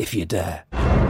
if 0.00 0.14
you 0.14 0.24
dare. 0.24 1.09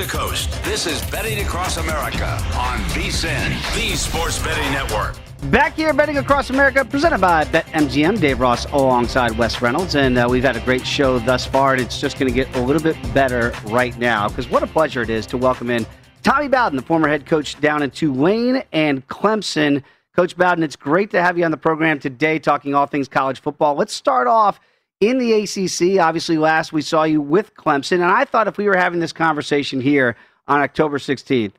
To 0.00 0.06
coast. 0.08 0.50
This 0.64 0.86
is 0.86 1.04
Betting 1.10 1.44
Across 1.44 1.76
America 1.76 2.26
on 2.54 2.78
VSIN, 2.94 3.50
the 3.74 3.94
Sports 3.96 4.38
Betting 4.42 4.72
Network. 4.72 5.16
Back 5.50 5.74
here, 5.74 5.92
betting 5.92 6.16
across 6.16 6.48
America, 6.48 6.86
presented 6.86 7.20
by 7.20 7.44
BetMGM. 7.44 8.18
Dave 8.18 8.40
Ross 8.40 8.64
alongside 8.72 9.36
Wes 9.36 9.60
Reynolds, 9.60 9.96
and 9.96 10.16
uh, 10.16 10.26
we've 10.30 10.42
had 10.42 10.56
a 10.56 10.60
great 10.60 10.86
show 10.86 11.18
thus 11.18 11.46
far, 11.46 11.72
and 11.72 11.82
it's 11.82 12.00
just 12.00 12.18
going 12.18 12.32
to 12.32 12.34
get 12.34 12.54
a 12.56 12.60
little 12.62 12.80
bit 12.80 12.96
better 13.12 13.52
right 13.66 13.96
now. 13.98 14.28
Because 14.28 14.48
what 14.48 14.62
a 14.62 14.66
pleasure 14.66 15.02
it 15.02 15.10
is 15.10 15.26
to 15.26 15.36
welcome 15.36 15.68
in 15.68 15.86
Tommy 16.22 16.48
Bowden, 16.48 16.76
the 16.76 16.82
former 16.82 17.08
head 17.08 17.26
coach 17.26 17.60
down 17.60 17.82
in 17.82 17.90
Tulane 17.90 18.62
and 18.72 19.06
Clemson. 19.08 19.82
Coach 20.16 20.34
Bowden, 20.34 20.64
it's 20.64 20.76
great 20.76 21.10
to 21.10 21.20
have 21.20 21.36
you 21.36 21.44
on 21.44 21.50
the 21.50 21.58
program 21.58 21.98
today, 21.98 22.38
talking 22.38 22.74
all 22.74 22.86
things 22.86 23.06
college 23.06 23.40
football. 23.40 23.74
Let's 23.74 23.92
start 23.92 24.28
off 24.28 24.60
in 25.00 25.18
the 25.18 25.32
ACC. 25.32 25.98
Obviously, 26.00 26.38
last 26.38 26.72
we 26.72 26.82
saw 26.82 27.04
you 27.04 27.20
with 27.20 27.54
Clemson, 27.54 27.94
and 27.94 28.04
I 28.04 28.24
thought 28.24 28.48
if 28.48 28.58
we 28.58 28.66
were 28.66 28.76
having 28.76 29.00
this 29.00 29.12
conversation 29.12 29.80
here 29.80 30.16
on 30.46 30.60
October 30.60 30.98
16th, 30.98 31.52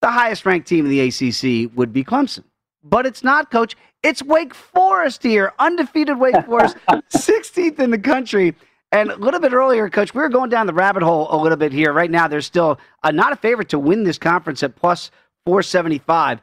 the 0.00 0.10
highest 0.10 0.44
ranked 0.44 0.68
team 0.68 0.86
in 0.86 0.90
the 0.90 1.00
ACC 1.00 1.76
would 1.76 1.92
be 1.92 2.04
Clemson. 2.04 2.44
But 2.82 3.06
it's 3.06 3.24
not, 3.24 3.50
coach. 3.50 3.76
It's 4.02 4.22
Wake 4.22 4.54
Forest 4.54 5.22
here, 5.22 5.52
undefeated 5.58 6.18
Wake 6.18 6.46
Forest, 6.46 6.76
16th 6.88 7.78
in 7.80 7.90
the 7.90 7.98
country. 7.98 8.54
And 8.92 9.10
a 9.10 9.16
little 9.16 9.40
bit 9.40 9.52
earlier, 9.52 9.90
coach, 9.90 10.14
we 10.14 10.22
were 10.22 10.28
going 10.28 10.50
down 10.50 10.66
the 10.66 10.72
rabbit 10.72 11.02
hole 11.02 11.26
a 11.30 11.36
little 11.36 11.58
bit 11.58 11.72
here. 11.72 11.92
Right 11.92 12.10
now, 12.10 12.26
there's 12.28 12.46
still 12.46 12.78
uh, 13.02 13.10
not 13.10 13.32
a 13.32 13.36
favorite 13.36 13.68
to 13.70 13.78
win 13.78 14.04
this 14.04 14.18
conference 14.18 14.62
at 14.62 14.76
plus 14.76 15.10
475. 15.44 16.40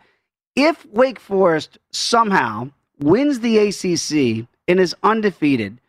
If 0.55 0.85
Wake 0.87 1.19
Forest 1.19 1.79
somehow 1.91 2.69
wins 2.99 3.39
the 3.39 3.57
ACC 3.57 4.47
and 4.67 4.79
is 4.79 4.95
undefeated, 5.01 5.79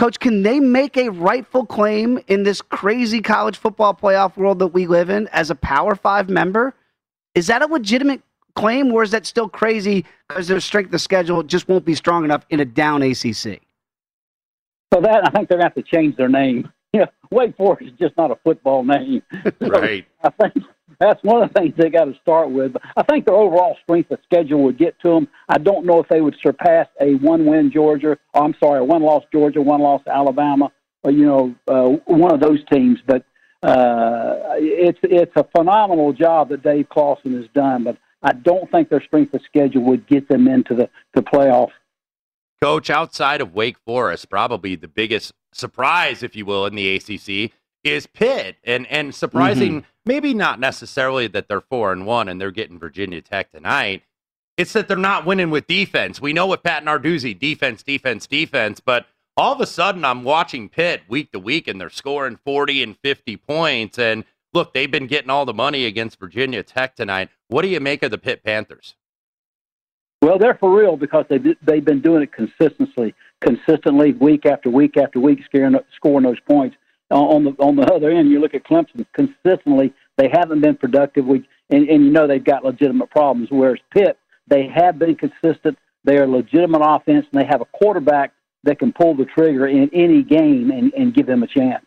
Coach, 0.00 0.18
can 0.18 0.42
they 0.42 0.60
make 0.60 0.96
a 0.96 1.10
rightful 1.10 1.66
claim 1.66 2.18
in 2.26 2.42
this 2.42 2.62
crazy 2.62 3.20
college 3.20 3.58
football 3.58 3.92
playoff 3.92 4.34
world 4.34 4.58
that 4.60 4.68
we 4.68 4.86
live 4.86 5.10
in 5.10 5.28
as 5.28 5.50
a 5.50 5.54
Power 5.54 5.94
Five 5.94 6.30
member? 6.30 6.72
Is 7.34 7.48
that 7.48 7.60
a 7.60 7.66
legitimate 7.66 8.22
claim, 8.56 8.90
or 8.92 9.02
is 9.02 9.10
that 9.10 9.26
still 9.26 9.46
crazy 9.46 10.06
because 10.26 10.48
their 10.48 10.58
strength 10.58 10.94
of 10.94 11.02
schedule 11.02 11.42
just 11.42 11.68
won't 11.68 11.84
be 11.84 11.94
strong 11.94 12.24
enough 12.24 12.46
in 12.48 12.60
a 12.60 12.64
down 12.64 13.02
ACC? 13.02 13.60
So 14.90 15.02
that 15.02 15.20
I 15.22 15.30
think 15.32 15.50
they're 15.50 15.58
going 15.58 15.60
to 15.60 15.64
have 15.64 15.74
to 15.74 15.82
change 15.82 16.16
their 16.16 16.30
name. 16.30 16.72
You 16.92 17.00
know, 17.00 17.06
Wake 17.30 17.56
Forest 17.56 17.92
is 17.92 17.98
just 18.00 18.16
not 18.16 18.32
a 18.32 18.36
football 18.42 18.82
name. 18.82 19.22
Right. 19.60 20.04
So 20.24 20.32
I 20.40 20.48
think 20.48 20.64
that's 21.00 21.22
one 21.24 21.42
of 21.42 21.52
the 21.52 21.60
things 21.60 21.74
they 21.76 21.88
got 21.88 22.04
to 22.04 22.14
start 22.20 22.50
with. 22.50 22.76
I 22.94 23.02
think 23.02 23.24
their 23.24 23.34
overall 23.34 23.76
strength 23.82 24.10
of 24.10 24.18
schedule 24.24 24.62
would 24.64 24.78
get 24.78 25.00
to 25.00 25.08
them. 25.08 25.28
I 25.48 25.56
don't 25.56 25.86
know 25.86 25.98
if 25.98 26.08
they 26.08 26.20
would 26.20 26.36
surpass 26.42 26.86
a 27.00 27.14
one-win 27.14 27.72
Georgia. 27.72 28.18
I'm 28.34 28.54
sorry, 28.62 28.80
a 28.80 28.84
one-loss 28.84 29.24
Georgia, 29.32 29.62
one-loss 29.62 30.02
Alabama. 30.06 30.70
Or, 31.02 31.10
you 31.10 31.24
know, 31.24 31.54
uh, 31.66 31.96
one 32.04 32.34
of 32.34 32.40
those 32.40 32.62
teams. 32.70 32.98
But 33.06 33.24
uh, 33.62 34.36
it's 34.56 34.98
it's 35.02 35.32
a 35.36 35.46
phenomenal 35.56 36.12
job 36.12 36.50
that 36.50 36.62
Dave 36.62 36.90
Clawson 36.90 37.34
has 37.34 37.46
done. 37.54 37.84
But 37.84 37.96
I 38.22 38.32
don't 38.34 38.70
think 38.70 38.90
their 38.90 39.02
strength 39.02 39.32
of 39.32 39.40
schedule 39.46 39.82
would 39.84 40.06
get 40.06 40.28
them 40.28 40.46
into 40.46 40.74
the 40.74 40.90
the 41.14 41.22
playoff. 41.22 41.70
Coach, 42.62 42.90
outside 42.90 43.40
of 43.40 43.54
Wake 43.54 43.78
Forest, 43.86 44.28
probably 44.28 44.76
the 44.76 44.88
biggest 44.88 45.32
surprise, 45.52 46.22
if 46.22 46.36
you 46.36 46.44
will, 46.44 46.66
in 46.66 46.74
the 46.74 46.94
ACC 46.96 47.52
is 47.84 48.06
Pitt, 48.06 48.56
and 48.64 48.86
and 48.88 49.14
surprising, 49.14 49.72
Mm-hmm. 49.82 49.86
maybe 50.06 50.34
not 50.34 50.60
necessarily 50.60 51.26
that 51.28 51.48
they're 51.48 51.60
four 51.60 51.92
and 51.92 52.06
one 52.06 52.28
and 52.28 52.40
they're 52.40 52.50
getting 52.50 52.78
Virginia 52.78 53.20
Tech 53.20 53.50
tonight. 53.52 54.02
It's 54.56 54.72
that 54.74 54.88
they're 54.88 54.96
not 54.96 55.24
winning 55.24 55.50
with 55.50 55.66
defense. 55.66 56.20
We 56.20 56.32
know 56.34 56.46
what 56.46 56.62
Pat 56.62 56.84
Narduzzi 56.84 57.38
defense, 57.38 57.82
defense, 57.82 58.26
defense, 58.26 58.80
but 58.80 59.06
all 59.36 59.54
of 59.54 59.60
a 59.60 59.66
sudden 59.66 60.04
I'm 60.04 60.22
watching 60.24 60.68
Pitt 60.68 61.02
week 61.08 61.32
to 61.32 61.38
week 61.38 61.66
and 61.66 61.80
they're 61.80 61.88
scoring 61.88 62.38
40 62.44 62.82
and 62.82 62.96
50 62.98 63.36
points. 63.38 63.98
And 63.98 64.24
look, 64.52 64.74
they've 64.74 64.90
been 64.90 65.06
getting 65.06 65.30
all 65.30 65.46
the 65.46 65.54
money 65.54 65.86
against 65.86 66.18
Virginia 66.20 66.62
Tech 66.62 66.94
tonight. 66.96 67.30
What 67.48 67.62
do 67.62 67.68
you 67.68 67.80
make 67.80 68.02
of 68.02 68.10
the 68.10 68.18
Pitt 68.18 68.44
Panthers? 68.44 68.96
Well, 70.20 70.38
they're 70.38 70.56
for 70.60 70.76
real 70.78 70.98
because 70.98 71.24
they 71.30 71.38
they've 71.62 71.84
been 71.84 72.02
doing 72.02 72.22
it 72.22 72.32
consistently, 72.32 73.14
consistently 73.40 74.12
week 74.12 74.44
after 74.44 74.68
week 74.68 74.98
after 74.98 75.18
week, 75.18 75.38
scoring 75.46 75.74
scoring 75.96 76.24
those 76.26 76.40
points. 76.40 76.76
On 77.10 77.42
the 77.42 77.50
on 77.58 77.74
the 77.74 77.92
other 77.92 78.10
end, 78.10 78.30
you 78.30 78.40
look 78.40 78.54
at 78.54 78.64
Clemson 78.64 79.04
consistently; 79.14 79.92
they 80.16 80.28
haven't 80.32 80.60
been 80.60 80.76
productive. 80.76 81.26
We 81.26 81.48
and, 81.68 81.88
and 81.88 82.04
you 82.04 82.10
know 82.10 82.26
they've 82.26 82.44
got 82.44 82.64
legitimate 82.64 83.10
problems. 83.10 83.48
Whereas 83.50 83.80
Pitt, 83.92 84.16
they 84.46 84.68
have 84.68 84.98
been 84.98 85.16
consistent. 85.16 85.76
They 86.04 86.18
are 86.18 86.24
a 86.24 86.28
legitimate 86.28 86.82
offense, 86.82 87.26
and 87.32 87.40
they 87.40 87.46
have 87.46 87.60
a 87.60 87.66
quarterback 87.66 88.32
that 88.64 88.78
can 88.78 88.92
pull 88.92 89.16
the 89.16 89.24
trigger 89.24 89.66
in 89.66 89.90
any 89.92 90.22
game 90.22 90.70
and, 90.70 90.92
and 90.94 91.14
give 91.14 91.26
them 91.26 91.42
a 91.42 91.46
chance. 91.46 91.84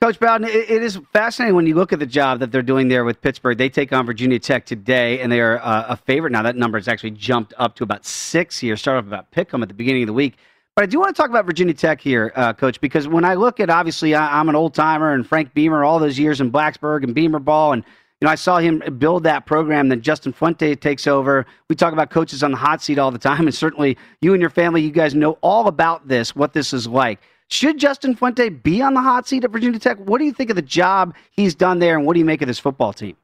Coach 0.00 0.18
Bowden, 0.20 0.46
it, 0.46 0.70
it 0.70 0.82
is 0.82 0.98
fascinating 1.12 1.54
when 1.54 1.66
you 1.66 1.74
look 1.74 1.92
at 1.92 1.98
the 1.98 2.06
job 2.06 2.40
that 2.40 2.52
they're 2.52 2.62
doing 2.62 2.88
there 2.88 3.04
with 3.04 3.22
Pittsburgh. 3.22 3.56
They 3.56 3.68
take 3.68 3.92
on 3.92 4.04
Virginia 4.04 4.38
Tech 4.38 4.66
today, 4.66 5.20
and 5.20 5.30
they 5.30 5.40
are 5.40 5.58
uh, 5.58 5.86
a 5.90 5.96
favorite 5.96 6.30
now. 6.30 6.42
That 6.42 6.56
number 6.56 6.76
has 6.76 6.88
actually 6.88 7.12
jumped 7.12 7.54
up 7.56 7.76
to 7.76 7.84
about 7.84 8.04
six 8.04 8.58
here. 8.58 8.76
Started 8.76 9.00
off 9.00 9.06
about 9.06 9.30
pick 9.30 9.54
'em 9.54 9.62
at 9.62 9.68
the 9.68 9.74
beginning 9.74 10.02
of 10.02 10.08
the 10.08 10.12
week. 10.12 10.34
But 10.76 10.82
I 10.82 10.86
do 10.86 10.98
want 10.98 11.14
to 11.14 11.20
talk 11.22 11.30
about 11.30 11.46
Virginia 11.46 11.72
Tech 11.72 12.00
here, 12.00 12.32
uh, 12.34 12.52
Coach, 12.52 12.80
because 12.80 13.06
when 13.06 13.24
I 13.24 13.34
look 13.34 13.60
at 13.60 13.70
obviously 13.70 14.16
I, 14.16 14.40
I'm 14.40 14.48
an 14.48 14.56
old 14.56 14.74
timer 14.74 15.12
and 15.12 15.24
Frank 15.24 15.54
Beamer, 15.54 15.84
all 15.84 16.00
those 16.00 16.18
years 16.18 16.40
in 16.40 16.50
Blacksburg 16.50 17.04
and 17.04 17.14
Beamer 17.14 17.38
ball, 17.38 17.72
and 17.72 17.84
you 18.20 18.26
know, 18.26 18.32
I 18.32 18.34
saw 18.34 18.58
him 18.58 18.82
build 18.98 19.22
that 19.22 19.46
program. 19.46 19.88
Then 19.88 20.00
Justin 20.00 20.32
Fuente 20.32 20.74
takes 20.74 21.06
over. 21.06 21.46
We 21.68 21.76
talk 21.76 21.92
about 21.92 22.10
coaches 22.10 22.42
on 22.42 22.50
the 22.50 22.56
hot 22.56 22.82
seat 22.82 22.98
all 22.98 23.12
the 23.12 23.18
time, 23.18 23.40
and 23.46 23.54
certainly 23.54 23.96
you 24.20 24.32
and 24.32 24.40
your 24.40 24.50
family, 24.50 24.82
you 24.82 24.90
guys 24.90 25.14
know 25.14 25.38
all 25.42 25.68
about 25.68 26.08
this, 26.08 26.34
what 26.34 26.52
this 26.52 26.72
is 26.72 26.88
like. 26.88 27.20
Should 27.48 27.78
Justin 27.78 28.16
Fuente 28.16 28.48
be 28.48 28.82
on 28.82 28.94
the 28.94 29.00
hot 29.00 29.28
seat 29.28 29.44
at 29.44 29.50
Virginia 29.52 29.78
Tech? 29.78 29.98
What 29.98 30.18
do 30.18 30.24
you 30.24 30.32
think 30.32 30.50
of 30.50 30.56
the 30.56 30.62
job 30.62 31.14
he's 31.30 31.54
done 31.54 31.78
there, 31.78 31.96
and 31.96 32.04
what 32.04 32.14
do 32.14 32.18
you 32.18 32.24
make 32.24 32.42
of 32.42 32.48
this 32.48 32.58
football 32.58 32.92
team? 32.92 33.16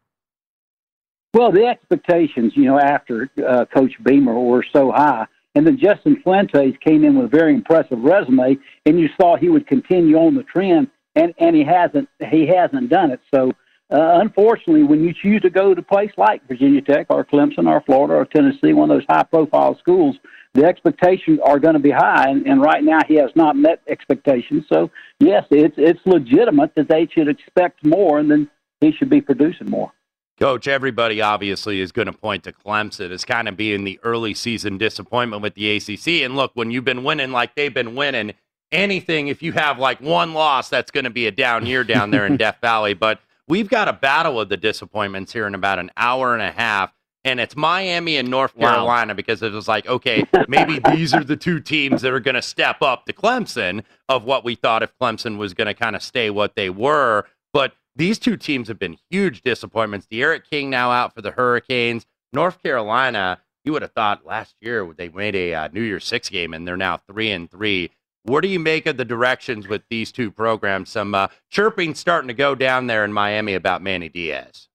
Well, 1.34 1.50
the 1.50 1.64
expectations, 1.64 2.52
you 2.54 2.66
know, 2.66 2.78
after 2.78 3.28
uh, 3.44 3.64
Coach 3.64 3.92
Beamer 4.04 4.38
were 4.38 4.64
so 4.72 4.92
high, 4.92 5.26
and 5.54 5.66
then 5.66 5.78
Justin 5.78 6.20
Fuentes 6.22 6.74
came 6.84 7.04
in 7.04 7.16
with 7.16 7.26
a 7.26 7.36
very 7.36 7.54
impressive 7.54 7.98
resume, 8.00 8.56
and 8.86 9.00
you 9.00 9.08
saw 9.20 9.36
he 9.36 9.48
would 9.48 9.66
continue 9.66 10.16
on 10.16 10.34
the 10.34 10.44
trend, 10.44 10.88
and 11.16 11.34
and 11.38 11.56
he 11.56 11.64
hasn't 11.64 12.08
he 12.30 12.46
hasn't 12.46 12.88
done 12.88 13.10
it. 13.10 13.20
So, 13.34 13.50
uh, 13.90 14.20
unfortunately, 14.20 14.84
when 14.84 15.02
you 15.02 15.12
choose 15.12 15.42
to 15.42 15.50
go 15.50 15.74
to 15.74 15.80
a 15.80 15.84
place 15.84 16.12
like 16.16 16.46
Virginia 16.46 16.80
Tech 16.80 17.06
or 17.10 17.24
Clemson 17.24 17.66
or 17.68 17.80
Florida 17.80 18.14
or 18.14 18.24
Tennessee, 18.24 18.72
one 18.72 18.90
of 18.90 18.96
those 18.96 19.06
high 19.08 19.24
profile 19.24 19.76
schools, 19.78 20.16
the 20.54 20.64
expectations 20.64 21.40
are 21.44 21.58
going 21.58 21.74
to 21.74 21.80
be 21.80 21.90
high, 21.90 22.28
and, 22.28 22.46
and 22.46 22.60
right 22.60 22.82
now 22.82 23.00
he 23.06 23.16
has 23.16 23.30
not 23.34 23.56
met 23.56 23.82
expectations. 23.88 24.64
So, 24.68 24.90
yes, 25.18 25.44
it's 25.50 25.74
it's 25.78 26.00
legitimate 26.06 26.74
that 26.76 26.88
they 26.88 27.08
should 27.12 27.28
expect 27.28 27.84
more, 27.84 28.20
and 28.20 28.30
then 28.30 28.48
he 28.80 28.92
should 28.92 29.10
be 29.10 29.20
producing 29.20 29.68
more. 29.68 29.92
Coach, 30.40 30.66
everybody 30.66 31.20
obviously 31.20 31.80
is 31.80 31.92
going 31.92 32.06
to 32.06 32.14
point 32.14 32.44
to 32.44 32.52
Clemson 32.52 33.10
as 33.10 33.26
kind 33.26 33.46
of 33.46 33.58
being 33.58 33.84
the 33.84 34.00
early 34.02 34.32
season 34.32 34.78
disappointment 34.78 35.42
with 35.42 35.54
the 35.54 35.76
ACC. 35.76 36.24
And 36.24 36.34
look, 36.34 36.52
when 36.54 36.70
you've 36.70 36.84
been 36.84 37.04
winning 37.04 37.30
like 37.30 37.54
they've 37.54 37.74
been 37.74 37.94
winning, 37.94 38.32
anything, 38.72 39.28
if 39.28 39.42
you 39.42 39.52
have 39.52 39.78
like 39.78 40.00
one 40.00 40.32
loss, 40.32 40.70
that's 40.70 40.90
going 40.90 41.04
to 41.04 41.10
be 41.10 41.26
a 41.26 41.30
down 41.30 41.66
year 41.66 41.84
down 41.84 42.10
there 42.10 42.24
in 42.24 42.36
Death 42.38 42.56
Valley. 42.62 42.94
But 42.94 43.20
we've 43.48 43.68
got 43.68 43.86
a 43.86 43.92
battle 43.92 44.40
of 44.40 44.48
the 44.48 44.56
disappointments 44.56 45.30
here 45.30 45.46
in 45.46 45.54
about 45.54 45.78
an 45.78 45.90
hour 45.98 46.32
and 46.32 46.42
a 46.42 46.52
half. 46.52 46.90
And 47.22 47.38
it's 47.38 47.54
Miami 47.54 48.16
and 48.16 48.30
North 48.30 48.56
Carolina 48.56 49.12
wow. 49.12 49.16
because 49.16 49.42
it 49.42 49.52
was 49.52 49.68
like, 49.68 49.86
okay, 49.86 50.24
maybe 50.48 50.80
these 50.94 51.12
are 51.12 51.22
the 51.22 51.36
two 51.36 51.60
teams 51.60 52.00
that 52.00 52.14
are 52.14 52.20
going 52.20 52.34
to 52.34 52.40
step 52.40 52.80
up 52.80 53.04
to 53.04 53.12
Clemson 53.12 53.84
of 54.08 54.24
what 54.24 54.42
we 54.42 54.54
thought 54.54 54.82
if 54.82 54.90
Clemson 54.98 55.36
was 55.36 55.52
going 55.52 55.66
to 55.66 55.74
kind 55.74 55.94
of 55.94 56.02
stay 56.02 56.30
what 56.30 56.56
they 56.56 56.70
were. 56.70 57.26
But 57.52 57.74
these 57.96 58.18
two 58.18 58.36
teams 58.36 58.68
have 58.68 58.78
been 58.78 58.98
huge 59.10 59.42
disappointments. 59.42 60.06
D'Eriq 60.06 60.44
King 60.48 60.70
now 60.70 60.90
out 60.90 61.14
for 61.14 61.22
the 61.22 61.32
Hurricanes. 61.32 62.06
North 62.32 62.62
Carolina, 62.62 63.40
you 63.64 63.72
would 63.72 63.82
have 63.82 63.92
thought 63.92 64.24
last 64.24 64.54
year 64.60 64.90
they 64.96 65.08
made 65.08 65.34
a 65.34 65.54
uh, 65.54 65.68
New 65.72 65.82
Year's 65.82 66.04
Six 66.04 66.28
game 66.28 66.54
and 66.54 66.66
they're 66.66 66.76
now 66.76 66.96
three 66.96 67.30
and 67.30 67.50
three. 67.50 67.90
What 68.22 68.42
do 68.42 68.48
you 68.48 68.60
make 68.60 68.86
of 68.86 68.96
the 68.96 69.04
directions 69.04 69.66
with 69.66 69.82
these 69.88 70.12
two 70.12 70.30
programs? 70.30 70.90
Some 70.90 71.14
uh, 71.14 71.28
chirping 71.48 71.94
starting 71.94 72.28
to 72.28 72.34
go 72.34 72.54
down 72.54 72.86
there 72.86 73.04
in 73.04 73.12
Miami 73.12 73.54
about 73.54 73.82
Manny 73.82 74.08
Diaz. 74.08 74.68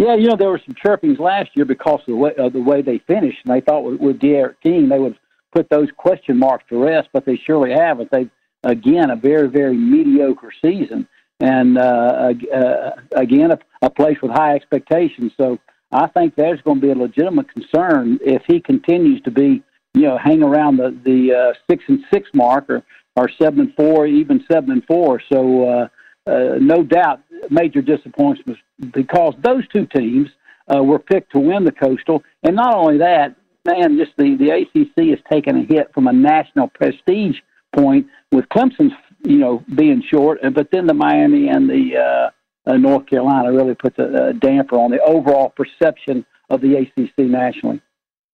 Yeah, 0.00 0.14
you 0.14 0.28
know 0.28 0.36
there 0.36 0.48
were 0.48 0.62
some 0.64 0.74
chirpings 0.74 1.18
last 1.18 1.50
year 1.54 1.66
because 1.66 2.00
of 2.00 2.06
the 2.06 2.16
way, 2.16 2.32
uh, 2.38 2.48
the 2.48 2.62
way 2.62 2.80
they 2.80 2.98
finished, 3.06 3.38
and 3.44 3.54
they 3.54 3.60
thought 3.60 3.84
with, 3.84 4.00
with 4.00 4.18
D'Eriq 4.18 4.54
King 4.62 4.88
they 4.88 4.98
would 4.98 5.18
put 5.52 5.68
those 5.68 5.88
question 5.96 6.38
marks 6.38 6.64
to 6.70 6.82
rest, 6.82 7.10
but 7.12 7.26
they 7.26 7.36
surely 7.36 7.72
haven't. 7.72 8.10
They've 8.10 8.30
again 8.64 9.10
a 9.10 9.16
very 9.16 9.48
very 9.48 9.76
mediocre 9.76 10.52
season 10.62 11.06
and 11.40 11.78
uh, 11.78 12.32
uh, 12.54 12.90
again, 13.16 13.50
a, 13.50 13.58
a, 13.82 13.90
place 13.90 14.18
with 14.22 14.30
high 14.30 14.54
expectations. 14.54 15.32
So 15.36 15.58
I 15.90 16.06
think 16.08 16.34
there's 16.36 16.60
going 16.62 16.80
to 16.80 16.86
be 16.86 16.92
a 16.92 16.94
legitimate 16.94 17.48
concern 17.52 18.18
if 18.22 18.42
he 18.46 18.60
continues 18.60 19.22
to 19.22 19.30
be, 19.30 19.62
you 19.94 20.02
know, 20.02 20.18
hang 20.18 20.42
around 20.42 20.76
the 20.76 20.96
the 21.04 21.34
uh, 21.34 21.52
six 21.68 21.82
and 21.88 22.00
six 22.12 22.28
mark 22.34 22.68
or 22.68 22.82
or 23.16 23.28
seven 23.40 23.60
and 23.60 23.74
four, 23.74 24.06
even 24.06 24.44
seven 24.50 24.70
and 24.70 24.84
four. 24.84 25.20
So 25.32 25.68
uh, 25.68 25.88
uh, 26.30 26.58
no 26.60 26.82
doubt, 26.82 27.20
major 27.48 27.82
disappointments 27.82 28.60
because 28.92 29.34
those 29.42 29.66
two 29.68 29.86
teams 29.86 30.28
uh, 30.72 30.82
were 30.82 30.98
picked 30.98 31.32
to 31.32 31.38
win 31.38 31.64
the 31.64 31.72
Coastal, 31.72 32.22
and 32.42 32.54
not 32.54 32.74
only 32.74 32.98
that, 32.98 33.34
man, 33.64 33.98
just 33.98 34.12
the 34.18 34.36
the 34.36 34.50
ACC 34.50 35.08
has 35.08 35.18
taken 35.32 35.56
a 35.56 35.64
hit 35.64 35.92
from 35.94 36.06
a 36.06 36.12
national 36.12 36.68
prestige 36.68 37.38
point 37.74 38.06
with 38.30 38.48
Clemson's 38.50 38.92
you 39.22 39.38
know, 39.38 39.64
being 39.74 40.02
short. 40.02 40.40
And 40.42 40.54
But 40.54 40.70
then 40.70 40.86
the 40.86 40.94
Miami 40.94 41.48
and 41.48 41.68
the 41.68 41.96
uh, 41.96 42.70
uh, 42.70 42.76
North 42.76 43.06
Carolina 43.06 43.52
really 43.52 43.74
puts 43.74 43.98
a, 43.98 44.28
a 44.28 44.32
damper 44.32 44.76
on 44.76 44.90
the 44.90 45.00
overall 45.00 45.50
perception 45.50 46.24
of 46.48 46.60
the 46.60 46.76
ACC 46.76 47.18
nationally. 47.18 47.80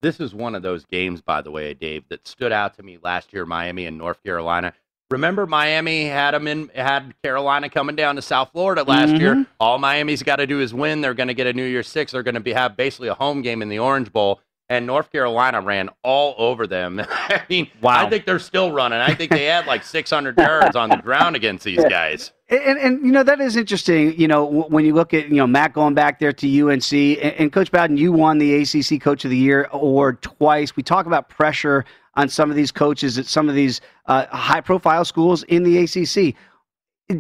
This 0.03 0.21
is 0.21 0.35
one 0.35 0.55
of 0.55 0.63
those 0.63 0.85
games, 0.85 1.21
by 1.21 1.41
the 1.41 1.51
way, 1.51 1.75
Dave, 1.75 2.05
that 2.11 2.27
stood 2.27 2.53
out 2.53 2.77
to 2.77 2.83
me 2.83 2.99
last 3.03 3.33
year. 3.33 3.47
Miami 3.47 3.87
and 3.87 3.99
North 3.99 4.23
Carolina. 4.23 4.73
Remember, 5.11 5.47
Miami 5.47 6.07
had 6.07 6.33
them 6.33 6.49
in 6.49 6.69
had 6.75 7.15
Carolina 7.23 7.69
coming 7.71 7.95
down 7.95 8.17
to 8.17 8.23
South 8.23 8.51
Florida 8.53 8.83
last 8.83 9.11
mm-hmm. 9.11 9.21
year. 9.21 9.47
All 9.61 9.79
Miami's 9.79 10.23
got 10.23 10.37
to 10.37 10.47
do 10.47 10.61
is 10.61 10.75
win. 10.75 11.01
They're 11.01 11.15
going 11.15 11.29
to 11.29 11.35
get 11.35 11.47
a 11.47 11.53
New 11.53 11.65
Year's 11.65 11.89
Six. 11.89 12.13
They're 12.13 12.25
going 12.25 12.35
to 12.35 12.41
be 12.41 12.53
have 12.53 12.77
basically 12.77 13.09
a 13.09 13.15
home 13.15 13.43
game 13.43 13.63
in 13.63 13.69
the 13.69 13.79
Orange 13.79 14.13
Bowl 14.13 14.41
and 14.69 14.87
North 14.87 15.13
Carolina 15.13 15.61
ran 15.61 15.91
all 16.03 16.35
over 16.39 16.67
them. 16.67 17.01
I 17.09 17.43
mean, 17.49 17.69
wow. 17.81 18.07
I 18.07 18.11
think 18.11 18.27
they're 18.27 18.39
still 18.39 18.73
running. 18.73 18.99
I 18.99 19.15
think 19.15 19.31
they 19.31 19.45
had 19.45 19.67
like 19.67 19.85
600 19.85 20.37
yards 20.39 20.77
on 20.77 20.89
the 20.89 20.97
ground 20.97 21.37
against 21.37 21.65
these 21.65 21.83
guys. 21.85 22.33
And, 22.49 22.79
and, 22.79 23.05
you 23.05 23.11
know 23.11 23.25
that 23.25 23.41
is 23.41 23.57
interesting. 23.57 24.19
You 24.19 24.29
know 24.29 24.45
when 24.45 24.85
you 24.85 24.95
look 24.95 25.13
at 25.13 25.29
you 25.29 25.37
know 25.37 25.49
Mack 25.49 25.73
going 25.73 25.95
back 25.95 26.21
there 26.21 26.33
to 26.33 26.71
UNC 26.71 26.93
and, 26.93 27.19
and 27.19 27.53
Coach 27.53 27.73
Bowden, 27.73 27.97
you 27.97 28.13
won 28.13 28.39
the 28.39 28.63
ACC 28.63 29.01
Coach 29.01 29.25
of 29.25 29.31
the 29.33 29.37
Year 29.37 29.69
award 29.73 30.23
twice. 30.23 30.77
We 30.77 30.85
talk 30.85 31.07
about 31.07 31.29
pressure 31.29 31.85
on 32.15 32.29
some 32.29 32.49
of 32.49 32.57
these 32.57 32.71
coaches 32.71 33.19
at 33.19 33.27
some 33.27 33.49
of 33.49 33.55
these 33.55 33.81
uh, 34.07 34.27
high-profile 34.27 35.05
schools 35.05 35.43
in 35.45 35.65
the 35.65 35.79
ACC. 35.79 36.35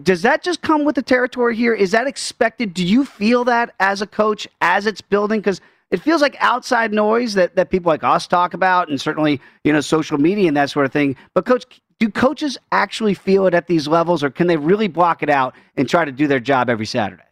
Does 0.02 0.22
that 0.22 0.42
just 0.42 0.62
come 0.62 0.84
with 0.84 0.94
the 0.94 1.02
territory 1.02 1.54
here? 1.54 1.74
Is 1.74 1.90
that 1.90 2.06
expected? 2.06 2.72
Do 2.72 2.84
you 2.84 3.04
feel 3.04 3.44
that 3.44 3.74
as 3.78 4.00
a 4.02 4.06
coach 4.06 4.48
as 4.60 4.86
it's 4.86 5.00
building? 5.00 5.40
Because 5.40 5.60
it 5.90 6.00
feels 6.00 6.20
like 6.20 6.36
outside 6.40 6.92
noise 6.92 7.34
that, 7.34 7.54
that 7.56 7.70
people 7.70 7.90
like 7.90 8.02
us 8.02 8.26
talk 8.26 8.54
about 8.54 8.88
and 8.88 9.00
certainly 9.00 9.40
you 9.64 9.72
know 9.72 9.80
social 9.80 10.18
media 10.18 10.48
and 10.48 10.56
that 10.56 10.70
sort 10.70 10.86
of 10.86 10.92
thing. 10.92 11.16
But 11.34 11.46
coach 11.46 11.64
do 11.98 12.10
coaches 12.10 12.58
actually 12.72 13.14
feel 13.14 13.46
it 13.46 13.54
at 13.54 13.66
these 13.66 13.88
levels 13.88 14.22
or 14.22 14.30
can 14.30 14.46
they 14.46 14.56
really 14.56 14.88
block 14.88 15.22
it 15.22 15.30
out 15.30 15.54
and 15.76 15.88
try 15.88 16.04
to 16.04 16.12
do 16.12 16.26
their 16.26 16.40
job 16.40 16.68
every 16.68 16.86
saturday? 16.86 17.22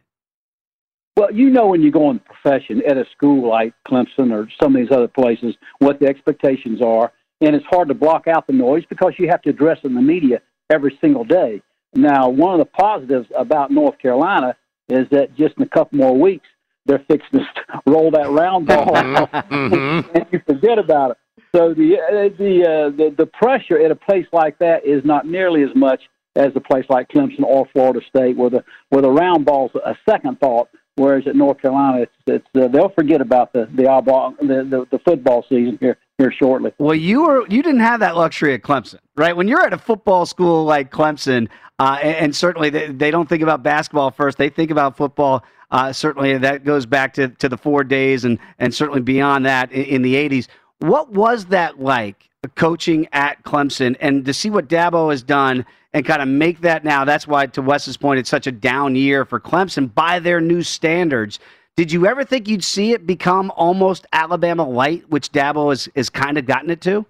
Well 1.17 1.31
you 1.33 1.49
know 1.49 1.67
when 1.67 1.81
you 1.81 1.91
go 1.91 2.09
in 2.11 2.17
the 2.17 2.23
profession 2.23 2.81
at 2.87 2.97
a 2.97 3.05
school 3.11 3.49
like 3.49 3.73
clemson 3.87 4.31
or 4.31 4.49
some 4.61 4.75
of 4.75 4.81
these 4.81 4.91
other 4.91 5.07
places 5.07 5.55
what 5.79 5.99
the 5.99 6.07
expectations 6.07 6.81
are 6.81 7.11
and 7.41 7.55
it's 7.55 7.65
hard 7.69 7.89
to 7.89 7.93
block 7.93 8.27
out 8.27 8.47
the 8.47 8.53
noise 8.53 8.83
because 8.89 9.13
you 9.17 9.27
have 9.29 9.41
to 9.43 9.49
address 9.49 9.79
it 9.83 9.87
in 9.87 9.95
the 9.95 10.01
media 10.01 10.41
every 10.71 10.97
single 11.01 11.25
day. 11.25 11.61
Now 11.93 12.29
one 12.29 12.53
of 12.53 12.59
the 12.59 12.71
positives 12.71 13.27
about 13.37 13.71
north 13.71 13.99
carolina 13.99 14.55
is 14.87 15.07
that 15.11 15.35
just 15.35 15.55
in 15.57 15.63
a 15.63 15.69
couple 15.69 15.97
more 15.97 16.17
weeks 16.17 16.47
they're 16.85 17.03
fixing 17.07 17.39
to 17.39 17.81
roll 17.87 18.11
that 18.11 18.29
round 18.29 18.67
ball 18.67 18.85
mm-hmm. 18.95 20.09
and 20.15 20.25
you 20.31 20.39
forget 20.45 20.77
about 20.77 21.11
it. 21.11 21.17
So 21.55 21.73
the 21.73 21.97
uh, 21.97 22.37
the, 22.37 22.63
uh, 22.63 22.95
the 22.95 23.15
the 23.17 23.25
pressure 23.27 23.79
at 23.79 23.91
a 23.91 23.95
place 23.95 24.25
like 24.33 24.59
that 24.59 24.85
is 24.85 25.03
not 25.05 25.25
nearly 25.25 25.63
as 25.63 25.73
much 25.73 26.01
as 26.35 26.51
a 26.55 26.59
place 26.59 26.85
like 26.89 27.07
Clemson 27.09 27.43
or 27.43 27.65
Florida 27.71 28.01
State, 28.09 28.35
where 28.35 28.49
the 28.49 28.63
where 28.89 29.01
the 29.01 29.09
round 29.09 29.45
ball's 29.45 29.71
a 29.75 29.95
second 30.07 30.39
thought. 30.39 30.69
Whereas 30.97 31.27
at 31.27 31.35
North 31.35 31.61
Carolina, 31.61 32.03
it's, 32.03 32.11
it's 32.25 32.47
uh, 32.55 32.69
they'll 32.69 32.89
forget 32.89 33.19
about 33.19 33.51
the 33.51 33.67
the, 33.75 33.83
the 33.83 34.63
the 34.63 34.87
the 34.91 34.99
football 34.99 35.45
season 35.49 35.77
here 35.81 35.97
here 36.17 36.31
shortly. 36.31 36.71
Well, 36.77 36.95
you 36.95 37.25
were 37.25 37.45
you 37.49 37.61
didn't 37.61 37.81
have 37.81 37.99
that 37.99 38.15
luxury 38.15 38.53
at 38.53 38.61
Clemson, 38.61 38.99
right? 39.15 39.35
When 39.35 39.47
you're 39.47 39.61
at 39.61 39.73
a 39.73 39.77
football 39.77 40.25
school 40.25 40.63
like 40.63 40.91
Clemson, 40.91 41.49
uh, 41.79 41.99
and, 42.01 42.15
and, 42.15 42.35
certainly 42.35 42.69
they, 42.69 42.87
they 42.87 43.11
don't 43.11 43.27
think 43.27 43.43
about 43.43 43.61
basketball 43.61 44.11
first; 44.11 44.37
they 44.37 44.47
think 44.47 44.71
about 44.71 44.95
football. 44.95 45.43
Uh, 45.71 45.91
certainly, 45.91 46.37
that 46.37 46.63
goes 46.63 46.85
back 46.85 47.13
to, 47.13 47.29
to 47.29 47.49
the 47.49 47.57
Ford 47.57 47.87
days 47.87 48.25
and, 48.25 48.39
and 48.59 48.73
certainly 48.73 49.01
beyond 49.01 49.45
that 49.45 49.71
in, 49.71 49.85
in 49.85 50.01
the 50.01 50.15
80s. 50.15 50.47
What 50.79 51.11
was 51.11 51.45
that 51.45 51.79
like, 51.79 52.29
coaching 52.55 53.07
at 53.11 53.43
Clemson, 53.43 53.95
and 53.99 54.25
to 54.25 54.33
see 54.33 54.49
what 54.49 54.67
Dabo 54.67 55.09
has 55.09 55.23
done 55.23 55.65
and 55.93 56.05
kind 56.05 56.21
of 56.21 56.27
make 56.27 56.61
that 56.61 56.83
now? 56.83 57.05
That's 57.05 57.27
why, 57.27 57.47
to 57.47 57.61
Wes's 57.61 57.97
point, 57.97 58.19
it's 58.19 58.29
such 58.29 58.47
a 58.47 58.51
down 58.51 58.95
year 58.95 59.25
for 59.25 59.39
Clemson 59.39 59.93
by 59.93 60.19
their 60.19 60.39
new 60.41 60.61
standards. 60.61 61.39
Did 61.75 61.91
you 61.91 62.05
ever 62.05 62.23
think 62.23 62.47
you'd 62.47 62.63
see 62.63 62.93
it 62.93 63.05
become 63.05 63.51
almost 63.55 64.05
Alabama 64.13 64.67
light, 64.67 65.09
which 65.09 65.31
Dabo 65.31 65.71
has, 65.71 65.89
has 65.95 66.09
kind 66.09 66.37
of 66.37 66.45
gotten 66.45 66.69
it 66.69 66.81
to? 66.81 67.05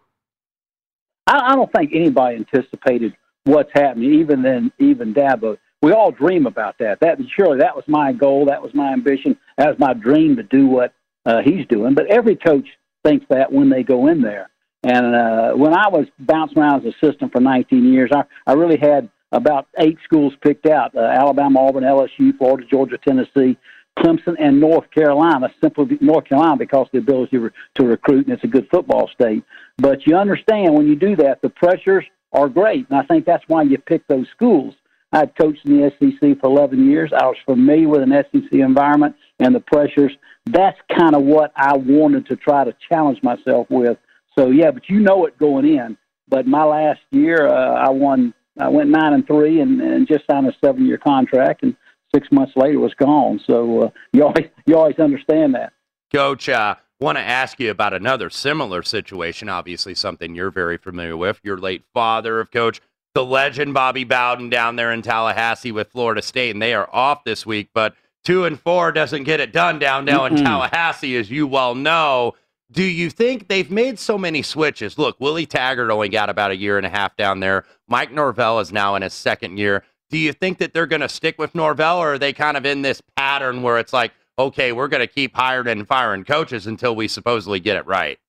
I, 1.27 1.51
I 1.51 1.55
don't 1.55 1.71
think 1.71 1.91
anybody 1.93 2.37
anticipated 2.37 3.15
what's 3.43 3.71
happening, 3.73 4.13
even 4.15 4.41
then, 4.41 4.71
even 4.79 5.13
Dabo 5.13 5.57
we 5.85 5.91
all 5.91 6.09
dream 6.09 6.47
about 6.47 6.79
that. 6.79 6.99
That 7.01 7.19
surely 7.37 7.59
that 7.59 7.75
was 7.75 7.83
my 7.87 8.11
goal. 8.11 8.47
That 8.47 8.63
was 8.63 8.73
my 8.73 8.91
ambition. 8.91 9.37
That 9.59 9.67
was 9.67 9.77
my 9.77 9.93
dream 9.93 10.35
to 10.37 10.41
do 10.41 10.65
what 10.65 10.95
uh, 11.27 11.43
he's 11.45 11.67
doing. 11.67 11.93
But 11.93 12.07
every 12.07 12.35
coach 12.35 12.67
thinks 13.03 13.27
that 13.29 13.51
when 13.51 13.69
they 13.69 13.83
go 13.83 14.07
in 14.07 14.19
there. 14.19 14.49
And 14.83 15.15
uh, 15.15 15.51
when 15.53 15.75
I 15.75 15.87
was 15.89 16.07
bouncing 16.17 16.57
around 16.57 16.87
as 16.87 16.95
assistant 16.95 17.31
for 17.31 17.39
19 17.39 17.93
years, 17.93 18.09
I, 18.11 18.23
I 18.47 18.53
really 18.53 18.79
had 18.79 19.11
about 19.31 19.67
eight 19.77 19.99
schools 20.03 20.33
picked 20.41 20.65
out: 20.65 20.95
uh, 20.95 21.01
Alabama, 21.01 21.59
Auburn, 21.59 21.83
LSU, 21.83 22.35
Florida, 22.39 22.65
Georgia, 22.67 22.97
Tennessee, 22.97 23.55
Clemson, 23.99 24.35
and 24.39 24.59
North 24.59 24.89
Carolina. 24.89 25.53
Simply 25.61 25.99
North 26.01 26.25
Carolina 26.25 26.57
because 26.57 26.87
the 26.93 26.97
ability 26.97 27.37
to 27.75 27.85
recruit, 27.85 28.25
and 28.25 28.33
it's 28.33 28.43
a 28.43 28.47
good 28.47 28.67
football 28.71 29.07
state. 29.13 29.43
But 29.77 30.07
you 30.07 30.15
understand 30.15 30.73
when 30.73 30.87
you 30.87 30.95
do 30.95 31.15
that, 31.17 31.43
the 31.43 31.49
pressures 31.49 32.05
are 32.33 32.49
great, 32.49 32.89
and 32.89 32.97
I 32.97 33.03
think 33.03 33.25
that's 33.25 33.43
why 33.47 33.61
you 33.61 33.77
pick 33.77 34.07
those 34.07 34.27
schools. 34.29 34.73
I'd 35.15 35.35
coached 35.37 35.65
in 35.65 35.77
the 35.77 35.91
SEC 35.99 36.39
for 36.41 36.47
11 36.47 36.89
years. 36.89 37.11
I 37.13 37.25
was 37.25 37.37
familiar 37.45 37.87
with 37.87 38.01
an 38.01 38.11
SEC 38.11 38.51
environment 38.51 39.15
and 39.39 39.55
the 39.55 39.61
pressures. 39.61 40.11
That's 40.45 40.77
kind 40.95 41.15
of 41.15 41.23
what 41.23 41.51
I 41.55 41.77
wanted 41.77 42.27
to 42.27 42.35
try 42.35 42.65
to 42.65 42.75
challenge 42.89 43.23
myself 43.23 43.67
with. 43.69 43.97
So 44.37 44.49
yeah, 44.49 44.71
but 44.71 44.89
you 44.89 44.99
know 44.99 45.25
it 45.25 45.37
going 45.37 45.65
in. 45.65 45.97
But 46.27 46.47
my 46.47 46.63
last 46.63 46.99
year, 47.11 47.47
uh, 47.47 47.75
I 47.75 47.89
won. 47.89 48.33
I 48.57 48.69
went 48.69 48.89
nine 48.89 49.13
and 49.13 49.27
three, 49.27 49.59
and, 49.59 49.81
and 49.81 50.07
just 50.07 50.23
signed 50.31 50.47
a 50.47 50.53
seven-year 50.63 50.97
contract, 50.97 51.63
and 51.63 51.75
six 52.13 52.29
months 52.31 52.53
later 52.55 52.79
was 52.79 52.93
gone. 52.93 53.39
So 53.45 53.83
uh, 53.83 53.89
you 54.13 54.23
always 54.23 54.45
you 54.65 54.77
always 54.77 54.97
understand 54.97 55.55
that. 55.55 55.73
Coach, 56.13 56.49
uh, 56.49 56.75
want 56.99 57.17
to 57.17 57.23
ask 57.23 57.59
you 57.59 57.69
about 57.69 57.93
another 57.93 58.29
similar 58.29 58.81
situation. 58.81 59.49
Obviously, 59.49 59.93
something 59.93 60.35
you're 60.35 60.51
very 60.51 60.77
familiar 60.77 61.17
with. 61.17 61.39
Your 61.43 61.57
late 61.57 61.83
father 61.93 62.39
of 62.39 62.51
Coach, 62.51 62.81
the 63.15 63.25
legend 63.25 63.73
Bobby 63.73 64.03
Bowden, 64.03 64.49
down 64.49 64.75
there 64.75 64.91
in 64.91 65.01
Tallahassee 65.01 65.71
with 65.71 65.89
Florida 65.89 66.21
State, 66.21 66.51
and 66.51 66.61
they 66.61 66.73
are 66.73 66.89
off 66.93 67.23
this 67.23 67.45
week. 67.45 67.69
But 67.73 67.95
two 68.23 68.45
and 68.45 68.59
four 68.59 68.91
doesn't 68.91 69.23
get 69.23 69.39
it 69.39 69.53
done 69.53 69.79
down 69.79 70.05
now 70.05 70.25
in 70.25 70.35
Tallahassee, 70.35 71.15
as 71.15 71.31
you 71.31 71.47
well 71.47 71.73
know. 71.73 72.33
Do 72.71 72.83
you 72.83 73.09
think 73.09 73.47
they've 73.47 73.71
made 73.71 73.99
so 73.99 74.17
many 74.17 74.41
switches? 74.41 74.97
Look, 74.97 75.19
Willie 75.19 75.45
Taggart 75.45 75.89
only 75.89 76.09
got 76.09 76.29
about 76.29 76.51
a 76.51 76.57
year 76.57 76.77
and 76.77 76.85
a 76.85 76.89
half 76.89 77.15
down 77.15 77.39
there. 77.39 77.63
Mike 77.87 78.11
Norvell 78.11 78.59
is 78.59 78.73
now 78.73 78.95
in 78.95 79.01
his 79.01 79.13
second 79.13 79.57
year. 79.57 79.83
Do 80.09 80.17
you 80.17 80.33
think 80.33 80.57
that 80.57 80.73
they're 80.73 80.85
going 80.85 81.01
to 81.01 81.09
stick 81.09 81.39
with 81.39 81.55
Norvell, 81.55 81.97
or 81.99 82.13
are 82.13 82.19
they 82.19 82.33
kind 82.33 82.57
of 82.57 82.65
in 82.65 82.81
this 82.81 83.01
pattern 83.15 83.61
where 83.61 83.79
it's 83.79 83.93
like, 83.93 84.11
okay, 84.37 84.73
we're 84.73 84.89
going 84.89 85.07
to 85.07 85.07
keep 85.07 85.35
hiring 85.35 85.67
and 85.79 85.87
firing 85.87 86.25
coaches 86.25 86.67
until 86.67 86.95
we 86.95 87.07
supposedly 87.07 87.61
get 87.61 87.77
it 87.77 87.87
right? 87.87 88.19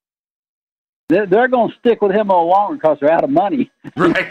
They're, 1.09 1.27
they're 1.27 1.49
going 1.49 1.71
to 1.71 1.79
stick 1.79 2.03
with 2.03 2.13
him 2.13 2.31
all 2.31 2.47
along 2.47 2.77
because 2.77 2.99
they're 3.01 3.13
out 3.13 3.25
of 3.25 3.31
money. 3.31 3.71
Right. 3.97 4.29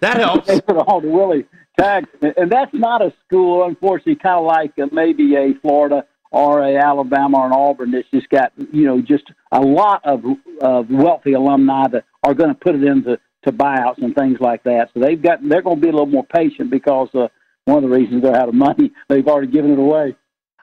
that 0.00 0.16
helps. 0.18 0.48
they 0.48 0.60
put 0.60 0.76
all 0.76 1.00
the 1.00 1.08
Willie 1.08 1.46
Taggart, 1.78 2.34
and 2.36 2.50
that's 2.50 2.72
not 2.74 3.00
a 3.02 3.12
school, 3.26 3.64
unfortunately, 3.64 4.16
kind 4.16 4.40
of 4.40 4.44
like 4.44 4.76
uh, 4.78 4.86
maybe 4.90 5.36
a 5.36 5.54
Florida 5.60 6.04
or 6.32 6.62
a 6.62 6.76
Alabama 6.76 7.38
or 7.38 7.46
an 7.46 7.52
Auburn 7.52 7.90
that's 7.92 8.08
just 8.10 8.28
got 8.30 8.52
you 8.72 8.84
know 8.84 9.00
just 9.00 9.24
a 9.52 9.60
lot 9.60 10.00
of 10.04 10.24
of 10.60 10.90
wealthy 10.90 11.34
alumni 11.34 11.86
that 11.88 12.04
are 12.24 12.34
going 12.34 12.48
to 12.48 12.54
put 12.54 12.74
it 12.74 12.82
into 12.82 13.18
to 13.44 13.52
buyouts 13.52 13.98
and 13.98 14.14
things 14.14 14.38
like 14.40 14.62
that. 14.64 14.88
So 14.94 15.00
they've 15.00 15.20
got 15.20 15.46
they're 15.46 15.62
going 15.62 15.76
to 15.76 15.82
be 15.82 15.88
a 15.88 15.92
little 15.92 16.06
more 16.06 16.24
patient 16.24 16.70
because 16.70 17.08
uh, 17.14 17.28
one 17.66 17.84
of 17.84 17.88
the 17.90 17.96
reasons 17.96 18.22
they're 18.22 18.36
out 18.36 18.48
of 18.48 18.54
money 18.54 18.90
they've 19.08 19.26
already 19.26 19.52
given 19.52 19.70
it 19.72 19.78
away. 19.78 20.16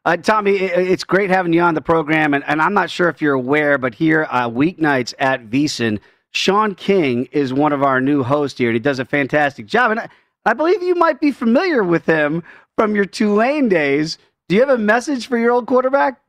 Uh, 0.05 0.17
Tommy, 0.17 0.55
it's 0.55 1.03
great 1.03 1.29
having 1.29 1.53
you 1.53 1.61
on 1.61 1.73
the 1.73 1.81
program, 1.81 2.33
and, 2.33 2.43
and 2.47 2.61
I'm 2.61 2.73
not 2.73 2.89
sure 2.89 3.09
if 3.09 3.21
you're 3.21 3.33
aware, 3.33 3.77
but 3.77 3.93
here 3.93 4.27
uh, 4.29 4.49
weeknights 4.49 5.13
at 5.19 5.49
VSiN, 5.49 5.99
Shaun 6.31 6.75
King 6.75 7.27
is 7.31 7.53
one 7.53 7.73
of 7.73 7.83
our 7.83 7.99
new 7.99 8.23
hosts 8.23 8.57
here, 8.57 8.69
and 8.69 8.75
he 8.75 8.79
does 8.79 8.99
a 8.99 9.05
fantastic 9.05 9.65
job. 9.65 9.91
And 9.91 9.99
I, 9.99 10.09
I 10.45 10.53
believe 10.53 10.81
you 10.81 10.95
might 10.95 11.19
be 11.19 11.31
familiar 11.31 11.83
with 11.83 12.05
him 12.05 12.43
from 12.77 12.95
your 12.95 13.05
Tulane 13.05 13.67
days. 13.67 14.17
Do 14.47 14.55
you 14.55 14.61
have 14.61 14.69
a 14.69 14.77
message 14.77 15.27
for 15.27 15.37
your 15.37 15.51
old 15.51 15.67
quarterback? 15.67 16.21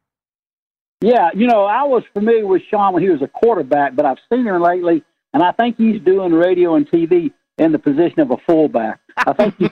Yeah, 1.00 1.30
you 1.34 1.46
know, 1.46 1.64
I 1.64 1.84
was 1.84 2.02
familiar 2.12 2.46
with 2.46 2.62
Shaun 2.70 2.92
when 2.92 3.02
he 3.02 3.08
was 3.08 3.22
a 3.22 3.28
quarterback, 3.28 3.94
but 3.94 4.04
I've 4.04 4.18
seen 4.30 4.46
him 4.46 4.60
lately, 4.60 5.02
and 5.32 5.42
I 5.42 5.52
think 5.52 5.76
he's 5.78 6.00
doing 6.02 6.32
radio 6.32 6.74
and 6.74 6.90
TV 6.90 7.32
in 7.56 7.72
the 7.72 7.78
position 7.78 8.20
of 8.20 8.30
a 8.30 8.36
fullback. 8.46 9.00
I 9.16 9.32
think 9.32 9.54
he's. 9.58 9.70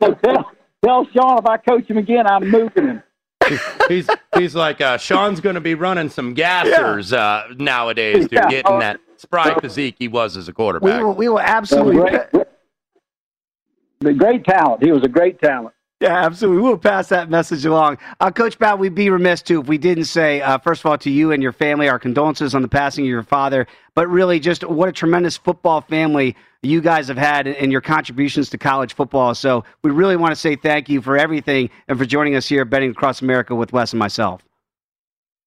so 0.00 0.14
tell, 0.14 0.52
tell 0.84 1.06
Shaun 1.12 1.38
if 1.38 1.46
I 1.46 1.56
coach 1.58 1.86
him 1.88 1.98
again, 1.98 2.26
I'm 2.26 2.48
moving 2.50 2.86
him. 2.86 3.02
he's 3.88 4.08
he's 4.36 4.54
like 4.54 4.80
uh, 4.80 4.96
Shaun's 4.98 5.40
going 5.40 5.54
to 5.54 5.60
be 5.60 5.74
running 5.74 6.08
some 6.10 6.34
gassers 6.34 7.12
uh, 7.16 7.54
nowadays, 7.58 8.22
dude, 8.28 8.32
Yeah. 8.32 8.48
getting 8.48 8.78
that 8.80 9.00
spry 9.16 9.54
physique 9.60 9.96
he 9.98 10.08
was 10.08 10.36
as 10.36 10.48
a 10.48 10.50
We 10.50 10.54
quarterback. 10.54 11.16
we 11.16 11.28
were 11.28 11.40
absolutely. 11.40 11.96
great, 12.10 12.46
great, 14.02 14.18
great 14.18 14.44
talent. 14.44 14.82
He 14.82 14.92
was 14.92 15.02
a 15.04 15.08
great 15.08 15.40
talent. 15.40 15.74
Yeah, 16.00 16.24
absolutely. 16.24 16.62
We'll 16.62 16.78
pass 16.78 17.10
that 17.10 17.28
message 17.28 17.66
along. 17.66 17.98
Uh, 18.20 18.30
Coach 18.30 18.58
Bow, 18.58 18.74
we'd 18.74 18.94
be 18.94 19.10
remiss 19.10 19.42
too 19.42 19.60
if 19.60 19.66
we 19.68 19.76
didn't 19.76 20.06
say, 20.06 20.40
uh, 20.40 20.56
first 20.56 20.80
of 20.80 20.86
all, 20.86 20.96
to 20.96 21.10
you 21.10 21.30
and 21.32 21.42
your 21.42 21.52
family, 21.52 21.90
our 21.90 21.98
condolences 21.98 22.54
on 22.54 22.62
the 22.62 22.68
passing 22.68 23.04
of 23.04 23.08
your 23.10 23.22
father, 23.22 23.66
but 23.94 24.08
really 24.08 24.40
just 24.40 24.64
what 24.64 24.88
a 24.88 24.92
tremendous 24.92 25.36
football 25.36 25.82
family 25.82 26.34
you 26.62 26.80
guys 26.80 27.06
have 27.08 27.18
had 27.18 27.46
and 27.46 27.70
your 27.70 27.82
contributions 27.82 28.48
to 28.50 28.56
college 28.58 28.94
football. 28.94 29.34
So 29.34 29.62
we 29.82 29.90
really 29.90 30.16
want 30.16 30.32
to 30.32 30.36
say 30.36 30.56
thank 30.56 30.88
you 30.88 31.02
for 31.02 31.18
everything 31.18 31.68
and 31.86 31.98
for 31.98 32.06
joining 32.06 32.34
us 32.34 32.48
here 32.48 32.62
at 32.62 32.70
Betting 32.70 32.90
Across 32.92 33.20
America 33.20 33.54
with 33.54 33.72
Wes 33.74 33.92
and 33.92 33.98
myself. 33.98 34.40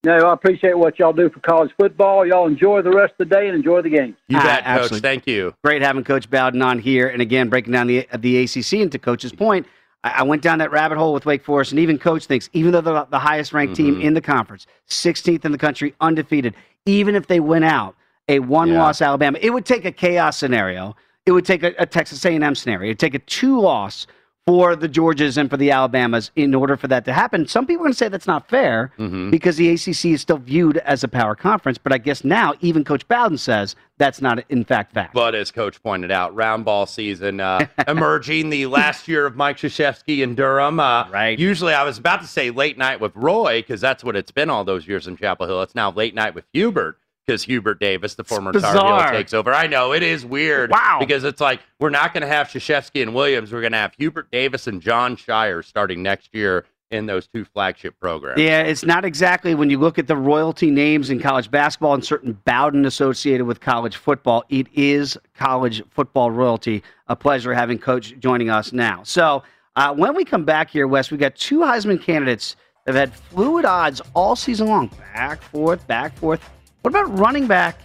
No, 0.06 0.18
I 0.18 0.34
appreciate 0.34 0.78
what 0.78 1.00
y'all 1.00 1.14
do 1.14 1.30
for 1.32 1.40
college 1.40 1.72
football. 1.80 2.28
Y'all 2.28 2.46
enjoy 2.46 2.82
the 2.82 2.92
rest 2.92 3.14
of 3.20 3.30
the 3.30 3.36
day 3.36 3.48
and 3.48 3.56
enjoy 3.56 3.82
the 3.82 3.90
game. 3.90 4.16
you 4.28 4.38
Ah, 4.38 4.44
bet, 4.44 4.60
Coach. 4.60 4.68
absolutely. 4.68 5.00
Thank 5.00 5.26
you. 5.28 5.56
Great 5.64 5.82
having 5.82 6.04
Coach 6.04 6.30
Bowden 6.30 6.62
on 6.62 6.78
here, 6.78 7.08
and 7.08 7.22
again 7.24 7.48
breaking 7.50 7.72
down 7.72 7.88
the 7.88 8.06
the 8.20 8.44
ACC. 8.44 8.74
And 8.82 8.92
to 8.92 9.00
Coach's 9.00 9.32
point, 9.32 9.66
I, 10.04 10.10
I 10.18 10.24
went 10.24 10.42
down 10.42 10.60
that 10.60 10.72
rabbit 10.72 10.98
hole 10.98 11.14
with 11.14 11.26
Wake 11.26 11.44
Forest, 11.44 11.72
and 11.72 11.80
even 11.80 11.98
Coach 11.98 12.26
thinks, 12.26 12.50
even 12.54 12.72
though 12.72 12.82
they're 12.82 13.06
the 13.10 13.20
highest 13.20 13.54
ranked 13.54 13.76
team 13.76 13.96
mm-hmm. 13.96 14.04
in 14.04 14.14
the 14.14 14.22
conference, 14.22 14.68
16th 14.90 15.46
in 15.46 15.52
the 15.52 15.58
country, 15.58 15.96
undefeated, 16.02 16.56
even 16.86 17.16
if 17.16 17.28
they 17.28 17.40
win 17.40 17.64
out 17.64 17.96
a 18.28 18.40
one 18.40 18.74
loss 18.74 19.02
Alabama, 19.02 19.38
it 19.42 19.52
would 19.52 19.66
take 19.66 19.86
a 19.86 19.92
chaos 19.92 20.38
scenario. 20.38 20.96
It 21.26 21.32
would 21.32 21.46
take 21.46 21.64
a, 21.64 21.74
a 21.80 21.86
Texas 21.86 22.24
A&M 22.26 22.56
scenario. 22.56 22.88
It 22.88 22.92
would 22.92 23.00
take 23.00 23.16
a 23.16 23.20
two 23.20 23.60
loss 23.60 24.08
for 24.46 24.76
the 24.76 24.90
Georgias 24.90 25.38
and 25.38 25.50
for 25.50 25.56
the 25.58 25.72
Alabamas 25.72 26.32
in 26.36 26.54
order 26.54 26.76
for 26.76 26.88
that 26.90 27.06
to 27.06 27.14
happen. 27.14 27.48
Some 27.48 27.66
people 27.66 27.84
are 27.84 27.86
going 27.86 27.94
to 27.94 27.98
say 27.98 28.10
that's 28.10 28.28
not 28.28 28.50
fair 28.50 28.92
because 29.32 29.56
the 29.56 29.70
ACC 29.70 30.06
is 30.14 30.22
still 30.22 30.38
viewed 30.38 30.78
as 30.80 31.04
a 31.04 31.08
power 31.08 31.34
conference. 31.36 31.78
But 31.78 31.94
I 31.94 31.98
guess 31.98 32.24
now 32.24 32.54
even 32.60 32.84
Coach 32.84 33.08
Bowden 33.08 33.38
says 33.38 33.76
that's 33.98 34.22
not 34.22 34.44
in 34.50 34.66
fact 34.66 34.94
fact. 34.94 35.14
But 35.14 35.34
as 35.36 35.52
Coach 35.52 35.82
pointed 35.82 36.12
out, 36.12 36.36
round 36.36 36.66
ball 36.66 36.86
season 36.86 37.40
uh, 37.40 37.68
emerging 37.88 38.50
the 38.50 38.66
last 38.66 39.08
year 39.08 39.26
of 39.26 39.36
Mike 39.36 39.58
Krzyzewski 39.58 40.22
in 40.24 40.36
Durham. 40.36 40.80
Uh, 40.80 41.10
Right. 41.10 41.38
Usually, 41.38 41.74
I 41.74 41.84
was 41.84 41.98
about 41.98 42.22
to 42.22 42.28
say 42.28 42.50
late 42.50 42.78
night 42.78 43.00
with 43.00 43.16
Roy 43.16 43.62
because 43.62 43.80
that's 43.80 44.04
what 44.04 44.16
it's 44.16 44.32
been 44.32 44.50
all 44.50 44.64
those 44.64 44.88
years 44.88 45.08
in 45.08 45.16
Chapel 45.16 45.46
Hill. 45.48 45.62
It's 45.62 45.76
now 45.76 45.92
late 45.92 46.16
night 46.16 46.34
with 46.36 46.46
Hubert 46.54 46.98
because 47.26 47.44
Hubert 47.44 47.80
Davis, 47.80 48.16
the 48.16 48.24
former 48.24 48.52
Tar. 48.52 48.74
Heel, 48.74 49.12
takes 49.12 49.34
over. 49.34 49.54
I 49.54 49.68
know 49.68 49.94
it 49.94 50.04
is 50.04 50.26
weird. 50.26 50.72
Wow. 50.72 50.98
Because 51.00 51.24
it's 51.24 51.42
like 51.42 51.62
we're 51.80 51.90
not 51.90 52.14
going 52.14 52.22
to 52.22 52.28
have 52.28 52.48
Krzyzewski 52.48 53.02
and 53.02 53.14
Williams. 53.14 53.52
We're 53.52 53.62
going 53.62 53.72
to 53.72 53.78
have 53.78 53.94
Hubert 53.98 54.32
Davis 54.32 54.68
and 54.68 54.82
Jon 54.82 55.16
Scheyer 55.16 55.64
starting 55.64 56.04
next 56.04 56.34
year 56.34 56.66
in 56.92 57.08
those 57.08 57.28
two 57.28 57.44
flagship 57.44 58.00
programs. 58.00 58.40
Yeah, 58.40 58.62
it's 58.62 58.86
not 58.86 59.04
exactly 59.04 59.56
when 59.56 59.70
you 59.70 59.80
look 59.80 59.98
at 59.98 60.08
the 60.08 60.16
royalty 60.16 60.70
names 60.70 61.10
in 61.10 61.20
college 61.20 61.50
basketball 61.50 61.96
and 61.96 62.06
certain 62.06 62.34
Bowden 62.46 62.86
associated 62.86 63.48
with 63.48 63.60
college 63.60 63.96
football. 63.96 64.44
It 64.50 64.68
is 64.74 65.18
college 65.34 65.82
football 65.90 66.30
royalty. 66.30 66.84
A 67.08 67.16
pleasure 67.16 67.54
having 67.54 67.80
Coach 67.80 68.14
joining 68.20 68.50
us 68.50 68.72
now. 68.74 69.02
So 69.04 69.44
uh, 69.76 69.94
when 69.94 70.16
we 70.16 70.24
come 70.24 70.46
back 70.46 70.70
here, 70.70 70.88
Wes, 70.88 71.10
we 71.10 71.18
got 71.18 71.36
two 71.36 71.60
Heisman 71.60 72.02
candidates 72.02 72.56
that 72.86 72.94
have 72.94 73.10
had 73.10 73.18
fluid 73.18 73.66
odds 73.66 74.02
all 74.14 74.36
season 74.36 74.68
long, 74.68 74.92
back 75.14 75.42
forth, 75.42 75.86
back 75.88 76.16
forth. 76.18 76.48
What 76.84 76.90
about 76.90 77.18
running 77.18 77.48
back? 77.48 77.80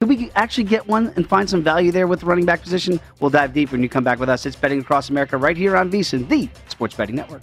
Could 0.00 0.08
we 0.08 0.30
actually 0.34 0.64
get 0.64 0.88
one 0.88 1.12
and 1.16 1.28
find 1.28 1.48
some 1.48 1.62
value 1.62 1.92
there 1.92 2.06
with 2.06 2.20
the 2.20 2.26
running 2.26 2.46
back 2.46 2.62
position? 2.62 2.98
We'll 3.20 3.28
dive 3.28 3.52
deep 3.52 3.70
when 3.70 3.82
you 3.82 3.90
come 3.90 4.02
back 4.02 4.18
with 4.18 4.30
us. 4.30 4.46
It's 4.46 4.56
Betting 4.56 4.80
Across 4.80 5.10
America 5.10 5.36
right 5.36 5.56
here 5.56 5.76
on 5.76 5.90
VSiN, 5.90 6.26
the 6.26 6.48
Sports 6.68 6.94
Betting 6.94 7.16
Network. 7.16 7.42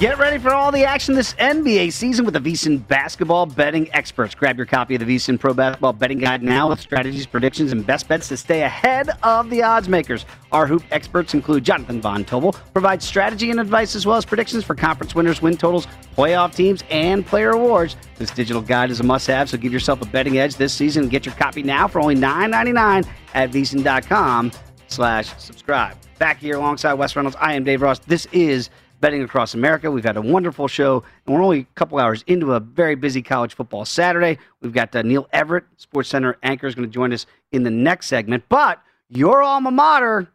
Get 0.00 0.18
ready 0.18 0.38
for 0.38 0.50
all 0.52 0.72
the 0.72 0.84
action 0.84 1.14
this 1.14 1.34
NBA 1.34 1.92
season 1.92 2.24
with 2.24 2.34
the 2.34 2.40
VSIN 2.40 2.84
basketball 2.88 3.46
betting 3.46 3.88
experts. 3.94 4.34
Grab 4.34 4.56
your 4.56 4.66
copy 4.66 4.96
of 4.96 5.06
the 5.06 5.16
VSIN 5.16 5.38
Pro 5.38 5.54
Basketball 5.54 5.92
Betting 5.92 6.18
Guide 6.18 6.42
now 6.42 6.68
with 6.68 6.80
strategies, 6.80 7.26
predictions, 7.26 7.70
and 7.70 7.86
best 7.86 8.08
bets 8.08 8.26
to 8.30 8.36
stay 8.36 8.62
ahead 8.62 9.10
of 9.22 9.48
the 9.50 9.62
odds 9.62 9.88
makers. 9.88 10.26
Our 10.50 10.66
hoop 10.66 10.82
experts 10.90 11.32
include 11.32 11.62
Jonathan 11.62 12.00
Von 12.00 12.24
Tobel, 12.24 12.56
provides 12.72 13.04
strategy 13.04 13.52
and 13.52 13.60
advice 13.60 13.94
as 13.94 14.04
well 14.04 14.16
as 14.16 14.24
predictions 14.24 14.64
for 14.64 14.74
conference 14.74 15.14
winners, 15.14 15.40
win 15.40 15.56
totals, 15.56 15.86
playoff 16.16 16.56
teams, 16.56 16.82
and 16.90 17.24
player 17.24 17.50
awards. 17.50 17.96
This 18.16 18.32
digital 18.32 18.62
guide 18.62 18.90
is 18.90 18.98
a 18.98 19.04
must-have, 19.04 19.48
so 19.48 19.56
give 19.56 19.72
yourself 19.72 20.02
a 20.02 20.06
betting 20.06 20.38
edge 20.38 20.56
this 20.56 20.74
season 20.74 21.04
and 21.04 21.10
get 21.10 21.24
your 21.24 21.36
copy 21.36 21.62
now 21.62 21.86
for 21.86 22.00
only 22.00 22.16
$9.99 22.16 23.06
at 23.34 23.52
VSIN.com 23.52 24.50
slash 24.88 25.32
subscribe. 25.38 25.96
Back 26.18 26.38
here 26.38 26.56
alongside 26.56 26.94
Wes 26.94 27.14
Reynolds, 27.14 27.36
I 27.40 27.54
am 27.54 27.62
Dave 27.62 27.80
Ross. 27.80 28.00
This 28.00 28.26
is 28.32 28.70
betting 29.04 29.22
across 29.22 29.52
America. 29.52 29.90
We've 29.90 30.02
had 30.02 30.16
a 30.16 30.22
wonderful 30.22 30.66
show, 30.66 31.04
and 31.26 31.36
we're 31.36 31.42
only 31.42 31.60
a 31.60 31.66
couple 31.74 31.98
hours 31.98 32.24
into 32.26 32.54
a 32.54 32.60
very 32.60 32.94
busy 32.94 33.20
college 33.20 33.52
football 33.52 33.84
Saturday. 33.84 34.38
We've 34.62 34.72
got 34.72 34.96
uh, 34.96 35.02
Neil 35.02 35.28
Everett, 35.30 35.64
Sports 35.76 36.08
Center 36.08 36.38
anchor, 36.42 36.66
is 36.66 36.74
going 36.74 36.88
to 36.88 36.90
join 36.90 37.12
us 37.12 37.26
in 37.52 37.64
the 37.64 37.70
next 37.70 38.06
segment. 38.06 38.44
But 38.48 38.80
your 39.10 39.42
alma 39.42 39.70
mater, 39.70 40.28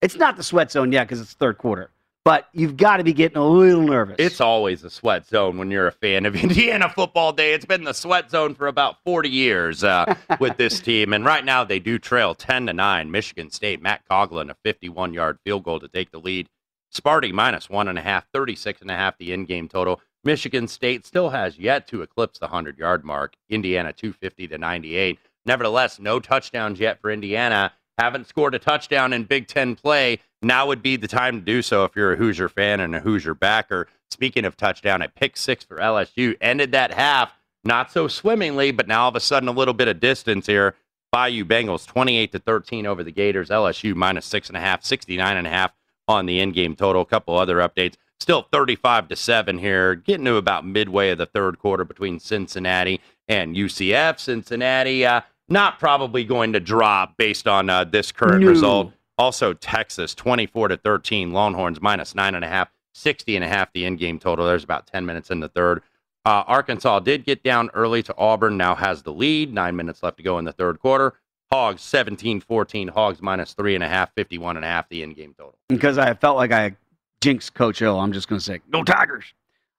it's 0.00 0.14
not 0.14 0.36
the 0.36 0.44
sweat 0.44 0.70
zone 0.70 0.92
yet 0.92 1.08
because 1.08 1.20
it's 1.20 1.32
third 1.32 1.58
quarter. 1.58 1.90
But 2.24 2.48
you've 2.52 2.76
got 2.76 2.98
to 2.98 3.04
be 3.04 3.12
getting 3.12 3.36
a 3.36 3.44
little 3.44 3.82
nervous. 3.82 4.14
It's 4.20 4.40
always 4.40 4.84
a 4.84 4.90
sweat 4.90 5.26
zone 5.26 5.58
when 5.58 5.72
you're 5.72 5.88
a 5.88 5.92
fan 5.92 6.24
of 6.24 6.36
Indiana 6.42 6.88
football 6.88 7.32
day. 7.32 7.52
It's 7.52 7.66
been 7.66 7.82
the 7.82 7.94
sweat 7.94 8.30
zone 8.30 8.54
for 8.54 8.68
about 8.68 9.02
40 9.04 9.28
years 9.28 9.82
uh, 9.82 10.14
with 10.38 10.56
this 10.56 10.78
team. 10.78 11.12
And 11.14 11.24
right 11.24 11.44
now 11.44 11.64
they 11.64 11.80
do 11.80 11.98
trail 11.98 12.36
10 12.36 12.68
to 12.68 12.72
9. 12.72 13.10
Michigan 13.10 13.50
State, 13.50 13.82
Matt 13.82 14.02
Coghlin, 14.08 14.50
a 14.50 14.56
51 14.62 15.14
yard 15.14 15.40
field 15.44 15.64
goal 15.64 15.80
to 15.80 15.88
take 15.88 16.12
the 16.12 16.20
lead 16.20 16.48
Sparty 16.94 17.32
minus 17.32 17.68
one 17.68 17.88
and 17.88 17.98
a 17.98 18.02
half, 18.02 18.26
36 18.32 18.80
and 18.80 18.90
a 18.90 18.96
half 18.96 19.18
the 19.18 19.32
in-game 19.32 19.68
total. 19.68 20.00
Michigan 20.22 20.68
State 20.68 21.04
still 21.04 21.30
has 21.30 21.58
yet 21.58 21.86
to 21.88 22.02
eclipse 22.02 22.38
the 22.38 22.46
100 22.46 22.78
yard 22.78 23.04
mark. 23.04 23.34
Indiana 23.50 23.92
250 23.92 24.48
to 24.48 24.58
98. 24.58 25.18
Nevertheless, 25.44 25.98
no 25.98 26.20
touchdowns 26.20 26.80
yet 26.80 27.00
for 27.00 27.10
Indiana. 27.10 27.72
Haven't 27.98 28.26
scored 28.26 28.54
a 28.54 28.58
touchdown 28.58 29.12
in 29.12 29.24
Big 29.24 29.46
Ten 29.46 29.76
play. 29.76 30.20
Now 30.42 30.66
would 30.66 30.82
be 30.82 30.96
the 30.96 31.08
time 31.08 31.40
to 31.40 31.44
do 31.44 31.62
so 31.62 31.84
if 31.84 31.94
you're 31.94 32.12
a 32.12 32.16
Hoosier 32.16 32.48
fan 32.48 32.80
and 32.80 32.94
a 32.94 33.00
Hoosier 33.00 33.34
backer. 33.34 33.88
Speaking 34.10 34.44
of 34.44 34.56
touchdown, 34.56 35.02
a 35.02 35.08
pick 35.08 35.36
six 35.36 35.64
for 35.64 35.76
LSU 35.76 36.36
ended 36.40 36.72
that 36.72 36.92
half 36.92 37.32
not 37.64 37.90
so 37.90 38.08
swimmingly, 38.08 38.70
but 38.70 38.86
now 38.86 39.02
all 39.02 39.08
of 39.08 39.16
a 39.16 39.20
sudden 39.20 39.48
a 39.48 39.52
little 39.52 39.74
bit 39.74 39.88
of 39.88 40.00
distance 40.00 40.46
here. 40.46 40.74
Bayou 41.10 41.44
Bengals 41.44 41.86
28 41.86 42.32
to 42.32 42.38
13 42.38 42.86
over 42.86 43.02
the 43.02 43.12
Gators. 43.12 43.48
LSU 43.48 43.94
minus 43.94 44.26
six 44.26 44.48
and 44.48 44.56
a 44.56 44.60
half, 44.60 44.84
69 44.84 45.36
and 45.36 45.46
a 45.46 45.50
half 45.50 45.72
on 46.08 46.26
the 46.26 46.40
in-game 46.40 46.76
total. 46.76 47.02
A 47.02 47.06
couple 47.06 47.36
other 47.36 47.56
updates. 47.56 47.94
Still 48.20 48.46
35 48.52 49.08
to 49.08 49.16
7 49.16 49.58
here, 49.58 49.94
getting 49.94 50.24
to 50.24 50.36
about 50.36 50.64
midway 50.64 51.10
of 51.10 51.18
the 51.18 51.26
third 51.26 51.58
quarter 51.58 51.84
between 51.84 52.18
Cincinnati 52.20 53.00
and 53.28 53.56
UCF. 53.56 54.18
Cincinnati 54.18 55.04
uh, 55.04 55.22
not 55.48 55.78
probably 55.78 56.24
going 56.24 56.52
to 56.52 56.60
drop 56.60 57.16
based 57.16 57.46
on 57.46 57.68
uh, 57.68 57.84
this 57.84 58.12
current 58.12 58.42
no. 58.42 58.48
result. 58.48 58.92
Also, 59.18 59.52
Texas 59.52 60.14
24 60.14 60.68
to 60.68 60.76
13, 60.76 61.32
Longhorns 61.32 61.80
minus 61.80 62.14
nine 62.14 62.34
and 62.34 62.44
a 62.44 62.48
half, 62.48 62.68
60 62.94 63.36
and 63.36 63.44
a 63.44 63.48
half 63.48 63.72
the 63.72 63.84
in-game 63.84 64.18
total. 64.18 64.46
There's 64.46 64.64
about 64.64 64.86
10 64.86 65.04
minutes 65.06 65.30
in 65.30 65.40
the 65.40 65.48
third. 65.48 65.82
Uh, 66.24 66.42
Arkansas 66.46 67.00
did 67.00 67.24
get 67.24 67.42
down 67.42 67.70
early 67.74 68.02
to 68.02 68.16
Auburn, 68.16 68.56
now 68.56 68.74
has 68.74 69.02
the 69.02 69.12
lead. 69.12 69.52
Nine 69.52 69.76
minutes 69.76 70.02
left 70.02 70.16
to 70.16 70.22
go 70.22 70.38
in 70.38 70.44
the 70.44 70.52
third 70.52 70.80
quarter. 70.80 71.14
Hogs 71.52 71.82
17 71.82 72.40
14, 72.40 72.88
Hogs 72.88 73.22
minus 73.22 73.52
three 73.54 73.74
and 73.74 73.84
a 73.84 73.88
half, 73.88 74.12
51 74.14 74.56
and 74.56 74.64
a 74.64 74.68
half, 74.68 74.88
the 74.88 75.02
in 75.02 75.12
game 75.12 75.34
total. 75.36 75.58
Because 75.68 75.98
I 75.98 76.14
felt 76.14 76.36
like 76.36 76.52
I 76.52 76.76
jinxed 77.20 77.54
Coach 77.54 77.80
O, 77.82 77.98
I'm 77.98 78.12
just 78.12 78.28
going 78.28 78.38
to 78.38 78.44
say, 78.44 78.60
go 78.70 78.82
Tigers. 78.82 79.34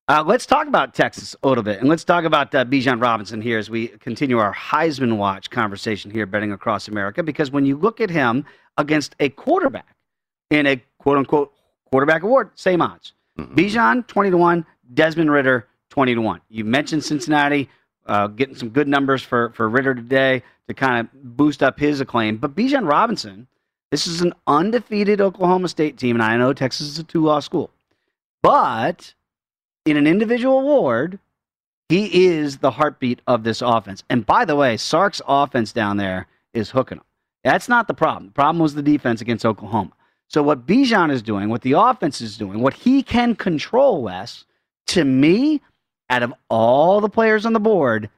Uh, 0.08 0.24
let's 0.26 0.46
talk 0.46 0.68
about 0.68 0.94
Texas 0.94 1.36
a 1.42 1.48
little 1.48 1.64
bit, 1.64 1.80
and 1.80 1.90
let's 1.90 2.04
talk 2.04 2.26
about 2.26 2.54
uh, 2.54 2.64
Bijan 2.64 3.02
Robinson 3.02 3.42
here 3.42 3.58
as 3.58 3.72
we 3.72 3.88
continue 3.88 4.38
our 4.38 4.54
Heisman 4.54 5.18
Watch 5.18 5.50
conversation 5.50 6.12
here, 6.12 6.28
betting 6.28 6.52
across 6.52 6.88
America. 6.88 7.24
Because 7.24 7.50
when 7.50 7.66
you 7.66 7.76
look 7.76 8.00
at 8.00 8.12
him 8.12 8.46
against 8.78 9.16
a 9.20 9.30
quarterback 9.30 9.96
in 10.52 10.68
a 10.68 10.82
quote 11.00 11.18
unquote 11.18 11.54
quarterback 11.90 12.22
award, 12.22 12.52
same 12.54 12.84
odds. 12.84 13.14
Mm-hmm. 13.40 13.56
Bijan 13.56 14.08
20 14.08 14.30
to 14.30 14.38
1, 14.38 14.66
Desmond 14.94 15.32
Ridder 15.32 15.68
20 15.90 16.16
to 16.16 16.22
1. 16.22 16.42
You 16.50 16.66
mentioned 16.66 17.04
Cincinnati 17.04 17.68
uh, 18.06 18.28
getting 18.28 18.56
some 18.56 18.70
good 18.70 18.88
numbers 18.88 19.22
for, 19.24 19.52
for 19.52 19.70
Ridder 19.70 19.96
today 19.96 20.44
to 20.68 20.74
kind 20.74 21.00
of 21.00 21.38
boost 21.38 21.64
up 21.64 21.80
his 21.80 22.02
acclaim. 22.02 22.38
But 22.38 22.56
Bijan 22.56 22.90
Robinson, 22.90 23.48
this 23.92 24.08
is 24.08 24.22
an 24.22 24.34
undefeated 24.48 25.22
Oklahoma 25.22 25.68
State 25.68 25.98
team, 25.98 26.16
and 26.16 26.24
I 26.24 26.38
know 26.38 26.54
Texas 26.54 26.88
is 26.88 27.00
a 27.00 27.04
two 27.04 27.24
loss 27.24 27.46
school. 27.46 27.70
But 28.42 29.14
in 29.86 29.98
an 29.98 30.08
individual 30.08 30.60
award, 30.60 31.20
he 31.90 32.26
is 32.26 32.58
the 32.58 32.72
heartbeat 32.72 33.22
of 33.28 33.44
this 33.44 33.62
offense. 33.62 34.04
And 34.10 34.26
by 34.26 34.46
the 34.46 34.56
way, 34.56 34.78
Sark's 34.78 35.22
offense 35.28 35.72
down 35.72 35.98
there 35.98 36.28
is 36.54 36.72
hooking 36.72 36.98
them. 36.98 37.06
That's 37.44 37.70
not 37.70 37.88
the 37.88 37.94
problem. 37.94 38.28
The 38.28 38.34
problem 38.34 38.60
was 38.60 38.74
the 38.74 38.82
defense 38.82 39.22
against 39.22 39.46
Oklahoma. 39.46 39.92
So 40.28 40.42
what 40.42 40.66
Bijan 40.66 41.12
is 41.12 41.22
doing, 41.22 41.50
what 41.50 41.62
the 41.62 41.74
offense 41.74 42.22
is 42.22 42.38
doing, 42.38 42.60
what 42.62 42.74
he 42.74 43.04
can 43.04 43.36
control, 43.36 44.02
Wes, 44.02 44.46
to 44.88 45.04
me, 45.04 45.62
out 46.10 46.24
of 46.24 46.34
all 46.50 47.02
the 47.02 47.10
players 47.10 47.46
on 47.46 47.54
the 47.54 47.60
board, 47.60 48.10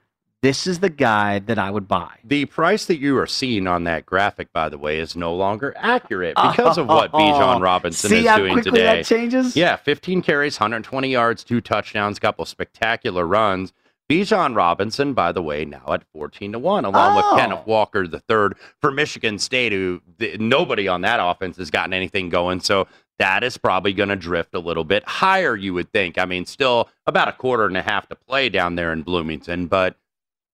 this 0.43 0.67
is 0.67 0.80
the 0.80 0.89
guy 0.89 1.39
that 1.39 1.58
I 1.58 1.71
would 1.71 1.88
buy. 1.88 2.12
The 2.23 2.45
price 2.45 2.86
that 2.86 3.00
you 3.00 3.17
are 3.17 3.26
seeing 3.26 3.65
on 3.67 3.86
that 3.86 4.06
graphic, 4.06 4.54
by 4.54 4.69
the 4.69 4.78
way, 4.78 5.00
is 5.00 5.15
no 5.15 5.34
longer 5.34 5.73
accurate 5.78 6.36
because 6.36 6.78
of 6.78 6.88
what 6.88 7.12
Bijan 7.12 7.62
Robinson 7.62 8.10
See 8.12 8.19
is 8.19 8.28
how 8.28 8.38
doing 8.38 8.54
quickly 8.54 8.71
today. 8.71 8.97
That 8.97 9.06
changes. 9.06 9.56
Yeah, 9.56 9.76
15 9.78 10.21
carries, 10.21 10.60
120 10.60 11.10
yards, 11.10 11.43
two 11.43 11.60
touchdowns, 11.60 12.19
couple 12.19 12.45
spectacular 12.45 13.26
runs. 13.26 13.73
Bijan 14.10 14.56
Robinson, 14.56 15.13
by 15.13 15.32
the 15.34 15.41
way, 15.41 15.65
now 15.65 15.84
at 15.89 16.04
14 16.13 16.54
to 16.54 16.60
1, 16.60 16.86
along 16.86 17.17
Oh. 17.19 17.32
with 17.32 17.39
Kenneth 17.41 17.65
Walker, 17.65 18.08
the 18.08 18.19
third 18.21 18.56
for 18.80 18.89
Michigan 18.91 19.38
State, 19.39 19.73
who 19.73 20.02
nobody 20.39 20.88
on 20.88 21.02
that 21.02 21.19
offense 21.21 21.58
has 21.58 21.69
gotten 21.71 21.91
anything 21.93 22.30
going. 22.30 22.62
So 22.62 22.88
that 23.19 23.43
is 23.43 23.58
probably 23.58 23.93
going 23.93 24.10
to 24.10 24.15
drift 24.15 24.53
a 24.53 24.60
little 24.60 24.84
bit 24.84 25.03
higher, 25.08 25.56
you 25.56 25.73
would 25.73 25.91
think. 25.91 26.17
I 26.17 26.25
mean, 26.25 26.45
still 26.45 26.89
about 27.06 27.27
a 27.27 27.34
quarter 27.34 27.65
and 27.65 27.77
a 27.77 27.82
half 27.82 28.08
to 28.10 28.15
play 28.15 28.49
down 28.49 28.75
there 28.75 28.93
in 28.93 29.01
Bloomington, 29.01 29.67
but 29.67 29.95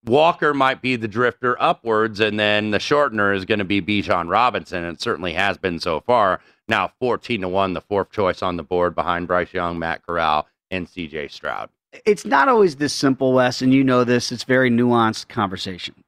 Walker 0.06 0.54
might 0.54 0.82
be 0.82 0.96
the 0.96 1.08
drifter 1.08 1.62
upwards, 1.62 2.20
and 2.20 2.40
then 2.40 2.72
the 2.72 2.78
shortener 2.78 3.36
is 3.36 3.46
going 3.46 3.60
to 3.60 3.66
be 3.66 3.82
Bijan 3.82 4.30
Robinson, 4.30 4.84
and 4.84 4.96
it 4.96 5.02
certainly 5.02 5.34
has 5.34 5.58
been 5.58 5.80
so 5.80 6.02
far. 6.02 6.42
Now 6.68 6.92
14 7.00 7.42
to 7.42 7.50
1, 7.50 7.74
the 7.74 7.82
fourth 7.82 8.12
choice 8.12 8.42
on 8.42 8.58
the 8.58 8.64
board 8.64 8.96
behind 8.96 9.28
Bryce 9.28 9.54
Young, 9.54 9.80
Matt 9.80 10.06
Corral, 10.06 10.48
and 10.72 10.88
CJ 10.88 11.32
Stroud. 11.32 11.70
It's 12.06 12.26
not 12.26 12.50
always 12.50 12.78
this 12.78 12.94
simple, 12.94 13.34
Wes, 13.34 13.62
and 13.62 13.74
you 13.74 13.84
know 13.84 14.04
this. 14.04 14.32
It's 14.32 14.44
very 14.44 14.70
nuanced 14.70 15.30
conversation. 15.30 16.03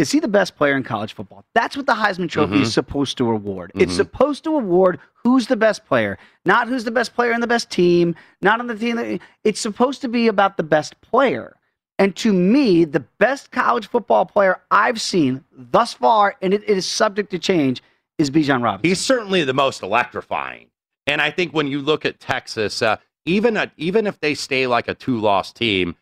Is 0.00 0.10
he 0.10 0.18
the 0.18 0.28
best 0.28 0.56
player 0.56 0.76
in 0.76 0.82
college 0.82 1.12
football? 1.12 1.44
That's 1.54 1.76
what 1.76 1.84
the 1.84 1.92
Heisman 1.92 2.30
Trophy 2.30 2.54
Mhm. 2.54 2.62
is 2.62 2.72
supposed 2.72 3.18
to 3.18 3.28
award. 3.30 3.70
It's 3.74 3.92
Mhm. 3.92 3.96
supposed 3.96 4.44
to 4.44 4.56
award 4.56 4.98
who's 5.22 5.46
the 5.48 5.56
best 5.56 5.84
player, 5.84 6.16
not 6.46 6.68
who's 6.68 6.84
the 6.84 6.90
best 6.90 7.14
player 7.14 7.32
in 7.32 7.42
the 7.42 7.46
best 7.46 7.68
team, 7.68 8.14
not 8.40 8.60
on 8.60 8.66
the 8.66 8.74
team. 8.74 8.96
That, 8.96 9.20
it's 9.44 9.60
supposed 9.60 10.00
to 10.00 10.08
be 10.08 10.26
about 10.26 10.56
the 10.56 10.62
best 10.62 10.98
player. 11.02 11.54
And 11.98 12.16
to 12.16 12.32
me, 12.32 12.86
the 12.86 13.00
best 13.18 13.50
college 13.50 13.86
football 13.88 14.24
player 14.24 14.62
I've 14.70 15.02
seen 15.02 15.44
thus 15.52 15.92
far, 15.92 16.34
and 16.40 16.54
it, 16.54 16.62
it 16.62 16.78
is 16.78 16.86
subject 16.86 17.30
to 17.32 17.38
change, 17.38 17.82
is 18.18 18.30
Bijan 18.30 18.62
Robinson. 18.62 18.88
He's 18.88 19.00
certainly 19.00 19.44
the 19.44 19.52
most 19.52 19.82
electrifying. 19.82 20.68
And 21.06 21.20
I 21.20 21.30
think 21.30 21.52
when 21.52 21.66
you 21.66 21.80
look 21.82 22.06
at 22.06 22.18
Texas, 22.18 22.80
uh, 22.80 22.96
even 23.26 23.58
a, 23.58 23.70
even 23.76 24.06
if 24.06 24.18
they 24.20 24.34
stay 24.34 24.66
like 24.66 24.88
a 24.88 24.94
two 24.94 25.18
loss 25.20 25.52
team, 25.52 25.94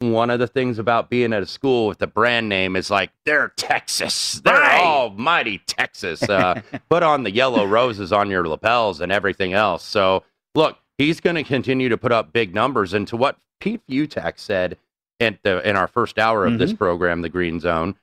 one 0.00 0.28
of 0.30 0.38
the 0.40 0.46
things 0.46 0.78
about 0.78 1.08
being 1.08 1.32
at 1.32 1.42
a 1.42 1.46
school 1.46 1.86
with 1.86 1.98
the 1.98 2.06
brand 2.06 2.48
name 2.48 2.76
is 2.76 2.90
like 2.90 3.10
they're 3.24 3.52
Texas, 3.56 4.40
they're 4.44 4.54
Right. 4.54 4.80
almighty 4.80 5.58
Texas. 5.66 6.22
Uh, 6.22 6.60
put 6.90 7.02
on 7.02 7.22
the 7.22 7.30
yellow 7.30 7.64
roses 7.64 8.12
on 8.12 8.30
your 8.30 8.46
lapels 8.46 9.00
and 9.00 9.10
everything 9.12 9.52
else. 9.52 9.84
So 9.84 10.24
look, 10.54 10.76
he's 10.98 11.20
going 11.20 11.36
to 11.36 11.44
continue 11.44 11.88
to 11.88 11.96
put 11.96 12.12
up 12.12 12.32
big 12.32 12.54
numbers. 12.54 12.92
And 12.92 13.06
to 13.08 13.16
what 13.16 13.38
Pete 13.60 13.80
Fiutak 13.88 14.38
said 14.38 14.76
in 15.20 15.38
the 15.42 15.66
in 15.66 15.76
our 15.76 15.88
first 15.88 16.18
hour 16.18 16.44
of 16.44 16.58
this 16.58 16.72
Mhm. 16.72 16.78
program, 16.78 17.22
the 17.22 17.28
Green 17.28 17.60
Zone, 17.60 17.94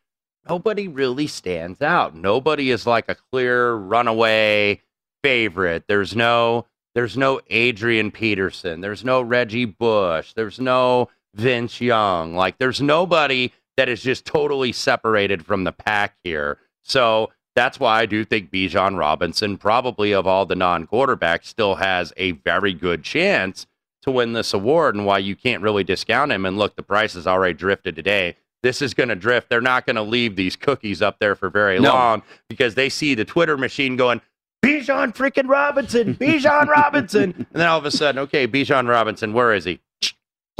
nobody 0.49 0.87
really 0.87 1.27
stands 1.27 1.81
out. 1.81 2.15
Nobody 2.15 2.71
is 2.71 2.87
like 2.87 3.09
a 3.09 3.15
clear 3.15 3.73
runaway 3.73 4.81
favorite. 5.23 5.83
There's 5.87 6.15
no 6.15 6.65
there's 6.95 7.15
no 7.15 7.39
Adrian 7.49 8.11
Peterson. 8.11 8.81
There's 8.81 9.05
no 9.05 9.21
Reggie 9.21 9.63
Bush. 9.65 10.33
There's 10.33 10.59
no 10.59 11.09
Vince 11.35 11.79
Young. 11.81 12.35
Like 12.35 12.57
there's 12.57 12.81
nobody 12.81 13.51
that 13.77 13.89
is 13.89 14.01
just 14.01 14.25
totally 14.25 14.71
separated 14.71 15.45
from 15.45 15.63
the 15.63 15.71
pack 15.71 16.15
here. 16.23 16.57
So 16.83 17.31
that's 17.55 17.79
why 17.79 17.99
I 17.99 18.05
do 18.05 18.23
think 18.25 18.51
Bijan 18.51 18.97
Robinson, 18.97 19.57
probably 19.57 20.13
of 20.13 20.25
all 20.27 20.45
the 20.45 20.55
non 20.55 20.87
quarterbacks, 20.87 21.45
still 21.45 21.75
has 21.75 22.13
a 22.17 22.31
very 22.31 22.73
good 22.73 23.03
chance 23.03 23.67
to 24.03 24.11
win 24.11 24.33
this 24.33 24.53
award 24.53 24.95
and 24.95 25.05
why 25.05 25.19
you 25.19 25.35
can't 25.35 25.61
really 25.61 25.83
discount 25.83 26.31
him. 26.31 26.45
And 26.45 26.57
look, 26.57 26.75
the 26.75 26.83
price 26.83 27.13
has 27.13 27.27
already 27.27 27.53
drifted 27.53 27.95
today. 27.95 28.35
This 28.63 28.81
is 28.81 28.93
going 28.93 29.09
to 29.09 29.15
drift. 29.15 29.49
They're 29.49 29.61
not 29.61 29.85
going 29.85 29.95
to 29.95 30.01
leave 30.01 30.35
these 30.35 30.55
cookies 30.55 31.01
up 31.01 31.17
there 31.19 31.35
for 31.35 31.49
very 31.49 31.79
No. 31.79 31.93
long 31.93 32.23
because 32.47 32.75
they 32.75 32.89
see 32.89 33.15
the 33.15 33.25
Twitter 33.25 33.57
machine 33.57 33.95
going, 33.95 34.21
Bijan 34.63 35.15
freaking 35.15 35.49
Robinson, 35.49 36.15
Bijan 36.15 36.67
Robinson. 36.67 37.33
And 37.37 37.47
then 37.51 37.67
all 37.67 37.79
of 37.79 37.85
a 37.85 37.91
sudden, 37.91 38.19
okay, 38.19 38.47
Bijan 38.47 38.87
Robinson, 38.87 39.33
where 39.33 39.53
is 39.53 39.65
he? 39.65 39.79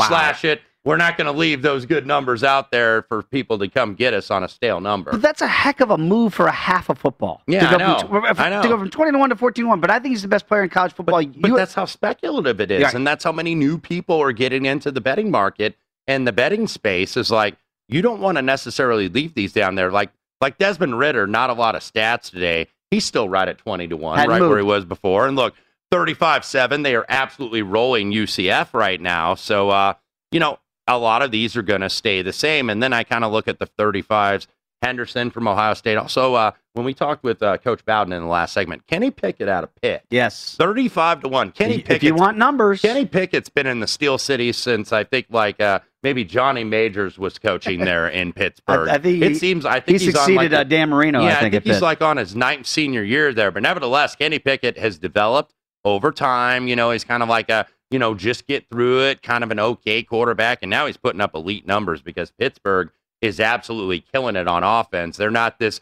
Slash 0.08 0.46
it. 0.46 0.62
We're 0.84 0.98
not 0.98 1.16
going 1.16 1.28
to 1.28 1.32
leave 1.38 1.62
those 1.62 1.86
good 1.86 2.08
numbers 2.08 2.44
out 2.44 2.72
there 2.72 3.04
for 3.04 3.22
people 3.22 3.60
to 3.60 3.68
come 3.68 3.94
get 3.94 4.16
us 4.16 4.32
on 4.32 4.44
a 4.44 4.48
stale 4.48 4.82
number. 4.82 5.12
But 5.12 5.22
that's 5.22 5.42
a 5.42 5.48
heck 5.48 5.80
of 5.80 5.92
a 5.92 5.98
move 5.98 6.34
for 6.34 6.48
a 6.48 6.52
half 6.52 6.90
of 6.90 6.98
football. 6.98 7.44
Yeah, 7.46 7.70
to 7.70 7.78
go 7.78 7.86
I 7.86 8.02
From, 8.02 8.12
know. 8.24 8.44
I 8.44 8.50
know. 8.50 8.62
To 8.64 8.68
go 8.68 8.80
from 8.80 8.90
20 8.90 9.12
to 9.12 9.18
1 9.20 9.30
to 9.30 9.36
14 9.36 9.64
to 9.66 9.70
1. 9.70 9.80
But 9.80 9.92
I 9.92 10.00
think 10.00 10.14
he's 10.14 10.24
the 10.24 10.28
best 10.28 10.48
player 10.48 10.64
in 10.64 10.70
college 10.70 10.94
football. 10.94 11.24
But 11.24 11.50
You- 11.50 11.56
that's 11.56 11.76
how 11.76 11.86
speculative 11.86 12.60
it 12.60 12.72
is. 12.72 12.82
Yeah. 12.82 12.92
And 12.96 13.06
that's 13.06 13.24
how 13.24 13.32
many 13.32 13.54
new 13.54 13.78
people 13.78 14.20
are 14.20 14.32
getting 14.32 14.66
into 14.66 14.92
the 14.92 15.02
betting 15.02 15.30
market. 15.30 15.76
And 16.08 16.28
the 16.28 16.32
betting 16.32 16.66
space 16.68 17.16
is 17.16 17.30
like, 17.30 17.58
you 17.88 18.02
don't 18.02 18.20
want 18.20 18.38
to 18.38 18.42
necessarily 18.42 19.08
leave 19.08 19.36
these 19.36 19.54
down 19.54 19.76
there. 19.76 19.92
Like 19.92 20.10
like 20.42 20.58
Desmond 20.58 20.98
Ridder, 20.98 21.28
not 21.28 21.52
a 21.52 21.54
lot 21.54 21.76
of 21.76 21.84
stats 21.84 22.32
today. 22.32 22.68
He's 22.90 23.06
still 23.06 23.30
right 23.30 23.48
at 23.48 23.60
20 23.60 23.88
to 23.90 23.98
1, 23.98 24.18
Hadn't 24.18 24.32
right 24.32 24.42
where 24.42 24.58
he 24.58 24.64
was 24.64 24.84
before. 24.86 25.28
And 25.28 25.36
look, 25.36 25.54
35 25.92 26.46
7, 26.46 26.84
they 26.84 26.96
are 26.96 27.06
absolutely 27.10 27.62
rolling 27.62 28.12
UCF 28.12 28.74
right 28.74 29.00
now. 29.02 29.36
So, 29.36 29.70
uh, 29.70 29.94
you 30.32 30.40
know, 30.40 30.60
a 30.88 30.98
lot 30.98 31.22
of 31.22 31.32
these 31.32 31.56
are 31.58 31.62
going 31.62 31.82
to 31.82 31.90
stay 31.90 32.22
the 32.22 32.34
same. 32.34 32.70
And 32.70 32.82
then 32.82 32.94
I 32.94 33.04
kind 33.04 33.24
of 33.24 33.32
look 33.32 33.48
at 33.48 33.60
the 33.60 33.68
35s. 33.68 34.48
Henderson 34.84 35.30
from 35.30 35.48
Ohio 35.48 35.76
State. 35.76 35.96
Also, 35.96 36.34
uh, 36.34 36.50
when 36.74 36.84
we 36.88 36.96
talked 36.96 37.24
with 37.24 37.44
uh, 37.44 37.56
Coach 37.60 37.86
Bowden 37.86 38.12
in 38.14 38.24
the 38.24 38.28
last 38.28 38.52
segment, 38.52 38.88
Kenny 38.88 39.12
Pickett 39.12 39.48
out 39.48 39.64
of 39.64 39.70
Pitt. 39.76 40.04
Yes. 40.10 40.56
35 40.56 41.20
to 41.22 41.28
1. 41.28 41.52
Kenny 41.52 41.84
If 41.88 42.02
you 42.02 42.16
want 42.16 42.36
numbers. 42.40 42.82
Kenny 42.82 43.06
Pickett's 43.06 43.48
been 43.48 43.68
in 43.68 43.80
the 43.80 43.86
Steel 43.86 44.18
City 44.18 44.52
since 44.52 44.92
I 44.92 45.04
think 45.04 45.28
like 45.30 45.62
uh, 45.62 45.82
maybe 46.02 46.26
Johnny 46.26 46.64
Majors 46.64 47.20
was 47.20 47.38
coaching 47.38 47.82
there 47.86 48.08
in 48.08 48.34
Pittsburgh. 48.34 48.90
I 48.90 48.98
think 48.98 49.22
it 49.22 49.34
he- 49.34 49.36
seems 49.38 49.68
I 49.68 49.76
he 49.76 49.82
think 49.82 50.02
he's 50.02 50.16
on 50.16 50.22
like 50.22 50.26
succeeded, 50.46 50.54
uh, 50.56 50.58
the- 50.64 50.66
Dan 50.72 50.90
Marino, 50.90 51.20
I 51.22 51.26
Yeah, 51.26 51.40
think, 51.42 51.54
he's 51.64 51.74
Pitt. 51.76 51.82
like 51.84 52.02
on 52.02 52.18
his 52.18 52.36
ninth 52.36 52.66
senior 52.66 53.04
year 53.04 53.32
there. 53.36 53.52
But 53.52 53.62
nevertheless, 53.62 54.16
Kenny 54.16 54.40
Pickett 54.40 54.80
has 54.80 54.98
developed 54.98 55.54
over 55.86 56.12
time. 56.12 56.68
You 56.68 56.76
know, 56.76 56.92
he's 56.92 57.04
kind 57.04 57.24
of 57.24 57.30
like 57.30 57.50
a 57.50 57.68
you 57.90 58.00
know 58.00 58.16
just 58.16 58.48
get 58.48 58.70
through 58.70 59.04
it, 59.06 59.22
kind 59.22 59.44
of 59.44 59.52
an 59.52 59.60
okay 59.60 60.04
quarterback, 60.04 60.60
and 60.62 60.70
now 60.70 60.86
he's 60.86 60.98
putting 60.98 61.22
up 61.22 61.36
elite 61.36 61.66
numbers 61.68 62.02
because 62.02 62.32
Pittsburgh 62.32 62.90
is 63.22 63.40
absolutely 63.40 64.00
killing 64.00 64.36
it 64.36 64.48
on 64.48 64.64
offense. 64.64 65.18
They're 65.18 65.32
not 65.32 65.60
this 65.60 65.80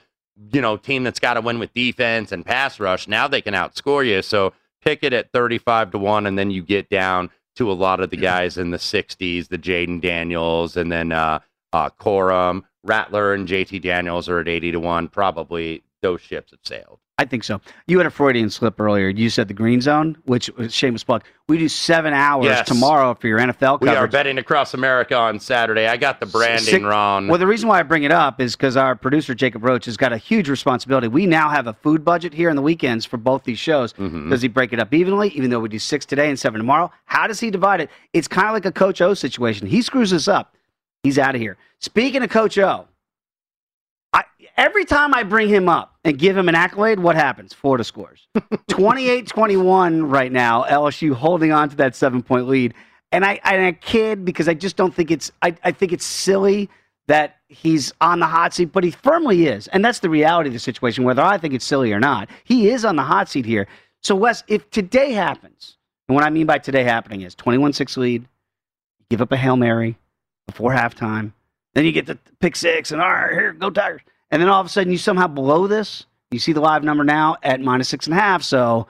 you 0.54 0.62
know 0.62 0.78
team 0.78 1.04
that's 1.04 1.20
got 1.20 1.36
to 1.36 1.42
win 1.42 1.60
with 1.60 1.74
defense 1.74 2.32
and 2.32 2.46
pass 2.46 2.80
rush. 2.80 3.08
Now 3.08 3.28
they 3.28 3.42
can 3.42 3.54
outscore 3.54 4.06
you. 4.06 4.22
So 4.22 4.54
Pickett 4.84 5.14
at 5.14 5.32
thirty-five 5.32 5.92
to 5.92 5.98
one, 5.98 6.26
and 6.26 6.38
then 6.38 6.52
you 6.52 6.64
get 6.64 6.90
down 6.90 7.30
to 7.56 7.72
a 7.72 7.74
lot 7.74 8.00
of 8.00 8.10
the 8.10 8.18
guys 8.32 8.58
in 8.58 8.72
the 8.72 8.78
60s, 8.78 9.50
the 9.50 9.58
Jayden 9.58 10.02
Daniels, 10.02 10.78
and 10.78 10.92
then 10.92 11.12
uh, 11.12 11.40
uh, 11.74 11.90
Corum, 11.90 12.64
Rattler, 12.84 13.34
and 13.34 13.48
JT 13.48 13.82
Daniels 13.82 14.30
are 14.30 14.40
at 14.40 14.48
80 14.48 14.72
to 14.74 14.80
1. 14.80 15.08
Probably 15.10 15.84
those 16.02 16.22
ships 16.22 16.52
have 16.52 16.62
sailed. 16.64 17.00
I 17.20 17.26
think 17.26 17.44
so. 17.44 17.60
You 17.86 17.98
had 17.98 18.08
a 18.08 18.12
Freudian 18.12 18.50
slip 18.50 18.80
earlier. 18.80 19.10
You 19.10 19.30
said 19.30 19.50
the 19.50 19.54
green 19.54 19.82
zone, 19.82 20.16
which 20.24 20.50
was 20.56 20.74
shameless 20.74 21.04
plug. 21.04 21.26
We 21.50 21.58
do 21.58 21.68
seven 21.68 22.14
hours 22.14 22.46
Yes. 22.46 22.66
tomorrow 22.66 23.14
for 23.14 23.28
your 23.28 23.40
NFL 23.40 23.80
We 23.82 23.90
are 23.90 24.08
betting 24.08 24.38
across 24.38 24.74
America 24.74 25.16
on 25.18 25.38
Saturday. 25.42 25.86
I 25.88 25.98
got 25.98 26.22
the 26.22 26.26
branding 26.26 26.64
Six- 26.66 26.82
wrong. 26.82 27.28
Well, 27.28 27.38
the 27.38 27.46
reason 27.46 27.68
why 27.68 27.80
I 27.80 27.84
bring 27.84 28.04
it 28.04 28.12
up 28.14 28.40
is 28.40 28.56
because 28.56 28.78
our 28.78 28.96
producer 28.96 29.36
Jacob 29.36 29.66
Roach 29.66 29.84
has 29.84 29.98
got 29.98 30.14
a 30.14 30.18
huge 30.18 30.48
responsibility. 30.50 31.10
We 31.10 31.26
now 31.26 31.50
have 31.50 31.68
a 31.68 31.74
food 31.74 32.06
budget 32.06 32.34
here 32.34 32.50
on 32.50 32.56
the 32.56 32.62
weekends 32.62 33.04
for 33.04 33.18
both 33.18 33.44
these 33.44 33.60
shows. 33.60 33.92
Mhm. 33.94 34.30
Does 34.30 34.42
he 34.42 34.48
break 34.48 34.72
it 34.72 34.80
up 34.80 34.94
evenly, 34.94 35.28
even 35.36 35.50
though 35.50 35.60
we 35.60 35.68
do 35.68 35.78
six 35.80 36.06
today 36.06 36.30
and 36.30 36.40
seven 36.40 36.58
tomorrow? 36.60 36.90
How 37.04 37.28
does 37.28 37.42
he 37.42 37.52
divide 37.52 37.82
it? 37.82 37.90
It's 38.14 38.30
kind 38.30 38.48
of 38.48 38.54
like 38.54 38.66
a 38.66 38.72
Coach 38.72 39.02
O 39.02 39.14
situation. 39.14 39.68
He 39.68 39.82
screws 39.82 40.14
us 40.14 40.30
up. 40.30 40.56
He's 41.04 41.20
out 41.20 41.36
of 41.36 41.42
here. 41.42 41.58
Speaking 41.80 42.24
of 42.24 42.30
Coach 42.30 42.58
O, 42.58 42.86
I, 44.14 44.24
every 44.58 44.86
time 44.86 45.14
I 45.14 45.24
bring 45.24 45.50
him 45.50 45.70
up 45.70 45.96
and 46.04 46.18
give 46.18 46.38
him 46.38 46.50
an 46.50 46.56
accolade, 46.56 47.00
what 47.00 47.16
happens? 47.16 47.54
Florida 47.54 47.84
scores. 47.84 48.28
28 48.70 49.28
21 49.28 50.04
right 50.10 50.32
now. 50.32 50.64
LSU 50.64 51.14
holding 51.14 51.52
on 51.52 51.70
to 51.70 51.76
that 51.78 51.96
seven 51.96 52.24
point 52.24 52.48
lead. 52.48 52.74
And 53.12 53.26
I, 53.26 53.40
and 53.44 53.66
I 53.66 53.72
kid 53.72 54.24
because 54.24 54.48
I 54.48 54.54
just 54.54 54.76
don't 54.76 54.94
think 54.94 55.10
it's, 55.12 55.32
I, 55.42 55.56
I 55.64 55.72
think 55.72 55.92
it's 55.92 56.06
silly 56.06 56.70
that 57.08 57.38
he's 57.48 57.92
on 58.02 58.20
the 58.20 58.28
hot 58.28 58.54
seat, 58.54 58.72
but 58.72 58.84
he 58.84 58.92
firmly 58.92 59.48
is. 59.48 59.68
And 59.70 59.84
that's 59.84 60.00
the 60.00 60.10
reality 60.10 60.50
of 60.50 60.54
the 60.54 60.60
situation, 60.60 61.04
whether 61.04 61.24
I 61.24 61.40
think 61.40 61.56
it's 61.56 61.66
silly 61.66 61.92
or 61.92 62.00
not. 62.00 62.30
He 62.44 62.70
is 62.70 62.86
on 62.86 62.96
the 62.96 63.04
hot 63.04 63.28
seat 63.28 63.46
here. 63.46 63.68
So, 64.04 64.16
Wes, 64.16 64.44
if 64.48 64.70
today 64.70 65.12
happens, 65.12 65.78
and 66.08 66.16
what 66.16 66.24
I 66.24 66.30
mean 66.30 66.46
by 66.46 66.60
today 66.60 66.84
happening 66.84 67.22
is 67.22 67.34
21 67.34 67.74
6 67.74 67.98
lead, 67.98 68.28
give 69.10 69.22
up 69.22 69.32
a 69.32 69.38
Hail 69.38 69.58
Mary 69.58 69.98
before 70.48 70.72
halftime, 70.72 71.34
then 71.80 71.86
you 71.86 71.94
get 71.94 72.08
the 72.08 72.20
pick 72.42 72.58
six, 72.58 72.92
and 72.92 73.02
all 73.02 73.10
right, 73.10 73.32
here, 73.32 73.54
go 73.54 73.70
Tigers. 73.70 74.02
And 74.32 74.42
then 74.42 74.50
all 74.50 74.60
of 74.60 74.66
a 74.66 74.70
sudden 74.70 74.92
you 74.92 74.98
somehow 74.98 75.28
blow 75.28 75.66
this. 75.66 76.06
You 76.30 76.38
see 76.38 76.52
the 76.52 76.60
live 76.60 76.84
number 76.84 77.06
now 77.06 77.38
at 77.42 77.62
minus 77.62 77.88
six 77.88 78.06
and 78.06 78.14
a 78.14 78.20
half. 78.20 78.44
So 78.44 78.86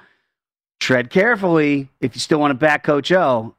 tread 0.79 1.11
carefully 1.11 1.87
if 2.01 2.15
you 2.15 2.19
still 2.19 2.39
want 2.39 2.49
to 2.49 2.55
back 2.55 2.83
Coach 2.83 3.11
O. 3.11 3.53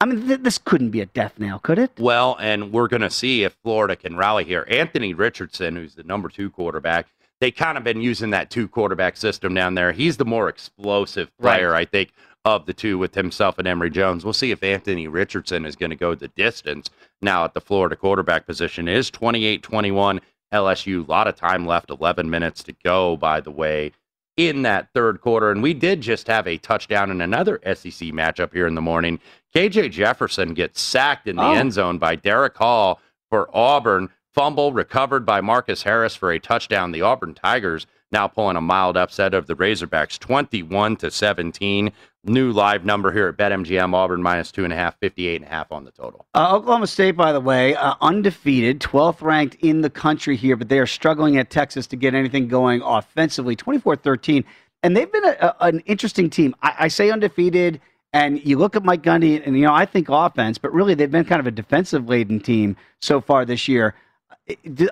I 0.00 0.06
mean, 0.06 0.24
th- 0.24 0.40
this 0.42 0.56
couldn't 0.56 0.90
be 0.90 1.00
a 1.00 1.06
death 1.06 1.36
nail, 1.36 1.58
could 1.58 1.80
it? 1.80 1.90
Well, 1.98 2.36
and 2.38 2.72
we're 2.72 2.86
going 2.86 3.02
to 3.02 3.10
see 3.10 3.42
if 3.42 3.56
Florida 3.64 3.96
can 3.96 4.16
rally 4.16 4.44
here. 4.44 4.64
Anthony 4.70 5.14
Richardson, 5.14 5.74
who's 5.74 5.96
the 5.96 6.04
number 6.04 6.28
two 6.28 6.48
quarterback, 6.48 7.08
they 7.40 7.50
kind 7.50 7.76
of 7.76 7.82
been 7.82 8.00
using 8.00 8.30
that 8.30 8.50
two 8.50 8.68
quarterback 8.68 9.16
system 9.16 9.52
down 9.52 9.74
there. 9.74 9.90
He's 9.90 10.16
the 10.16 10.24
more 10.24 10.48
explosive 10.48 11.36
player, 11.38 11.74
I 11.74 11.86
think, 11.86 12.12
of 12.44 12.66
the 12.66 12.72
two 12.74 12.98
with 12.98 13.14
himself 13.14 13.58
and 13.58 13.68
Emory 13.68 13.90
Jones. 13.90 14.24
We'll 14.24 14.32
see 14.32 14.50
if 14.50 14.62
Anthony 14.62 15.08
Richardson 15.08 15.64
is 15.66 15.76
going 15.76 15.90
to 15.90 15.96
go 15.96 16.14
the 16.14 16.28
distance 16.28 16.88
now 17.20 17.44
at 17.44 17.54
the 17.54 17.60
Florida 17.60 17.96
quarterback 17.96 18.46
position. 18.46 18.88
It 18.88 18.96
is 18.96 19.10
28 19.10 19.62
21 19.62 20.20
LSU. 20.52 21.06
A 21.06 21.10
lot 21.10 21.28
of 21.28 21.36
time 21.36 21.66
left, 21.66 21.90
11 21.90 22.28
minutes 22.30 22.62
to 22.64 22.72
go, 22.84 23.16
by 23.16 23.40
the 23.40 23.50
way. 23.50 23.92
in 24.36 24.62
that 24.62 24.88
third 24.94 25.20
quarter. 25.20 25.50
And 25.50 25.62
we 25.62 25.74
did 25.74 26.00
just 26.00 26.26
have 26.28 26.46
a 26.46 26.56
touchdown 26.56 27.10
in 27.10 27.20
another 27.20 27.60
SEC 27.62 28.08
matchup 28.08 28.54
here 28.54 28.66
in 28.66 28.74
the 28.74 28.80
morning. 28.80 29.18
KJ 29.54 29.90
Jefferson 29.90 30.54
gets 30.54 30.80
sacked 30.80 31.28
in 31.28 31.36
the 31.36 31.42
Oh. 31.42 31.52
end 31.52 31.74
zone 31.74 31.98
by 31.98 32.14
Derek 32.16 32.56
Hall 32.56 33.00
for 33.28 33.50
Auburn. 33.52 34.08
Fumble 34.32 34.72
recovered 34.72 35.26
by 35.26 35.42
Marcus 35.42 35.82
Harris 35.82 36.16
for 36.16 36.30
a 36.32 36.38
touchdown. 36.38 36.90
The 36.92 37.02
Auburn 37.02 37.34
Tigers 37.34 37.86
now 38.12 38.28
pulling 38.28 38.56
a 38.56 38.62
mild 38.62 38.96
upset 38.96 39.34
of 39.34 39.46
the 39.46 39.54
Razorbacks 39.56 40.18
21 40.18 40.96
to 40.96 41.10
17. 41.10 41.92
New 42.24 42.52
live 42.52 42.84
number 42.84 43.10
here 43.12 43.28
at 43.28 43.36
BetMGM 43.38 43.94
Auburn 43.94 44.22
minus 44.22 44.52
two 44.52 44.64
and 44.64 44.72
a 44.74 44.76
half, 44.76 44.98
58 45.00 45.36
and 45.36 45.44
a 45.46 45.48
half 45.48 45.72
on 45.72 45.84
the 45.86 45.90
total. 45.90 46.26
Uh, 46.34 46.54
Oklahoma 46.54 46.86
State, 46.86 47.12
by 47.12 47.32
the 47.32 47.40
way, 47.40 47.74
uh, 47.74 47.94
undefeated, 48.02 48.78
12th 48.80 49.22
ranked 49.22 49.56
in 49.60 49.80
the 49.80 49.88
country 49.88 50.36
here, 50.36 50.54
but 50.54 50.68
they 50.68 50.78
are 50.78 50.86
struggling 50.86 51.38
at 51.38 51.48
Texas 51.48 51.86
to 51.86 51.96
get 51.96 52.14
anything 52.14 52.46
going 52.46 52.82
offensively, 52.82 53.56
24 53.56 53.96
13. 53.96 54.44
And 54.82 54.94
they've 54.94 55.10
been 55.10 55.24
a, 55.24 55.36
a- 55.40 55.56
an 55.64 55.80
interesting 55.86 56.28
team. 56.28 56.54
I, 56.62 56.74
I 56.80 56.88
say 56.88 57.10
undefeated, 57.10 57.80
and 58.12 58.44
you 58.44 58.58
look 58.58 58.76
at 58.76 58.84
Mike 58.84 59.02
Gundy, 59.02 59.42
and, 59.46 59.56
you 59.56 59.64
know, 59.64 59.72
I 59.74 59.86
think 59.86 60.08
offense, 60.10 60.58
but 60.58 60.74
really 60.74 60.92
they've 60.94 61.10
been 61.10 61.24
kind 61.24 61.40
of 61.40 61.46
a 61.46 61.50
defensive 61.50 62.06
laden 62.06 62.38
team 62.40 62.76
so 63.00 63.22
far 63.22 63.46
this 63.46 63.66
year. 63.66 63.94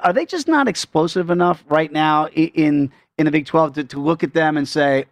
Are 0.03 0.15
they 0.15 0.25
just 0.25 0.49
not 0.49 0.67
explosive 0.67 1.29
enough 1.29 1.63
right 1.69 1.93
now 1.93 2.29
in, 2.29 2.91
in 3.19 3.27
the 3.27 3.31
Big 3.31 3.45
12 3.45 3.75
to, 3.75 3.85
to 3.85 3.99
look 3.99 4.23
at 4.23 4.33
them 4.33 4.57
and 4.57 4.67
say, 4.67 5.05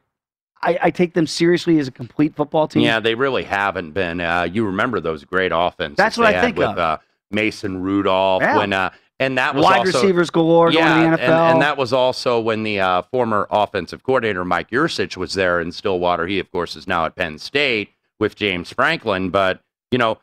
I, 0.63 0.79
I 0.83 0.91
take 0.91 1.15
them 1.15 1.27
seriously 1.27 1.79
as 1.79 1.87
a 1.89 1.93
complete 1.93 2.35
football 2.35 2.67
team? 2.67 2.83
Yeah, 2.83 2.99
they 3.01 3.15
really 3.15 3.45
haven't 3.45 3.93
been. 3.93 4.21
Uh, 4.21 4.45
you 4.51 4.65
remember 4.67 5.01
those 5.01 5.25
great 5.25 5.53
offenses 5.55 5.97
That's 5.97 6.17
what 6.17 6.35
I 6.35 6.41
think 6.41 6.57
with 6.57 6.69
of. 6.69 6.79
Uh, 6.79 6.99
Mason 7.31 7.83
Rudolph 7.83 8.43
Yeah. 8.43 8.57
when 8.57 8.73
uh, 8.73 8.91
and 9.19 9.39
that 9.39 9.55
was 9.55 9.65
Wide 9.65 9.79
also, 9.79 9.99
receivers 10.03 10.29
galore 10.31 10.71
going 10.71 10.85
to 10.85 10.91
yeah, 10.91 11.01
the 11.01 11.07
and- 11.07 11.19
NFL. 11.21 11.53
And, 11.53 11.63
that 11.63 11.77
was 11.79 11.93
also 11.93 12.39
when 12.39 12.63
the 12.65 12.81
uh, 12.81 13.03
former 13.03 13.47
offensive 13.51 14.03
coordinator 14.03 14.45
Mike 14.45 14.71
Yurcich 14.71 15.17
was 15.17 15.33
there 15.35 15.59
in 15.61 15.73
Stillwater. 15.73 16.27
He, 16.27 16.39
of 16.39 16.51
course, 16.53 16.77
is 16.77 16.87
now 16.87 17.07
at 17.07 17.17
Penn 17.17 17.39
State 17.39 17.91
with 18.21 18.37
James 18.37 18.73
Franklin. 18.73 19.31
But 19.31 19.61
you 19.91 19.99
know, 19.99 20.19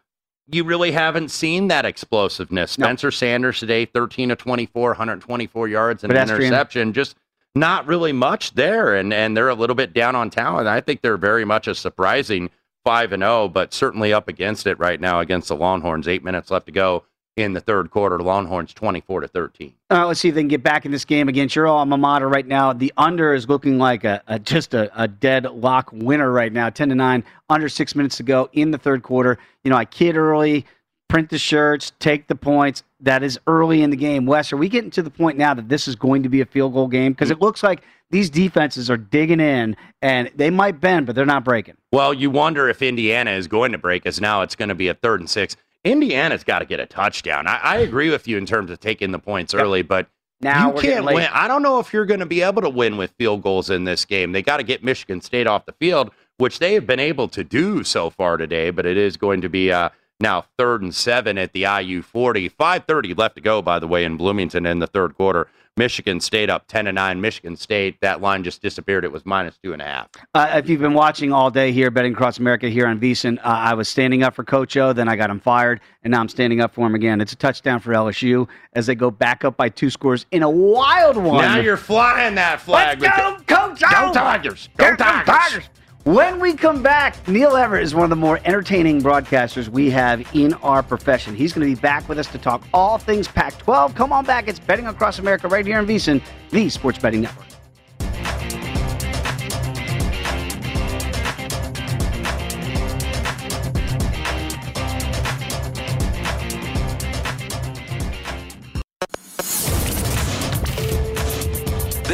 you 0.48 0.63
really 0.63 0.91
haven't 0.91 1.30
seen 1.30 1.69
that 1.69 1.86
explosiveness. 1.86 2.72
Spencer 2.72 3.10
Sanders 3.12 3.60
today, 3.60 3.86
thirteen 3.86 4.30
to 4.30 4.36
24, 4.36 4.89
124 4.91 5.67
yards 5.67 6.04
and 6.04 6.12
Pedestrian. 6.12 6.41
interception. 6.43 6.93
Just 6.93 7.15
not 7.56 7.88
really 7.88 8.12
much 8.12 8.54
there, 8.56 8.96
and 8.96 9.13
and 9.13 9.38
they're 9.38 9.50
a 9.50 9.56
little 9.56 9.76
bit 9.76 9.94
down 9.94 10.16
on 10.16 10.30
talent. 10.30 10.68
I 10.68 10.82
think 10.82 11.02
they're 11.02 11.18
very 11.18 11.46
much 11.46 11.68
a 11.68 11.76
surprising 11.76 12.50
five 12.84 13.12
and 13.13 13.22
zero, 13.22 13.48
but 13.48 13.74
certainly 13.74 14.12
up 14.12 14.28
against 14.28 14.68
it 14.68 14.78
right 14.80 15.00
now 15.00 15.20
against 15.20 15.48
the 15.48 15.56
Longhorns. 15.56 16.08
Eight 16.08 16.24
minutes 16.24 16.52
left 16.52 16.66
to 16.66 16.72
go 16.72 17.04
in 17.36 17.54
the 17.54 17.60
third 17.60 17.89
quarter. 17.92 18.20
Longhorns 18.20 18.74
twenty 18.74 19.02
four 19.02 19.22
to 19.22 19.28
thirteen. 19.28 19.74
All 19.89 20.00
right, 20.00 20.04
let's 20.06 20.20
see 20.20 20.30
if 20.30 20.36
they 20.36 20.42
can 20.42 20.48
get 20.48 20.63
back 20.63 20.86
in 20.86 20.92
this 20.92 21.06
game 21.06 21.30
against 21.30 21.56
your 21.56 21.68
alma 21.68 21.98
mater 21.98 22.28
right 22.28 22.46
now. 22.46 22.74
The 22.74 22.92
under 22.98 23.34
is 23.34 23.48
looking 23.48 23.78
like 23.78 24.04
a, 24.04 24.22
a 24.28 24.39
just 24.39 24.74
a, 24.74 24.92
a 25.00 25.08
dead 25.08 25.46
lock 25.46 25.89
winner 25.94 26.32
right 26.32 26.52
now, 26.52 26.70
ten 26.70 26.89
to 26.89 26.96
nine, 26.96 27.24
under 27.50 27.70
six 27.70 27.96
minutes 27.96 28.18
to 28.18 28.24
go 28.24 28.50
in 28.54 28.72
the 28.72 28.78
third 28.78 29.04
quarter. 29.04 29.38
You 29.63 29.70
know, 29.72 29.78
I 29.78 29.86
kid 29.86 30.18
early, 30.18 30.66
print 31.08 31.30
the 31.30 31.38
shirts, 31.38 31.92
take 32.00 32.28
the 32.28 32.36
points. 32.36 32.84
That 33.04 33.22
is 33.22 33.38
early 33.48 33.84
in 33.84 33.89
the 33.89 33.98
game. 33.98 34.26
Wes, 34.26 34.52
are 34.52 34.58
we 34.58 34.70
getting 34.70 34.89
to 34.92 35.02
the 35.02 35.10
point 35.12 35.38
now 35.38 35.54
that 35.54 35.70
this 35.70 35.88
is 35.88 35.96
going 35.96 36.24
to 36.24 36.30
be 36.30 36.42
a 36.42 36.46
field 36.46 36.74
goal 36.74 36.88
game? 36.88 37.12
Because 37.12 37.30
it 37.30 37.39
looks 37.42 37.62
like 37.62 37.84
these 38.10 38.30
defenses 38.30 38.89
are 38.89 38.98
digging 38.98 39.39
in 39.39 39.76
and 40.02 40.32
they 40.36 40.50
might 40.50 40.80
bend, 40.80 41.06
but 41.06 41.16
they're 41.16 41.26
not 41.26 41.44
breaking. 41.44 41.76
Well, 41.92 42.13
you 42.13 42.32
wonder 42.32 42.70
if 42.70 42.82
Indiana 42.82 43.32
is 43.32 43.48
going 43.48 43.72
to 43.74 43.78
break 43.78 44.08
us. 44.08 44.20
Now 44.20 44.42
it's 44.42 44.56
going 44.56 44.70
to 44.70 44.76
be 44.76 44.88
a 44.88 44.94
third 44.94 45.20
and 45.20 45.30
six. 45.30 45.56
Indiana's 45.84 46.44
got 46.46 46.60
to 46.60 46.66
get 46.66 46.80
a 46.80 46.86
touchdown. 46.86 47.46
I, 47.46 47.58
I 47.58 47.78
agree 47.80 48.10
with 48.10 48.28
you 48.28 48.38
in 48.38 48.46
terms 48.46 48.72
of 48.72 48.80
taking 48.80 49.12
the 49.12 49.20
points 49.20 49.54
early, 49.54 49.82
but 49.82 50.08
Now 50.39 50.74
you 50.74 50.82
can't 50.82 51.06
win. 51.06 51.28
I 51.34 51.48
don't 51.50 51.62
know 51.62 51.80
if 51.80 51.92
you're 51.92 52.06
going 52.06 52.22
to 52.22 52.26
be 52.26 52.42
able 52.42 52.62
to 52.62 52.70
win 52.70 52.96
with 52.96 53.12
field 53.18 53.42
goals 53.42 53.70
in 53.70 53.84
this 53.84 54.06
game. 54.06 54.32
They 54.32 54.42
got 54.42 54.58
to 54.58 54.63
get 54.63 54.82
Michigan 54.82 55.20
State 55.20 55.46
off 55.46 55.66
the 55.66 55.74
field, 55.74 56.12
which 56.38 56.60
they 56.60 56.74
have 56.76 56.88
been 56.88 57.02
able 57.02 57.28
to 57.28 57.44
do 57.44 57.84
so 57.84 58.10
far 58.10 58.38
today. 58.38 58.70
But 58.70 58.86
it 58.86 58.96
is 58.96 59.18
going 59.18 59.42
to 59.42 59.50
be 59.50 59.74
uh, 59.74 59.89
now 60.19 60.45
third 60.58 60.82
and 60.82 60.93
seven 60.93 61.38
at 61.38 61.54
the 61.54 61.65
IU 61.65 62.02
40. 62.02 62.49
5:30 62.49 63.17
left 63.17 63.36
to 63.36 63.41
go, 63.41 63.62
by 63.62 63.80
the 63.80 63.88
way, 63.88 64.04
in 64.04 64.17
Bloomington 64.17 64.65
in 64.65 64.80
the 64.80 64.88
third 64.88 65.15
quarter. 65.15 65.47
Michigan 65.76 66.19
State 66.19 66.52
up 66.52 66.67
10 66.67 66.86
to 66.86 66.91
nine. 66.91 67.19
Michigan 67.19 67.56
State 67.56 67.99
that 68.02 68.21
line 68.21 68.43
just 68.43 68.62
disappeared. 68.62 69.04
It 69.04 69.12
was 69.12 69.26
minus 69.26 69.58
two 69.58 69.73
and 69.73 69.82
a 69.82 69.86
half. 69.86 70.08
Uh, 70.36 70.47
if 70.54 70.69
you've 70.69 70.82
been 70.82 70.93
watching 70.93 71.32
all 71.32 71.49
day 71.49 71.71
here, 71.71 71.89
betting 71.89 72.13
across 72.13 72.38
America 72.38 72.69
here 72.69 72.86
on 72.86 72.99
VSiN, 72.99 73.39
uh, 73.39 73.41
I 73.43 73.73
was 73.73 73.89
standing 73.89 74.21
up 74.21 74.36
for 74.36 74.43
Coach 74.43 74.78
O, 74.78 74.93
then 74.93 75.10
I 75.10 75.15
got 75.15 75.32
him 75.32 75.39
fired, 75.39 75.82
and 76.04 76.12
now 76.12 76.19
I'm 76.19 76.30
standing 76.30 76.62
up 76.62 76.76
for 76.76 76.86
him 76.86 76.93
again. 76.93 77.21
It's 77.21 77.34
a 77.34 77.36
touchdown 77.36 77.80
for 77.80 77.91
LSU 77.91 78.47
as 78.73 78.86
they 78.86 78.93
go 78.93 79.10
back 79.10 79.43
up 79.43 79.58
by 79.58 79.69
two 79.69 79.89
scores 79.89 80.28
in 80.30 80.43
a 80.43 80.49
wild 80.49 81.17
one. 81.17 81.41
Now 81.41 81.58
you're 81.58 81.76
flying 81.76 82.36
that 82.36 82.62
flag. 82.62 83.02
Let's 83.02 83.17
go, 83.17 83.38
Coach 83.47 83.82
O! 83.84 83.89
Go 83.89 84.13
Tigers! 84.13 84.69
Go 84.78 84.95
Tigers! 84.95 85.69
When 86.04 86.42
we 86.42 86.54
come 86.54 86.84
back, 86.84 87.26
Neil 87.30 87.56
Everett 87.56 87.82
is 87.82 87.96
one 87.96 88.04
of 88.04 88.10
the 88.10 88.18
more 88.18 88.38
entertaining 88.44 89.02
broadcasters 89.02 89.70
we 89.70 89.89
have 89.92 90.28
in 90.36 90.54
our 90.56 90.84
profession. 90.84 91.34
He's 91.34 91.54
going 91.54 91.66
to 91.66 91.74
be 91.74 91.80
back 91.80 92.10
with 92.10 92.20
us 92.20 92.28
to 92.34 92.38
talk 92.38 92.62
all 92.74 92.98
things 92.98 93.26
Pac 93.26 93.58
12. 93.60 93.96
Come 93.96 94.12
on 94.12 94.26
back. 94.26 94.50
It's 94.50 94.60
Betting 94.60 94.88
Across 94.88 95.20
America 95.20 95.48
right 95.48 95.66
here 95.66 95.78
on 95.78 95.88
VSiN, 95.88 96.22
the 96.50 96.68
Sports 96.68 97.00
Betting 97.00 97.22
Network. 97.22 97.53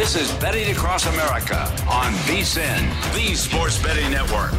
This 0.09 0.31
is 0.31 0.37
Betting 0.39 0.71
Across 0.71 1.05
America 1.05 1.59
on 1.87 2.11
VSIN, 2.25 3.13
the 3.13 3.35
Sports 3.35 3.77
Betting 3.77 4.09
Network. 4.09 4.51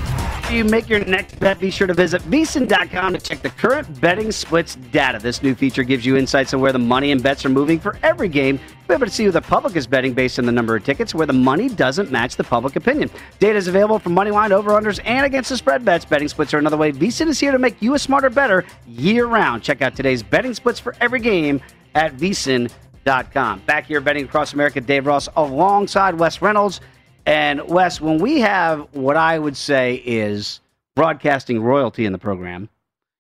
You 0.49 0.63
make 0.65 0.89
your 0.89 1.05
next 1.05 1.41
bet, 1.41 1.59
be 1.59 1.73
sure 1.73 1.89
to 1.89 1.93
visit 1.93 2.23
VSiN.com 2.23 3.15
to 3.15 3.19
check 3.19 3.43
the 3.43 3.51
current 3.51 4.01
betting 4.01 4.31
splits 4.31 4.77
data. 4.77 5.19
This 5.19 5.43
new 5.43 5.57
feature 5.57 5.83
gives 5.83 6.07
you 6.07 6.17
insights 6.17 6.55
on 6.55 6.61
where 6.61 6.71
the 6.71 6.79
money 6.79 7.11
and 7.11 7.21
bets 7.21 7.45
are 7.45 7.49
moving 7.49 7.81
for 7.81 7.99
every 8.05 8.29
game. 8.29 8.61
You'll 8.61 8.89
be 8.91 8.95
able 8.95 9.07
to 9.07 9.13
see 9.13 9.25
who 9.25 9.33
the 9.33 9.43
public 9.43 9.75
is 9.75 9.89
betting 9.89 10.15
based 10.15 10.39
on 10.39 10.47
the 10.47 10.53
number 10.53 10.77
of 10.77 10.85
tickets, 10.85 11.17
where 11.17 11.27
the 11.27 11.33
money 11.33 11.69
doesn't 11.69 12.13
match 12.13 12.37
the 12.37 12.45
public 12.45 12.77
opinion. 12.77 13.11
Data 13.41 13.57
is 13.57 13.67
available 13.67 13.99
for 13.99 14.11
money 14.11 14.31
line, 14.31 14.53
over 14.53 14.71
unders, 14.71 15.01
and 15.05 15.27
against 15.27 15.51
the 15.51 15.57
spread 15.57 15.85
bets. 15.85 16.05
Betting 16.05 16.29
splits 16.29 16.55
are 16.55 16.59
another 16.59 16.77
way. 16.77 16.93
VSiN 16.93 17.27
is 17.27 17.41
here 17.41 17.51
to 17.51 17.59
make 17.59 17.83
you 17.83 17.95
a 17.95 17.99
smarter 17.99 18.31
better 18.31 18.65
year 18.87 19.27
round. 19.27 19.65
Check 19.65 19.83
out 19.83 19.97
today's 19.97 20.23
betting 20.23 20.55
splits 20.55 20.79
for 20.79 20.95
every 21.01 21.19
game 21.19 21.61
at 21.97 22.17
VSiN.com. 22.17 22.90
Back 23.05 23.87
here 23.87 24.01
betting 24.01 24.25
across 24.25 24.53
America, 24.53 24.81
Dave 24.81 25.07
Ross 25.07 25.29
alongside 25.37 26.17
Wes 26.17 26.43
Reynolds. 26.43 26.81
And 27.27 27.67
Wes, 27.69 28.01
when 28.01 28.19
we 28.19 28.41
have 28.41 28.89
what 28.93 29.17
I 29.17 29.39
would 29.39 29.57
say 29.57 30.03
is 30.05 30.61
broadcasting 30.97 31.63
royalty 31.63 32.05
in 32.05 32.13
the 32.13 32.19
program, 32.19 32.69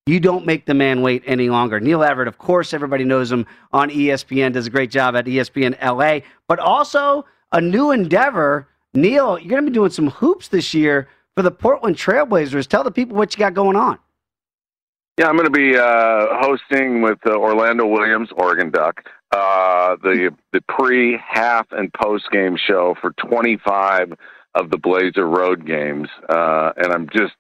you 0.07 0.21
don't 0.21 0.47
make 0.47 0.67
the 0.67 0.75
man 0.75 1.03
wait 1.03 1.23
any 1.27 1.49
longer. 1.49 1.79
Neil 1.79 2.03
Everett, 2.03 2.27
of 2.27 2.39
course, 2.39 2.75
everybody 2.75 3.05
knows 3.05 3.31
him 3.31 3.47
on 3.73 3.91
ESPN, 3.91 4.53
does 4.53 4.67
a 4.67 4.71
great 4.71 4.91
job 4.91 5.15
at 5.15 5.27
ESPN 5.27 5.81
LA, 5.83 6.27
but 6.49 6.59
also 6.59 7.25
a 7.53 7.61
new 7.61 7.91
endeavor. 7.91 8.67
Neil, 8.95 9.39
you're 9.39 9.51
going 9.51 9.65
to 9.65 9.71
be 9.71 9.75
doing 9.75 9.91
some 9.91 10.09
hoops 10.09 10.49
this 10.49 10.75
year 10.75 11.09
for 11.37 11.43
the 11.43 11.51
Portland 11.51 11.97
Trailblazers. 11.97 12.67
Tell 12.67 12.83
the 12.83 12.91
people 12.91 13.17
what 13.17 13.35
you 13.35 13.39
got 13.39 13.55
going 13.55 13.77
on. 13.77 13.99
Yeah, 15.19 15.29
I'm 15.29 15.37
going 15.37 15.45
to 15.45 15.51
be 15.51 15.77
uh, 15.77 16.27
hosting 16.41 17.03
with 17.03 17.19
uh, 17.27 17.37
Orlando 17.37 17.87
Williams, 17.87 18.31
Oregon 18.37 18.71
Duck, 18.71 19.05
uh, 19.33 19.97
the 20.03 20.31
the 20.53 20.61
pre, 20.69 21.19
half, 21.19 21.67
and 21.71 21.93
post 21.93 22.31
game 22.31 22.57
show 22.57 22.95
for 23.01 23.13
25 23.13 24.13
of 24.55 24.71
the 24.71 24.79
Blazer 24.79 25.27
road 25.29 25.67
games, 25.67 26.09
uh, 26.29 26.73
and 26.77 26.93
I'm 26.93 27.09
just 27.13 27.35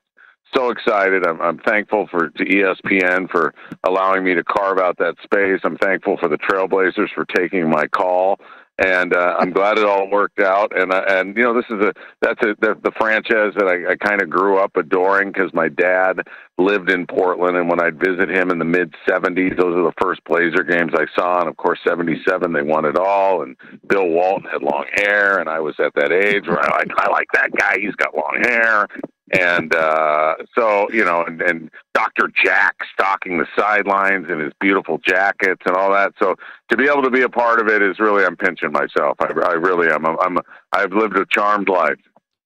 so 0.55 0.70
excited. 0.70 1.26
I'm, 1.26 1.40
I'm 1.40 1.59
thankful 1.59 2.09
for 2.11 2.31
to 2.31 2.44
ESPN 2.44 3.31
for 3.31 3.55
allowing 3.85 4.24
me 4.24 4.35
to 4.35 4.44
carve 4.44 4.79
out 4.79 4.98
that 4.98 5.14
space. 5.22 5.61
I'm 5.64 5.79
thankful 5.79 6.16
for 6.18 6.29
the 6.29 6.38
Trailblazers 6.38 7.09
for 7.14 7.24
taking 7.24 7.68
my 7.68 7.87
call. 7.87 8.40
And 8.80 9.14
uh, 9.14 9.36
I'm 9.38 9.50
glad 9.50 9.78
it 9.78 9.84
all 9.84 10.08
worked 10.10 10.40
out. 10.40 10.76
And 10.76 10.92
uh, 10.92 11.04
and 11.06 11.36
you 11.36 11.42
know 11.42 11.54
this 11.54 11.66
is 11.68 11.84
a 11.84 11.92
that's 12.22 12.40
a 12.42 12.56
the, 12.60 12.74
the 12.82 12.92
franchise 12.98 13.52
that 13.56 13.66
I, 13.66 13.92
I 13.92 13.96
kind 13.96 14.22
of 14.22 14.30
grew 14.30 14.58
up 14.58 14.76
adoring 14.76 15.32
because 15.32 15.52
my 15.52 15.68
dad 15.68 16.20
lived 16.56 16.90
in 16.90 17.06
Portland, 17.06 17.56
and 17.56 17.68
when 17.68 17.80
I'd 17.80 18.00
visit 18.00 18.30
him 18.30 18.50
in 18.50 18.58
the 18.58 18.64
mid 18.64 18.94
'70s, 19.06 19.58
those 19.58 19.76
are 19.76 19.84
the 19.84 19.92
first 20.00 20.24
Blazer 20.24 20.64
games 20.64 20.92
I 20.94 21.04
saw. 21.14 21.40
And 21.40 21.48
of 21.48 21.58
course, 21.58 21.78
'77 21.86 22.52
they 22.52 22.62
won 22.62 22.86
it 22.86 22.96
all, 22.96 23.42
and 23.42 23.54
Bill 23.86 24.08
Walton 24.08 24.48
had 24.50 24.62
long 24.62 24.86
hair, 24.94 25.38
and 25.38 25.48
I 25.48 25.60
was 25.60 25.74
at 25.78 25.92
that 25.96 26.10
age 26.10 26.48
where 26.48 26.60
I 26.60 26.78
like 26.78 26.90
I 26.96 27.10
like 27.10 27.28
that 27.34 27.50
guy. 27.54 27.76
He's 27.80 27.96
got 27.96 28.14
long 28.14 28.42
hair, 28.42 28.86
and 29.30 29.74
uh, 29.74 30.34
so 30.54 30.90
you 30.92 31.04
know, 31.04 31.24
and, 31.24 31.40
and 31.42 31.70
Dr. 31.94 32.30
Jack 32.44 32.76
stocking 32.92 33.38
the 33.38 33.46
sidelines 33.56 34.28
in 34.28 34.40
his 34.40 34.52
beautiful 34.60 34.98
jackets 34.98 35.62
and 35.64 35.76
all 35.76 35.92
that. 35.92 36.12
So 36.18 36.36
to 36.68 36.76
be 36.76 36.88
able 36.88 37.02
to 37.02 37.10
be 37.10 37.22
a 37.22 37.28
part 37.28 37.60
of 37.60 37.68
it 37.68 37.82
is 37.82 37.98
really 37.98 38.24
I'm 38.24 38.36
pinching 38.36 38.72
myself. 38.72 39.16
I, 39.20 39.26
I 39.26 39.52
really 39.52 39.88
am. 39.88 40.06
I'm, 40.06 40.18
I'm 40.20 40.38
I've 40.72 40.92
lived 40.92 41.16
a 41.16 41.26
charmed 41.30 41.68
life. 41.68 41.98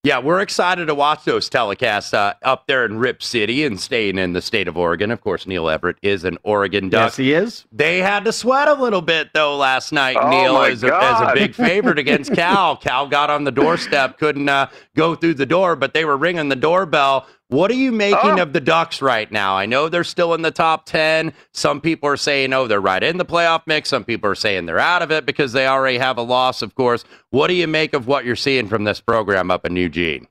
Yeah, 0.05 0.19
we're 0.19 0.41
excited 0.41 0.85
to 0.89 0.95
watch 0.95 1.25
those 1.25 1.49
telecasts 1.49 2.13
uh, 2.13 2.35
up 2.43 2.67
there 2.67 2.85
in 2.85 2.99
Rip 2.99 3.23
City 3.23 3.65
and 3.65 3.81
staying 3.81 4.19
in 4.19 4.35
the 4.35 4.43
state 4.43 4.69
of 4.69 4.77
Oregon. 4.77 5.11
Of 5.11 5.23
course, 5.23 5.47
Neil 5.47 5.67
Everett 5.71 5.97
is 6.03 6.25
an 6.25 6.37
Oregon 6.43 6.91
Duck. 6.91 7.07
Yes, 7.07 7.17
he 7.17 7.33
is. 7.33 7.65
They 7.73 8.01
had 8.01 8.27
to 8.27 8.33
sweat 8.33 8.69
a 8.69 8.75
little 8.75 9.01
bit 9.01 9.31
though 9.33 9.57
last 9.57 9.93
night. 9.93 10.19
Oh, 10.21 10.29
Neil 10.29 10.59
as 10.59 10.83
a, 10.85 10.95
as 10.95 11.21
a 11.23 11.33
big 11.33 11.55
favorite 11.55 11.99
against 11.99 12.33
Cal. 12.35 12.77
Cal 12.77 13.07
got 13.09 13.31
on 13.31 13.45
the 13.45 13.51
doorstep, 13.51 14.19
couldn't 14.19 14.47
uh, 14.47 14.69
go 14.95 15.15
through 15.15 15.35
the 15.35 15.47
door, 15.47 15.75
but 15.75 15.95
they 15.95 16.05
were 16.05 16.19
ringing 16.19 16.51
the 16.51 16.57
doorbell. 16.57 17.27
What 17.49 17.71
are 17.71 17.75
you 17.75 17.93
making 17.93 18.39
Oh. 18.39 18.43
of 18.43 18.53
the 18.53 18.61
Ducks 18.61 19.03
right 19.03 19.31
now? 19.31 19.57
I 19.57 19.67
know 19.67 19.89
they're 19.89 20.03
still 20.03 20.35
in 20.35 20.43
the 20.43 20.51
top 20.51 20.87
10. 20.87 21.33
Some 21.53 21.81
people 21.81 22.09
are 22.09 22.17
saying, 22.17 22.53
oh, 22.53 22.67
they're 22.67 22.81
right 22.81 23.03
in 23.03 23.19
the 23.19 23.25
playoff 23.25 23.63
mix. 23.67 23.91
Some 23.91 24.05
people 24.05 24.31
are 24.31 24.35
saying 24.35 24.67
they're 24.67 24.79
out 24.79 25.03
of 25.03 25.13
it 25.13 25.27
because 25.27 25.53
they 25.53 25.67
already 25.67 25.99
have 25.99 26.17
a 26.17 26.23
loss, 26.23 26.63
of 26.63 26.75
course. 26.75 27.05
What 27.31 27.49
do 27.49 27.55
you 27.55 27.67
make 27.69 27.93
of 27.95 28.07
what 28.07 28.25
you're 28.25 28.35
seeing 28.37 28.67
from 28.67 28.85
this 28.85 29.01
program 29.01 29.51
up 29.51 29.67
in 29.67 29.77
Eugene? 29.77 30.27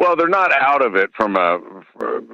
Well, 0.00 0.14
they're 0.14 0.28
not 0.28 0.52
out 0.52 0.80
of 0.80 0.94
it 0.94 1.10
from 1.16 1.34
a, 1.36 1.58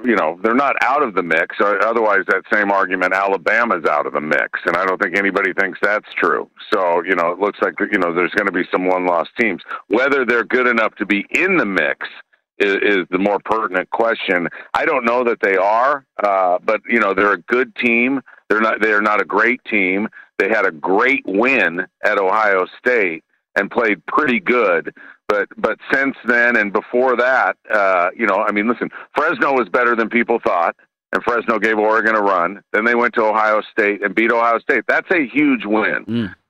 you 0.05 0.15
know, 0.15 0.39
they're 0.43 0.53
not 0.53 0.75
out 0.83 1.01
of 1.01 1.15
the 1.15 1.23
mix. 1.23 1.55
Uh, 1.59 1.77
otherwise, 1.81 2.19
that 2.27 2.43
same 2.53 2.71
argument, 2.71 3.13
Alabama's 3.15 3.85
out 3.89 4.05
of 4.05 4.13
the 4.13 4.21
mix, 4.21 4.59
and 4.67 4.77
I 4.77 4.85
don't 4.85 5.01
think 5.01 5.17
anybody 5.17 5.51
thinks 5.51 5.79
that's 5.81 6.05
true. 6.15 6.47
So, 6.71 7.01
you 7.03 7.15
know, 7.15 7.31
it 7.31 7.39
looks 7.39 7.57
like 7.63 7.73
you 7.91 7.97
know 7.97 8.13
there's 8.13 8.33
going 8.35 8.45
to 8.45 8.51
be 8.51 8.65
some 8.71 8.85
one-loss 8.87 9.27
teams. 9.41 9.63
Whether 9.87 10.25
they're 10.25 10.43
good 10.43 10.67
enough 10.67 10.93
to 10.97 11.07
be 11.07 11.25
in 11.31 11.57
the 11.57 11.65
mix 11.65 12.07
is, 12.57 12.75
is 12.75 13.05
the 13.09 13.17
more 13.17 13.39
pertinent 13.43 13.89
question. 13.89 14.47
I 14.73 14.85
don't 14.85 15.05
know 15.05 15.23
that 15.23 15.39
they 15.41 15.57
are, 15.57 16.05
uh, 16.23 16.59
but 16.63 16.81
you 16.89 16.99
know, 16.99 17.13
they're 17.13 17.33
a 17.33 17.41
good 17.41 17.75
team. 17.75 18.21
They're 18.49 18.61
not. 18.61 18.81
They're 18.81 19.01
not 19.01 19.21
a 19.21 19.25
great 19.25 19.63
team. 19.65 20.07
They 20.37 20.49
had 20.49 20.65
a 20.65 20.71
great 20.71 21.23
win 21.25 21.85
at 22.03 22.17
Ohio 22.17 22.65
State 22.79 23.23
and 23.55 23.71
played 23.71 24.05
pretty 24.05 24.39
good. 24.39 24.93
But 25.27 25.47
but 25.57 25.79
since 25.91 26.15
then 26.25 26.55
and 26.55 26.71
before 26.71 27.17
that, 27.17 27.57
uh, 27.73 28.09
you 28.15 28.27
know, 28.27 28.35
I 28.35 28.51
mean, 28.51 28.67
listen, 28.67 28.89
Fresno 29.15 29.53
was 29.53 29.67
better 29.69 29.95
than 29.95 30.09
people 30.09 30.39
thought, 30.45 30.75
and 31.13 31.23
Fresno 31.23 31.57
gave 31.57 31.79
Oregon 31.79 32.15
a 32.15 32.21
run. 32.21 32.61
Then 32.73 32.85
they 32.85 32.95
went 32.95 33.15
to 33.15 33.23
Ohio 33.23 33.61
State 33.71 34.03
and 34.03 34.13
beat 34.13 34.31
Ohio 34.31 34.59
State. 34.59 34.83
That's 34.87 35.09
a 35.11 35.25
huge 35.25 35.65
win. 35.65 36.03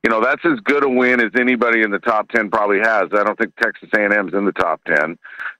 You 0.04 0.12
know, 0.12 0.22
that's 0.22 0.44
as 0.46 0.60
good 0.66 0.84
a 0.84 0.90
win 0.90 1.20
as 1.20 1.32
anybody 1.40 1.82
in 1.82 1.92
the 1.92 2.00
top 2.00 2.30
ten 2.30 2.50
probably 2.52 2.80
has. 2.80 3.04
I 3.14 3.24
don't 3.24 3.38
think 3.40 3.56
Texas 3.56 3.90
A&M's 3.98 4.34
in 4.34 4.46
the 4.46 4.52
top 4.52 4.82
ten, 4.84 5.18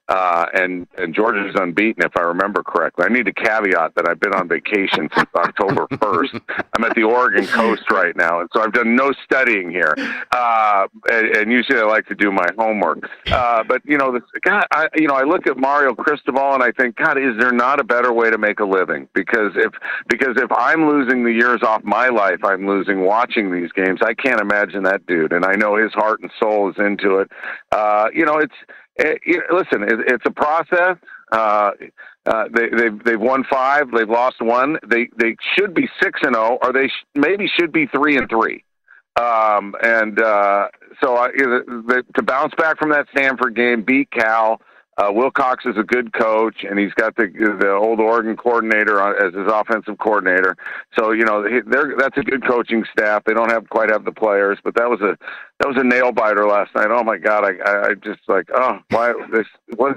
uh, 0.08 0.46
and 0.54 0.86
and 0.96 1.14
Georgia's 1.14 1.54
unbeaten 1.56 2.04
if 2.04 2.16
I 2.16 2.22
remember 2.22 2.62
correctly. 2.62 3.06
I 3.06 3.08
need 3.08 3.26
to 3.26 3.32
caveat 3.32 3.94
that 3.96 4.08
I've 4.08 4.20
been 4.20 4.34
on 4.34 4.48
vacation 4.48 5.08
since 5.14 5.28
October 5.34 5.86
first. 6.00 6.34
I'm 6.74 6.84
at 6.84 6.94
the 6.94 7.02
Oregon 7.02 7.46
coast 7.46 7.90
right 7.90 8.16
now, 8.16 8.40
and 8.40 8.48
so 8.54 8.62
I've 8.62 8.72
done 8.72 8.94
no 8.94 9.12
studying 9.24 9.70
here. 9.70 9.94
Uh, 10.30 10.86
and, 11.10 11.36
and 11.36 11.52
usually 11.52 11.78
I 11.78 11.84
like 11.84 12.06
to 12.06 12.14
do 12.14 12.30
my 12.30 12.46
homework. 12.56 13.08
Uh, 13.26 13.64
but 13.64 13.82
you 13.84 13.98
know, 13.98 14.12
this, 14.12 14.22
God, 14.42 14.64
I, 14.70 14.88
you 14.94 15.08
know, 15.08 15.14
I 15.14 15.24
look 15.24 15.46
at 15.46 15.56
Mario 15.56 15.94
Cristobal 15.94 16.54
and 16.54 16.62
I 16.62 16.70
think, 16.70 16.96
God, 16.96 17.18
is 17.18 17.36
there 17.38 17.52
not 17.52 17.80
a 17.80 17.84
better 17.84 18.12
way 18.12 18.30
to 18.30 18.38
make 18.38 18.60
a 18.60 18.64
living? 18.64 19.08
Because 19.12 19.52
if 19.56 19.72
because 20.08 20.36
if 20.36 20.52
I'm 20.52 20.88
losing 20.88 21.24
the 21.24 21.32
years 21.32 21.62
off 21.62 21.82
my 21.82 22.08
life, 22.08 22.44
I'm 22.44 22.66
losing 22.66 23.00
watching 23.00 23.52
these 23.52 23.72
games. 23.72 24.00
I 24.02 24.14
can't 24.14 24.40
imagine 24.40 24.84
that 24.84 25.04
dude, 25.06 25.32
and 25.32 25.44
I 25.44 25.54
know 25.54 25.76
his 25.76 25.92
heart 25.92 26.20
and 26.20 26.30
soul 26.40 26.70
is 26.70 26.76
into 26.78 27.18
it. 27.18 27.30
Uh, 27.72 28.08
you 28.14 28.24
know, 28.24 28.38
it's 28.38 28.54
it, 28.98 29.20
you 29.24 29.38
know, 29.38 29.58
listen, 29.58 29.82
it, 29.82 30.00
it's 30.06 30.24
a 30.26 30.30
process. 30.30 30.96
Uh, 31.30 31.72
uh, 32.26 32.44
they, 32.52 32.68
they've 32.68 33.04
they've 33.04 33.20
won 33.20 33.44
five, 33.44 33.90
they've 33.90 34.08
lost 34.08 34.40
one. 34.40 34.78
They 34.86 35.08
they 35.16 35.36
should 35.56 35.74
be 35.74 35.88
six 36.02 36.20
and 36.22 36.34
zero, 36.34 36.58
or 36.62 36.72
they 36.72 36.88
sh- 36.88 37.06
maybe 37.14 37.46
should 37.48 37.72
be 37.72 37.86
three 37.86 38.16
and 38.16 38.28
three. 38.28 38.64
Um, 39.16 39.74
and 39.82 40.20
uh, 40.20 40.68
so 41.02 41.16
I, 41.16 41.28
know, 41.46 41.62
the, 41.66 42.04
to 42.16 42.22
bounce 42.22 42.54
back 42.56 42.78
from 42.78 42.90
that 42.90 43.06
Stanford 43.16 43.54
game, 43.54 43.82
beat 43.82 44.10
Cal. 44.10 44.60
Uh, 44.98 45.12
Wilcox 45.12 45.64
is 45.66 45.76
a 45.76 45.82
good 45.82 46.12
coach, 46.14 46.64
and 46.68 46.78
he's 46.78 46.92
got 46.94 47.14
the 47.16 47.26
the 47.60 47.70
old 47.70 48.00
Oregon 48.00 48.36
coordinator 48.36 49.02
on, 49.02 49.14
as 49.16 49.34
his 49.34 49.46
offensive 49.52 49.98
coordinator. 49.98 50.56
So 50.98 51.12
you 51.12 51.24
know 51.24 51.44
he- 51.44 51.60
they're, 51.66 51.94
that's 51.98 52.16
a 52.16 52.22
good 52.22 52.46
coaching 52.46 52.84
staff. 52.92 53.22
They 53.24 53.34
don't 53.34 53.50
have 53.50 53.68
quite 53.68 53.90
have 53.90 54.04
the 54.06 54.12
players, 54.12 54.58
but 54.64 54.74
that 54.76 54.88
was 54.88 55.00
a 55.02 55.18
that 55.60 55.68
was 55.68 55.76
a 55.78 55.84
nail 55.84 56.12
biter 56.12 56.46
last 56.46 56.74
night. 56.74 56.88
Oh 56.90 57.04
my 57.04 57.18
God, 57.18 57.44
I, 57.44 57.88
I 57.90 57.94
just 57.94 58.20
like 58.28 58.46
oh 58.54 58.78
why 58.90 59.12
this 59.32 59.46
was 59.76 59.96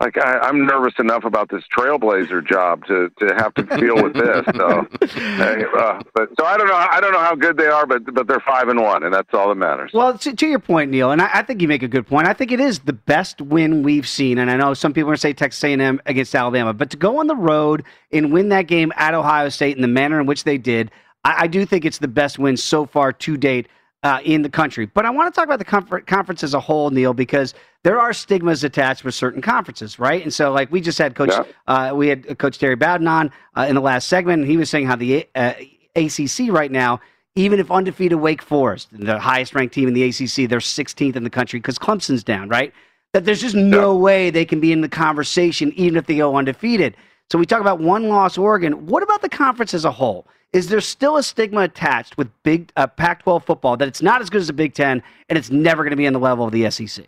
like 0.00 0.16
I, 0.16 0.38
I'm 0.38 0.66
nervous 0.66 0.94
enough 0.98 1.24
about 1.24 1.50
this 1.50 1.62
Trailblazer 1.76 2.46
job 2.46 2.84
to 2.86 3.10
to 3.18 3.34
have 3.34 3.52
to 3.54 3.62
deal 3.62 4.02
with 4.02 4.14
this. 4.14 4.44
So, 4.56 4.86
uh, 5.78 6.02
but 6.14 6.30
so 6.38 6.46
I 6.46 6.56
don't 6.56 6.66
know. 6.66 6.74
I 6.74 7.00
don't 7.00 7.12
know 7.12 7.20
how 7.20 7.34
good 7.34 7.58
they 7.58 7.66
are, 7.66 7.86
but 7.86 8.12
but 8.14 8.26
they're 8.26 8.40
five 8.40 8.68
and 8.68 8.80
one, 8.80 9.02
and 9.02 9.12
that's 9.12 9.28
all 9.34 9.50
that 9.50 9.56
matters. 9.56 9.90
Well, 9.92 10.16
to, 10.18 10.34
to 10.34 10.46
your 10.46 10.58
point, 10.58 10.90
Neil, 10.90 11.10
and 11.10 11.20
I, 11.20 11.28
I 11.34 11.42
think 11.42 11.60
you 11.60 11.68
make 11.68 11.82
a 11.82 11.88
good 11.88 12.06
point. 12.06 12.26
I 12.26 12.32
think 12.32 12.50
it 12.50 12.60
is 12.60 12.80
the 12.80 12.94
best 12.94 13.40
win 13.42 13.82
we've 13.82 14.08
seen, 14.08 14.38
and 14.38 14.50
I 14.50 14.56
know 14.56 14.72
some 14.72 14.92
people 14.92 15.08
are 15.08 15.12
going 15.12 15.16
to 15.16 15.20
say 15.20 15.32
Texas 15.34 15.62
A&M 15.62 16.00
against 16.06 16.34
Alabama, 16.34 16.72
but 16.72 16.90
to 16.90 16.96
go 16.96 17.18
on 17.18 17.26
the 17.26 17.36
road 17.36 17.84
and 18.10 18.32
win 18.32 18.48
that 18.48 18.66
game 18.66 18.92
at 18.96 19.12
Ohio 19.14 19.50
State 19.50 19.76
in 19.76 19.82
the 19.82 19.88
manner 19.88 20.18
in 20.18 20.26
which 20.26 20.44
they 20.44 20.56
did, 20.56 20.90
I, 21.24 21.42
I 21.42 21.46
do 21.46 21.66
think 21.66 21.84
it's 21.84 21.98
the 21.98 22.08
best 22.08 22.38
win 22.38 22.56
so 22.56 22.86
far 22.86 23.12
to 23.12 23.36
date 23.36 23.68
uh, 24.02 24.20
in 24.24 24.42
the 24.42 24.48
country. 24.48 24.86
But 24.86 25.04
I 25.04 25.10
want 25.10 25.32
to 25.32 25.38
talk 25.38 25.44
about 25.44 25.58
the 25.58 25.64
confer- 25.64 26.00
conference 26.00 26.42
as 26.42 26.54
a 26.54 26.60
whole, 26.60 26.90
Neil, 26.90 27.12
because 27.12 27.54
there 27.82 28.00
are 28.00 28.12
stigmas 28.12 28.64
attached 28.64 29.04
with 29.04 29.14
certain 29.14 29.42
conferences, 29.42 29.98
right? 29.98 30.22
And 30.22 30.32
so, 30.32 30.52
like 30.52 30.72
we 30.72 30.80
just 30.80 30.98
had 30.98 31.14
Coach, 31.14 31.32
uh, 31.66 31.92
we 31.94 32.08
had 32.08 32.38
Coach 32.38 32.58
Terry 32.58 32.76
Bowden 32.76 33.06
on 33.06 33.30
uh, 33.56 33.66
in 33.68 33.74
the 33.74 33.80
last 33.80 34.08
segment, 34.08 34.42
and 34.42 34.50
he 34.50 34.56
was 34.56 34.70
saying 34.70 34.86
how 34.86 34.96
the 34.96 35.26
uh, 35.34 35.54
ACC 35.96 36.50
right 36.50 36.70
now, 36.70 37.00
even 37.34 37.60
if 37.60 37.70
undefeated 37.70 38.18
Wake 38.18 38.42
Forest, 38.42 38.88
the 38.92 39.18
highest 39.18 39.54
ranked 39.54 39.74
team 39.74 39.88
in 39.88 39.94
the 39.94 40.04
ACC, 40.04 40.48
they're 40.48 40.58
16th 40.58 41.16
in 41.16 41.24
the 41.24 41.30
country 41.30 41.58
because 41.58 41.78
Clemson's 41.78 42.24
down, 42.24 42.48
right? 42.48 42.72
That 43.12 43.24
there's 43.24 43.40
just 43.40 43.56
no 43.56 43.96
way 43.96 44.30
they 44.30 44.44
can 44.44 44.60
be 44.60 44.72
in 44.72 44.82
the 44.82 44.88
conversation 44.88 45.72
even 45.74 45.96
if 45.96 46.06
they 46.06 46.16
go 46.16 46.36
undefeated. 46.36 46.96
So 47.30 47.38
we 47.38 47.46
talk 47.46 47.60
about 47.60 47.80
one 47.80 48.08
loss 48.08 48.38
Oregon. 48.38 48.86
What 48.86 49.02
about 49.02 49.22
the 49.22 49.28
conference 49.28 49.74
as 49.74 49.84
a 49.84 49.90
whole? 49.90 50.26
Is 50.52 50.68
there 50.68 50.80
still 50.80 51.16
a 51.16 51.22
stigma 51.22 51.60
attached 51.60 52.18
with 52.18 52.28
big 52.42 52.72
uh, 52.76 52.86
Pac-12 52.88 53.44
football 53.44 53.76
that 53.76 53.86
it's 53.86 54.02
not 54.02 54.20
as 54.20 54.30
good 54.30 54.40
as 54.40 54.48
the 54.48 54.52
Big 54.52 54.74
Ten 54.74 55.02
and 55.28 55.38
it's 55.38 55.50
never 55.50 55.84
going 55.84 55.92
to 55.92 55.96
be 55.96 56.06
on 56.06 56.12
the 56.12 56.18
level 56.18 56.44
of 56.44 56.52
the 56.52 56.68
SEC? 56.70 57.06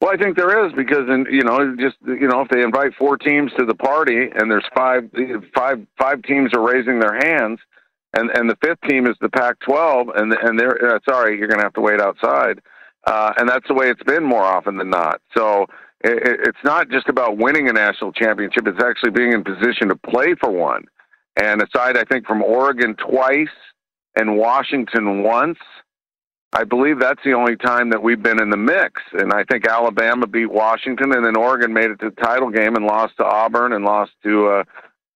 Well, 0.00 0.12
I 0.12 0.16
think 0.16 0.36
there 0.36 0.66
is 0.66 0.72
because, 0.72 1.08
in, 1.08 1.26
you 1.30 1.44
know, 1.44 1.76
just 1.76 1.96
you 2.04 2.28
know, 2.28 2.42
if 2.42 2.48
they 2.48 2.62
invite 2.62 2.94
four 2.98 3.16
teams 3.16 3.52
to 3.58 3.64
the 3.64 3.74
party 3.74 4.28
and 4.34 4.50
there's 4.50 4.66
five, 4.74 5.08
five, 5.54 5.86
five 5.96 6.22
teams 6.22 6.52
are 6.52 6.60
raising 6.60 6.98
their 6.98 7.14
hands, 7.14 7.60
and 8.12 8.30
and 8.30 8.50
the 8.50 8.56
fifth 8.62 8.80
team 8.88 9.06
is 9.06 9.16
the 9.20 9.30
Pac-12, 9.30 10.20
and 10.20 10.34
and 10.42 10.58
they're 10.58 10.96
uh, 10.96 10.98
sorry, 11.08 11.38
you're 11.38 11.48
going 11.48 11.60
to 11.60 11.64
have 11.64 11.72
to 11.74 11.80
wait 11.80 12.00
outside, 12.00 12.60
uh, 13.06 13.32
and 13.38 13.48
that's 13.48 13.66
the 13.66 13.74
way 13.74 13.88
it's 13.88 14.02
been 14.02 14.24
more 14.24 14.42
often 14.42 14.76
than 14.76 14.90
not. 14.90 15.22
So 15.34 15.66
it, 16.00 16.40
it's 16.48 16.64
not 16.64 16.90
just 16.90 17.08
about 17.08 17.38
winning 17.38 17.70
a 17.70 17.72
national 17.72 18.12
championship; 18.12 18.66
it's 18.66 18.84
actually 18.84 19.12
being 19.12 19.32
in 19.32 19.42
position 19.42 19.88
to 19.88 19.96
play 19.96 20.34
for 20.38 20.50
one. 20.50 20.84
And 21.36 21.62
aside, 21.62 21.96
I 21.96 22.04
think 22.04 22.26
from 22.26 22.42
Oregon 22.42 22.94
twice 22.94 23.48
and 24.16 24.36
Washington 24.36 25.22
once. 25.22 25.58
I 26.52 26.62
believe 26.62 27.00
that's 27.00 27.22
the 27.24 27.32
only 27.32 27.56
time 27.56 27.90
that 27.90 28.02
we've 28.02 28.22
been 28.22 28.40
in 28.40 28.50
the 28.50 28.56
mix. 28.56 29.02
And 29.12 29.32
I 29.32 29.42
think 29.50 29.66
Alabama 29.66 30.26
beat 30.28 30.46
Washington, 30.46 31.12
and 31.12 31.24
then 31.24 31.36
Oregon 31.36 31.72
made 31.72 31.90
it 31.90 31.98
to 32.00 32.10
the 32.10 32.22
title 32.22 32.50
game 32.50 32.76
and 32.76 32.86
lost 32.86 33.16
to 33.16 33.24
Auburn 33.24 33.72
and 33.72 33.84
lost 33.84 34.12
to 34.22 34.46
uh, 34.46 34.64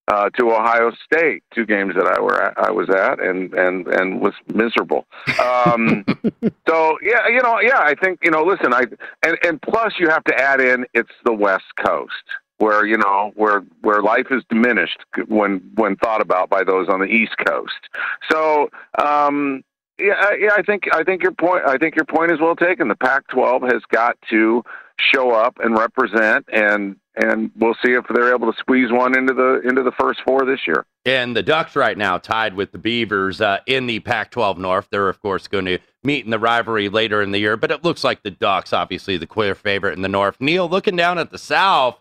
uh, 0.08 0.30
to 0.30 0.50
Ohio 0.50 0.90
State. 1.04 1.44
Two 1.54 1.64
games 1.64 1.94
that 1.94 2.06
I 2.06 2.20
were 2.20 2.42
at, 2.42 2.58
I 2.58 2.72
was 2.72 2.90
at, 2.90 3.20
and 3.20 3.54
and 3.54 3.86
and 3.86 4.20
was 4.20 4.34
miserable. 4.52 5.06
Um, 5.40 6.04
so 6.68 6.98
yeah, 7.02 7.28
you 7.28 7.40
know, 7.40 7.60
yeah, 7.60 7.80
I 7.80 7.94
think 7.94 8.18
you 8.24 8.32
know. 8.32 8.42
Listen, 8.42 8.74
I 8.74 8.86
and 9.24 9.38
and 9.44 9.62
plus 9.62 9.92
you 10.00 10.08
have 10.08 10.24
to 10.24 10.34
add 10.34 10.60
in 10.60 10.86
it's 10.92 11.12
the 11.24 11.32
West 11.32 11.66
Coast 11.84 12.14
where 12.58 12.84
you 12.84 12.98
know 12.98 13.32
where 13.34 13.64
where 13.80 14.02
life 14.02 14.26
is 14.30 14.42
diminished 14.48 14.98
when 15.26 15.58
when 15.74 15.96
thought 15.96 16.20
about 16.20 16.50
by 16.50 16.64
those 16.64 16.88
on 16.88 17.00
the 17.00 17.06
East 17.06 17.36
Coast. 17.44 17.88
So 18.30 18.68
um, 19.02 19.64
yeah, 19.98 20.30
yeah, 20.38 20.50
I 20.56 20.62
think 20.62 20.84
I 20.92 21.02
think 21.02 21.22
your 21.22 21.32
point. 21.32 21.64
I 21.66 21.76
think 21.76 21.96
your 21.96 22.04
point 22.04 22.30
is 22.30 22.40
well 22.40 22.56
taken. 22.56 22.88
The 22.88 22.96
Pac-12 22.96 23.72
has 23.72 23.82
got 23.90 24.16
to 24.30 24.62
show 25.00 25.32
up 25.32 25.58
and 25.62 25.76
represent, 25.76 26.46
and 26.52 26.96
and 27.16 27.50
we'll 27.56 27.74
see 27.84 27.92
if 27.92 28.04
they're 28.14 28.32
able 28.32 28.52
to 28.52 28.58
squeeze 28.58 28.92
one 28.92 29.16
into 29.18 29.34
the 29.34 29.60
into 29.68 29.82
the 29.82 29.92
first 29.98 30.20
four 30.24 30.44
this 30.44 30.60
year. 30.66 30.86
And 31.04 31.36
the 31.36 31.42
Ducks 31.42 31.74
right 31.74 31.98
now 31.98 32.18
tied 32.18 32.54
with 32.54 32.70
the 32.70 32.78
Beavers 32.78 33.40
uh, 33.40 33.58
in 33.66 33.86
the 33.86 34.00
Pac 34.00 34.30
12 34.30 34.58
North. 34.58 34.88
They're, 34.90 35.08
of 35.08 35.20
course, 35.20 35.48
going 35.48 35.64
to 35.64 35.78
meet 36.04 36.24
in 36.24 36.30
the 36.30 36.38
rivalry 36.38 36.88
later 36.88 37.22
in 37.22 37.32
the 37.32 37.38
year, 37.38 37.56
but 37.56 37.70
it 37.70 37.82
looks 37.82 38.04
like 38.04 38.22
the 38.22 38.30
Ducks, 38.30 38.72
obviously, 38.72 39.16
the 39.16 39.26
clear 39.26 39.54
favorite 39.54 39.94
in 39.94 40.02
the 40.02 40.08
North. 40.08 40.36
Neil, 40.38 40.68
looking 40.68 40.96
down 40.96 41.18
at 41.18 41.30
the 41.30 41.38
South, 41.38 41.98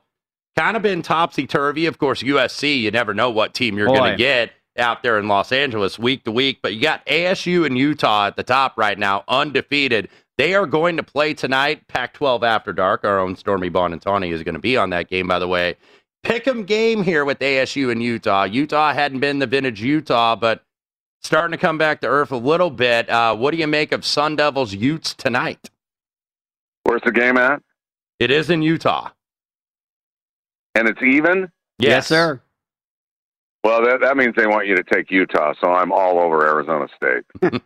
kind 0.57 0.75
of 0.75 0.83
been 0.83 1.01
topsy 1.01 1.45
turvy. 1.45 1.85
Of 1.85 1.99
course, 1.99 2.23
USC, 2.23 2.81
you 2.81 2.91
never 2.91 3.13
know 3.13 3.29
what 3.29 3.53
team 3.53 3.77
you're 3.77 3.87
going 3.87 4.11
to 4.11 4.17
get 4.17 4.51
out 4.77 5.03
there 5.03 5.19
in 5.19 5.27
Los 5.27 5.51
Angeles 5.51 5.97
week 5.97 6.23
to 6.23 6.31
week, 6.31 6.59
but 6.61 6.73
you 6.73 6.81
got 6.81 7.05
ASU 7.05 7.65
and 7.65 7.77
Utah 7.77 8.27
at 8.27 8.35
the 8.35 8.43
top 8.43 8.77
right 8.77 8.97
now, 8.97 9.23
undefeated. 9.27 10.09
They 10.37 10.53
are 10.53 10.67
going 10.67 10.97
to 10.97 11.03
play 11.03 11.33
tonight, 11.33 11.87
Pac 11.87 12.13
12 12.13 12.43
After 12.43 12.73
Dark. 12.73 13.03
Our 13.03 13.19
own 13.19 13.35
Stormy 13.35 13.69
Bond 13.69 13.93
and 13.93 14.01
Buonantony 14.01 14.31
is 14.31 14.43
going 14.43 14.53
to 14.53 14.59
be 14.59 14.77
on 14.77 14.91
that 14.91 15.09
game, 15.09 15.27
by 15.27 15.39
the 15.39 15.47
way. 15.47 15.75
Pick 16.23 16.47
'em 16.47 16.63
game 16.63 17.03
here 17.03 17.25
with 17.25 17.39
ASU 17.39 17.91
and 17.91 18.03
Utah. 18.03 18.43
Utah 18.43 18.93
hadn't 18.93 19.19
been 19.19 19.39
the 19.39 19.47
vintage 19.47 19.81
Utah, 19.81 20.35
but 20.35 20.63
starting 21.21 21.51
to 21.51 21.57
come 21.57 21.77
back 21.77 22.01
to 22.01 22.07
earth 22.07 22.31
a 22.31 22.37
little 22.37 22.69
bit. 22.69 23.09
Uh, 23.09 23.35
what 23.35 23.51
do 23.51 23.57
you 23.57 23.67
make 23.67 23.91
of 23.91 24.05
Sun 24.05 24.35
Devils 24.35 24.73
Utes 24.73 25.13
tonight? 25.13 25.69
Where's 26.83 27.01
the 27.03 27.11
game 27.11 27.37
at? 27.37 27.61
It 28.19 28.29
is 28.29 28.49
in 28.49 28.61
Utah. 28.61 29.09
And 30.77 30.87
it's 30.87 31.01
even? 31.01 31.49
Yes, 31.79 32.07
sir. 32.07 32.41
Well, 33.63 33.81
that, 33.83 33.99
that 34.01 34.15
means 34.15 34.33
they 34.37 34.47
want 34.47 34.67
you 34.67 34.75
to 34.75 34.83
take 34.83 35.11
Utah, 35.11 35.53
so 35.59 35.71
I'm 35.71 35.91
all 35.91 36.19
over 36.19 36.45
Arizona 36.45 36.87
State. 36.95 37.25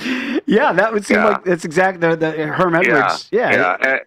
Yeah, 0.46 0.72
that 0.72 0.92
would 0.92 1.04
seem 1.04 1.18
Yeah. 1.18 1.26
like 1.26 1.44
that's 1.44 1.64
exactly 1.64 2.08
the, 2.08 2.16
the 2.16 2.32
Herm 2.46 2.74
Edwards. 2.74 3.28
Yeah, 3.30 3.52
yeah, 3.52 3.76
and, 3.82 4.00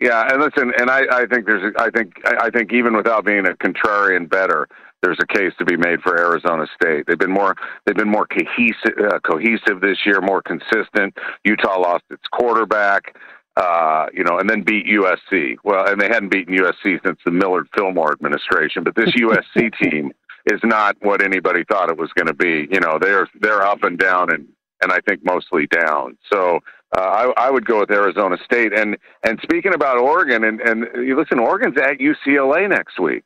yeah. 0.00 0.28
And 0.32 0.40
listen, 0.42 0.72
and 0.78 0.90
I, 0.90 1.02
I 1.10 1.26
think 1.26 1.46
there's, 1.46 1.72
I 1.78 1.90
think, 1.90 2.14
I 2.24 2.46
I 2.46 2.50
think 2.50 2.72
even 2.72 2.96
without 2.96 3.24
being 3.24 3.46
a 3.46 3.52
contrarian 3.52 4.28
bettor, 4.28 4.66
there's 5.02 5.18
a 5.22 5.26
case 5.26 5.52
to 5.58 5.64
be 5.64 5.76
made 5.76 6.00
for 6.00 6.18
Arizona 6.18 6.66
State. 6.74 7.04
They've 7.06 7.18
been 7.18 7.30
more, 7.30 7.54
they've 7.86 7.94
been 7.94 8.10
more 8.10 8.26
cohesive, 8.26 8.98
uh, 8.98 9.18
cohesive 9.20 9.80
this 9.82 9.98
year, 10.06 10.20
more 10.20 10.42
consistent. 10.42 11.16
Utah 11.44 11.78
lost 11.78 12.04
its 12.10 12.24
quarterback, 12.32 13.14
uh, 13.56 14.06
you 14.12 14.24
know, 14.24 14.38
and 14.38 14.50
then 14.50 14.62
beat 14.62 14.86
USC. 14.86 15.56
Well, 15.62 15.88
and 15.88 16.00
they 16.00 16.08
hadn't 16.08 16.30
beaten 16.30 16.56
USC 16.56 17.02
since 17.04 17.18
the 17.24 17.30
Millard 17.30 17.68
Fillmore 17.74 18.12
administration, 18.12 18.82
but 18.82 18.94
this 18.96 19.10
USC 19.16 19.72
team 19.80 20.12
is 20.46 20.60
not 20.62 20.96
what 21.00 21.22
anybody 21.22 21.64
thought 21.64 21.90
it 21.90 21.96
was 21.96 22.12
going 22.12 22.26
to 22.26 22.34
be. 22.34 22.68
You 22.70 22.80
know, 22.80 22.98
they're 23.00 23.28
they're 23.40 23.62
up 23.62 23.82
and 23.84 23.98
down, 23.98 24.32
and 24.32 24.46
and 24.82 24.92
I 24.92 24.98
think 25.06 25.24
mostly 25.24 25.66
down. 25.66 26.18
So 26.32 26.60
uh, 26.96 27.00
I, 27.00 27.46
I 27.46 27.50
would 27.50 27.64
go 27.64 27.80
with 27.80 27.90
Arizona 27.90 28.36
State. 28.44 28.72
And 28.72 28.96
and 29.22 29.38
speaking 29.42 29.74
about 29.74 29.98
Oregon, 29.98 30.44
and 30.44 30.60
and 30.60 30.86
you 31.06 31.16
listen, 31.16 31.38
Oregon's 31.38 31.76
at 31.78 31.98
UCLA 31.98 32.68
next 32.68 32.98
week. 32.98 33.24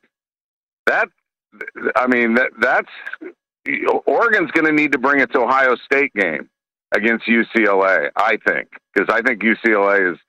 That 0.85 1.09
I 1.95 2.07
mean 2.07 2.35
that 2.35 2.51
that's 2.59 2.89
Oregon's 4.05 4.51
going 4.51 4.65
to 4.65 4.71
need 4.71 4.91
to 4.91 4.99
bring 4.99 5.19
its 5.21 5.35
Ohio 5.35 5.75
State 5.75 6.13
game 6.13 6.49
against 6.93 7.25
UCLA. 7.27 8.09
I 8.15 8.37
think 8.47 8.69
because 8.93 9.13
I 9.13 9.21
think 9.21 9.41
UCLA 9.41 10.13
is. 10.13 10.19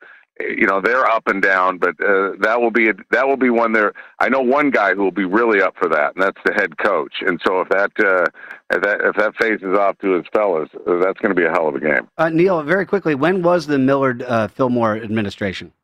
You 0.43 0.67
know 0.67 0.81
they're 0.81 1.05
up 1.05 1.25
and 1.27 1.43
down, 1.43 1.77
but 1.77 1.91
uh, 2.01 2.31
that 2.41 2.63
will 2.63 2.71
be 2.71 2.89
a, 2.89 2.95
that 3.11 3.29
will 3.29 3.37
be 3.37 3.51
one 3.51 3.75
there. 3.75 3.93
I 4.21 4.31
know 4.31 4.41
one 4.41 4.71
guy 4.71 4.95
who 4.95 5.03
will 5.03 5.11
be 5.11 5.27
really 5.27 5.61
up 5.61 5.75
for 5.79 5.87
that, 5.91 6.15
and 6.15 6.23
that's 6.23 6.39
the 6.47 6.55
head 6.55 6.79
coach. 6.79 7.17
And 7.21 7.39
so 7.47 7.61
if 7.61 7.69
that 7.69 7.91
uh, 8.03 8.25
if 8.71 8.83
that 8.83 9.01
if 9.03 9.17
that 9.17 9.35
faces 9.39 9.77
off 9.79 9.99
to 9.99 10.13
his 10.13 10.25
fellas, 10.33 10.71
uh, 10.87 10.97
that's 10.97 11.21
going 11.21 11.29
to 11.29 11.35
be 11.35 11.45
a 11.45 11.51
hell 11.51 11.69
of 11.69 11.75
a 11.75 11.81
game. 11.81 12.09
Uh, 12.17 12.31
Neil, 12.31 12.63
very 12.63 12.87
quickly, 12.87 13.15
when 13.15 13.43
was 13.43 13.67
the 13.67 13.77
Millard 13.79 14.23
uh, 14.23 14.49
Fillmore 14.49 14.97
administration? 14.97 15.75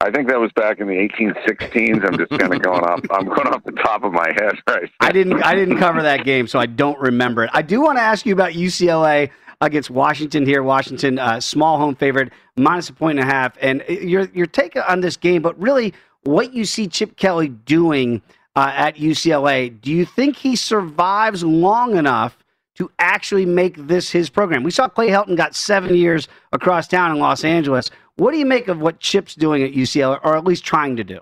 I 0.00 0.10
think 0.10 0.28
that 0.28 0.38
was 0.38 0.50
back 0.52 0.78
in 0.78 0.88
the 0.88 0.94
1816s. 0.94 2.04
I'm 2.04 2.18
just 2.18 2.30
kind 2.38 2.54
of 2.54 2.60
going 2.60 2.82
off. 2.84 3.00
I'm 3.10 3.24
going 3.24 3.46
off 3.46 3.64
the 3.64 3.72
top 3.72 4.04
of 4.04 4.12
my 4.12 4.28
head, 4.36 4.54
right? 4.68 4.90
I 5.00 5.10
didn't. 5.10 5.42
I 5.42 5.54
didn't 5.54 5.78
cover 5.78 6.02
that 6.02 6.24
game, 6.24 6.48
so 6.48 6.58
I 6.58 6.66
don't 6.66 6.98
remember 6.98 7.44
it. 7.44 7.50
I 7.54 7.62
do 7.62 7.80
want 7.80 7.98
to 7.98 8.02
ask 8.02 8.26
you 8.26 8.34
about 8.34 8.52
UCLA 8.52 9.30
against 9.60 9.90
Washington 9.90 10.44
here. 10.44 10.62
Washington, 10.62 11.18
uh, 11.18 11.40
small 11.40 11.78
home 11.78 11.94
favorite, 11.94 12.32
minus 12.56 12.88
a 12.88 12.92
point 12.92 13.18
and 13.18 13.28
a 13.28 13.32
half. 13.32 13.56
And 13.60 13.82
uh, 13.88 13.92
your 13.92 14.28
your 14.32 14.46
take 14.46 14.76
on 14.88 15.00
this 15.00 15.16
game, 15.16 15.42
but 15.42 15.58
really 15.60 15.94
what 16.22 16.52
you 16.52 16.64
see 16.64 16.88
Chip 16.88 17.16
Kelly 17.16 17.48
doing 17.48 18.22
uh, 18.54 18.72
at 18.74 18.96
UCLA. 18.96 19.80
Do 19.80 19.92
you 19.92 20.04
think 20.04 20.36
he 20.36 20.56
survives 20.56 21.44
long 21.44 21.96
enough 21.96 22.38
to 22.76 22.90
actually 22.98 23.46
make 23.46 23.86
this 23.86 24.10
his 24.10 24.28
program? 24.28 24.62
We 24.62 24.70
saw 24.70 24.88
Clay 24.88 25.08
Helton 25.08 25.36
got 25.36 25.54
seven 25.54 25.94
years 25.94 26.28
across 26.52 26.88
town 26.88 27.12
in 27.12 27.18
Los 27.18 27.44
Angeles. 27.44 27.90
What 28.16 28.32
do 28.32 28.38
you 28.38 28.46
make 28.46 28.68
of 28.68 28.80
what 28.80 28.98
Chip's 28.98 29.34
doing 29.34 29.62
at 29.62 29.72
UCLA, 29.72 30.18
or 30.24 30.36
at 30.36 30.44
least 30.44 30.64
trying 30.64 30.96
to 30.96 31.04
do? 31.04 31.20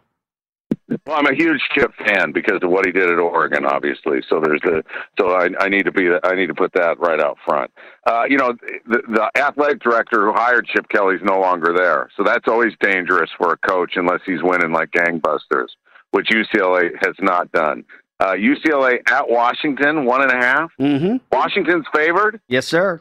Well, 0.89 1.16
I'm 1.16 1.26
a 1.26 1.35
huge 1.35 1.61
Chip 1.74 1.93
fan 2.07 2.32
because 2.32 2.61
of 2.62 2.70
what 2.70 2.85
he 2.85 2.93
did 2.93 3.11
at 3.11 3.18
Oregon, 3.18 3.64
obviously. 3.64 4.20
So 4.28 4.41
there's 4.45 4.61
the 4.62 4.82
so 5.18 5.30
I, 5.30 5.49
I 5.59 5.68
need 5.68 5.85
to 5.87 5.93
be 5.93 6.11
I 6.22 6.35
need 6.35 6.49
to 6.49 6.55
put 6.55 6.72
that 6.74 6.99
right 6.99 7.20
out 7.20 7.39
front. 7.45 7.70
Uh, 8.07 8.24
you 8.28 8.37
know, 8.37 8.53
the, 8.87 9.03
the 9.09 9.30
athletic 9.41 9.80
director 9.80 10.26
who 10.26 10.32
hired 10.35 10.66
Chip 10.66 10.89
Kelly's 10.91 11.22
no 11.22 11.41
longer 11.41 11.72
there, 11.74 12.11
so 12.16 12.22
that's 12.22 12.47
always 12.49 12.72
dangerous 12.80 13.30
for 13.39 13.53
a 13.53 13.57
coach 13.57 13.93
unless 13.97 14.20
he's 14.26 14.43
winning 14.43 14.72
like 14.72 14.91
gangbusters, 14.91 15.68
which 16.11 16.28
UCLA 16.28 16.91
has 17.03 17.14
not 17.20 17.51
done. 17.53 17.85
Uh, 18.20 18.35
UCLA 18.35 18.99
at 19.11 19.28
Washington, 19.28 20.05
one 20.05 20.22
and 20.22 20.30
a 20.30 20.37
half. 20.37 20.70
Mm-hmm. 20.78 21.16
Washington's 21.32 21.87
favored. 21.95 22.41
Yes, 22.49 22.66
sir. 22.66 23.01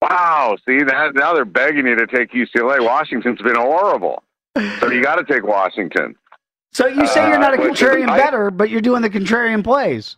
Wow. 0.00 0.56
See 0.66 0.82
that 0.82 1.14
now 1.14 1.34
they're 1.34 1.44
begging 1.44 1.86
you 1.86 1.96
to 1.96 2.06
take 2.06 2.32
UCLA. 2.32 2.84
Washington's 2.84 3.42
been 3.42 3.56
horrible, 3.56 4.22
so 4.78 4.90
you 4.90 5.02
got 5.02 5.16
to 5.16 5.24
take 5.24 5.44
Washington. 5.44 6.14
So 6.72 6.86
you 6.86 7.06
say 7.06 7.28
you're 7.28 7.38
not 7.38 7.54
a 7.54 7.60
Uh, 7.62 7.66
contrarian 7.66 8.08
I- 8.08 8.18
bettor, 8.18 8.50
but 8.50 8.70
you're 8.70 8.80
doing 8.80 9.02
the 9.02 9.10
contrarian 9.10 9.62
plays. 9.62 10.16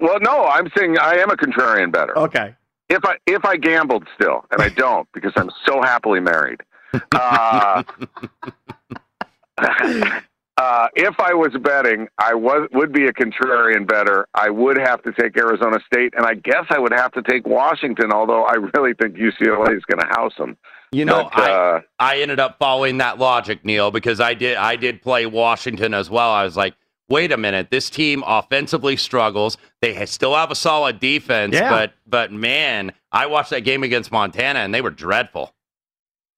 Well, 0.00 0.18
no, 0.20 0.46
I'm 0.46 0.70
saying 0.76 0.98
I 0.98 1.16
am 1.16 1.30
a 1.30 1.36
contrarian 1.36 1.92
bettor. 1.92 2.16
Okay. 2.18 2.54
If 2.88 3.04
I 3.04 3.16
if 3.26 3.44
I 3.44 3.56
gambled 3.56 4.06
still, 4.14 4.44
and 4.50 4.62
I 4.62 4.68
don't 4.68 5.08
because 5.12 5.32
I'm 5.36 5.50
so 5.66 5.82
happily 5.82 6.20
married. 6.20 6.60
Uh, 7.12 7.82
uh, 10.56 10.86
if 10.94 11.18
I 11.18 11.34
was 11.34 11.52
betting, 11.60 12.08
I 12.18 12.34
was 12.34 12.68
would 12.72 12.92
be 12.92 13.06
a 13.06 13.12
contrarian 13.12 13.86
bettor. 13.88 14.26
I 14.34 14.50
would 14.50 14.78
have 14.78 15.02
to 15.02 15.12
take 15.12 15.36
Arizona 15.36 15.78
State, 15.86 16.14
and 16.16 16.24
I 16.26 16.34
guess 16.34 16.64
I 16.70 16.78
would 16.78 16.92
have 16.92 17.12
to 17.12 17.22
take 17.22 17.46
Washington. 17.46 18.12
Although 18.12 18.44
I 18.44 18.54
really 18.76 18.94
think 18.94 19.16
UCLA 19.16 19.76
is 19.76 19.82
going 19.84 19.98
to 20.00 20.06
house 20.10 20.34
them. 20.38 20.56
You 20.92 21.04
know, 21.04 21.28
But, 21.34 21.50
uh, 21.50 21.80
I 21.98 22.14
I 22.14 22.18
ended 22.20 22.38
up 22.38 22.56
following 22.60 22.98
that 22.98 23.18
logic, 23.18 23.64
Neil, 23.64 23.90
because 23.90 24.20
I 24.20 24.34
did 24.34 24.56
I 24.56 24.76
did 24.76 25.02
play 25.02 25.26
Washington 25.26 25.92
as 25.92 26.08
well. 26.08 26.30
I 26.30 26.44
was 26.44 26.56
like, 26.56 26.74
wait 27.08 27.32
a 27.32 27.36
minute, 27.36 27.70
this 27.70 27.90
team 27.90 28.22
offensively 28.24 28.96
struggles. 28.96 29.56
They 29.82 30.06
still 30.06 30.36
have 30.36 30.52
a 30.52 30.54
solid 30.54 31.00
defense, 31.00 31.54
Yeah. 31.56 31.68
but 31.70 31.94
but 32.06 32.30
man, 32.30 32.92
I 33.10 33.26
watched 33.26 33.50
that 33.50 33.60
game 33.64 33.82
against 33.82 34.12
Montana 34.12 34.60
and 34.60 34.72
they 34.72 34.82
were 34.82 34.90
dreadful. 34.90 35.52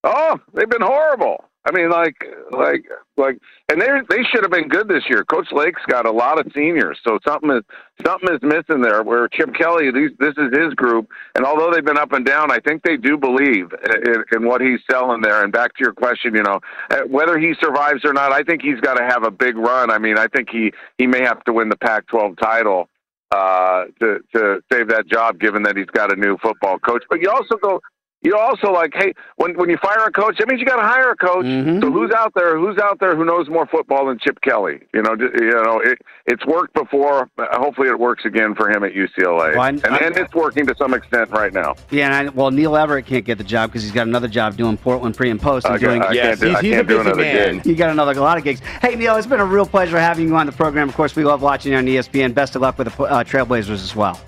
Oh, 0.05 0.41
they've 0.55 0.71
been 0.71 0.81
horrible. 0.83 1.45
I 1.67 1.73
mean, 1.73 1.91
like, 1.91 2.15
like, 2.53 2.85
like, 3.17 3.39
and 3.69 3.81
they 3.81 3.89
they 4.09 4.23
should 4.23 4.43
have 4.43 4.53
been 4.53 4.69
good 4.69 4.87
this 4.87 5.03
year. 5.11 5.25
Coach 5.25 5.49
Lake's 5.51 5.83
got 5.89 6.07
a 6.07 6.13
lot 6.13 6.39
of 6.39 6.53
seniors, 6.55 6.97
so 7.03 7.19
something 7.27 7.51
is 7.51 7.63
something 8.07 8.33
is 8.33 8.41
missing 8.41 8.83
there. 8.83 9.03
Where 9.03 9.27
Chip 9.27 9.53
Kelly, 9.53 9.91
these, 9.91 10.11
this 10.21 10.35
is 10.39 10.57
his 10.57 10.75
group, 10.75 11.09
and 11.35 11.45
although 11.45 11.73
they've 11.73 11.85
been 11.85 11.99
up 11.99 12.13
and 12.13 12.25
down, 12.25 12.53
I 12.53 12.61
think 12.61 12.85
they 12.85 12.97
do 12.97 13.17
believe 13.17 13.73
in, 14.07 14.25
in 14.33 14.47
what 14.47 14.61
he's 14.61 14.79
selling 14.89 15.23
there. 15.23 15.43
And 15.43 15.53
back 15.53 15.75
to 15.75 15.83
your 15.83 15.93
question, 15.93 16.37
you 16.37 16.45
know, 16.45 16.61
uh, 16.91 17.01
whether 17.09 17.37
he 17.37 17.55
survives 17.61 18.05
or 18.05 18.13
not, 18.13 18.31
I 18.31 18.45
think 18.45 18.63
he's 18.63 18.81
got 18.81 18.95
to 18.95 19.05
have 19.05 19.25
a 19.25 19.31
big 19.33 19.57
run. 19.57 19.91
I 19.91 19.99
mean, 19.99 20.19
I 20.19 20.29
think 20.29 20.49
he 20.51 20.73
he 20.99 21.09
may 21.09 21.23
have 21.23 21.43
to 21.45 21.53
win 21.53 21.69
the 21.69 21.77
Pac-12 21.77 22.39
title 22.39 22.89
uh, 23.33 23.87
to 24.01 24.21
to 24.35 24.63
save 24.73 24.89
that 24.89 25.07
job, 25.11 25.41
given 25.41 25.65
that 25.65 25.77
he's 25.77 25.87
got 25.87 26.13
a 26.13 26.17
new 26.17 26.37
football 26.39 26.79
coach. 26.79 27.03
But 27.11 27.21
you 27.21 27.29
also 27.29 27.57
go, 27.57 27.81
you 28.23 28.37
also 28.37 28.73
like, 28.73 28.93
hey, 28.95 29.13
when 29.37 29.57
when 29.57 29.69
you 29.71 29.77
fire 29.77 30.05
a 30.07 30.11
coach, 30.11 30.39
that 30.39 30.49
means 30.49 30.61
you 30.61 30.67
got 30.67 30.77
to 30.77 30.83
hire 30.89 31.11
a 31.11 31.17
coach. 31.17 31.45
So 31.81 31.93
who's 31.93 32.11
out 32.11 32.33
there? 32.35 32.59
Who's 32.59 32.77
out 32.79 32.99
there 32.99 33.15
who 33.15 33.25
knows 33.25 33.49
more 33.49 33.67
football 33.67 34.07
than 34.07 34.19
Chip 34.19 34.41
Kelly? 34.41 34.81
You 34.95 35.03
know, 35.03 35.15
you 35.19 35.51
know, 35.63 35.81
it, 35.85 35.99
it's 36.27 36.45
worked 36.47 36.75
before. 36.75 37.31
Hopefully, 37.39 37.89
it 37.89 37.99
works 38.01 38.25
again 38.25 38.55
for 38.57 38.69
him 38.69 38.83
at 38.83 38.95
UCLA, 38.95 39.53
Well, 39.53 39.61
I- 39.61 39.69
and, 39.69 39.87
I- 39.87 39.97
and 39.99 40.17
it's 40.17 40.35
working 40.35 40.67
to 40.67 40.75
some 40.77 40.93
extent 40.95 41.31
right 41.31 41.53
now. 41.53 41.75
Yeah, 41.91 42.07
and 42.07 42.15
I, 42.15 42.33
well, 42.33 42.51
Neil 42.51 42.77
Everett 42.77 43.07
can't 43.07 43.25
get 43.25 43.39
the 43.39 43.45
job 43.45 43.71
because 43.71 43.83
he's 43.83 43.93
got 43.93 44.07
another 44.09 44.29
job 44.29 44.57
doing 44.57 44.77
Portland 44.77 45.17
pre 45.17 45.31
and 45.31 45.41
post. 45.41 45.67
And 45.67 45.79
doing, 45.79 46.03
can't 46.23 46.41
do- 46.41 46.57
I 46.57 46.63
can't 46.63 46.89
do 46.89 47.01
another 47.01 47.23
gig. 47.23 47.67
You 47.67 47.75
got 47.77 47.91
another 47.91 48.13
a 48.13 48.15
lot 48.21 48.39
of 48.39 48.45
gigs. 48.45 48.61
Hey, 48.81 48.97
Neil, 48.97 49.15
it's 49.17 49.27
been 49.27 49.41
a 49.41 49.45
real 49.45 49.67
pleasure 49.67 50.01
having 50.01 50.27
you 50.29 50.35
on 50.37 50.47
the 50.47 50.53
program. 50.53 50.89
Of 50.89 50.97
course, 50.97 51.15
we 51.15 51.23
love 51.23 51.43
watching 51.43 51.73
you 51.73 51.79
on 51.79 51.85
ESPN. 51.87 52.35
Best 52.35 52.57
of 52.57 52.63
luck 52.63 52.79
with 52.79 52.89
the 52.93 53.03
uh, 53.05 53.23
Trailblazers 53.23 53.71
as 53.71 53.95
well. 53.95 54.19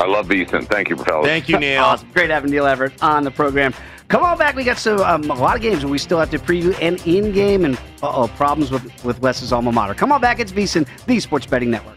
I 0.00 0.06
love 0.06 0.28
VSiN. 0.28 0.66
Thank 0.66 0.88
you, 0.88 0.96
fellas. 0.96 1.26
Thank 1.26 1.48
you, 1.48 1.58
Neil. 1.58 1.82
awesome. 1.82 2.08
Great 2.14 2.30
having 2.30 2.50
Neil 2.50 2.66
Everett 2.66 3.00
on 3.02 3.22
the 3.22 3.30
program. 3.30 3.74
Come 4.08 4.24
on 4.24 4.38
back. 4.38 4.56
We 4.56 4.64
got 4.64 4.78
some 4.78 4.98
um, 5.00 5.30
a 5.30 5.34
lot 5.34 5.56
of 5.56 5.62
games, 5.62 5.82
and 5.82 5.90
we 5.92 5.98
still 5.98 6.18
have 6.18 6.30
to 6.30 6.38
preview 6.38 6.74
an 6.80 6.96
in 7.04 7.32
game 7.32 7.64
and 7.64 7.76
uh 8.02 8.10
oh 8.24 8.28
problems 8.28 8.70
with 8.70 9.04
with 9.04 9.20
Wes's 9.20 9.52
alma 9.52 9.70
mater. 9.70 9.94
Come 9.94 10.10
on 10.10 10.20
back. 10.20 10.40
It's 10.40 10.52
VSiN, 10.52 10.88
the 11.06 11.20
Sports 11.20 11.46
Betting 11.46 11.70
Network. 11.70 11.96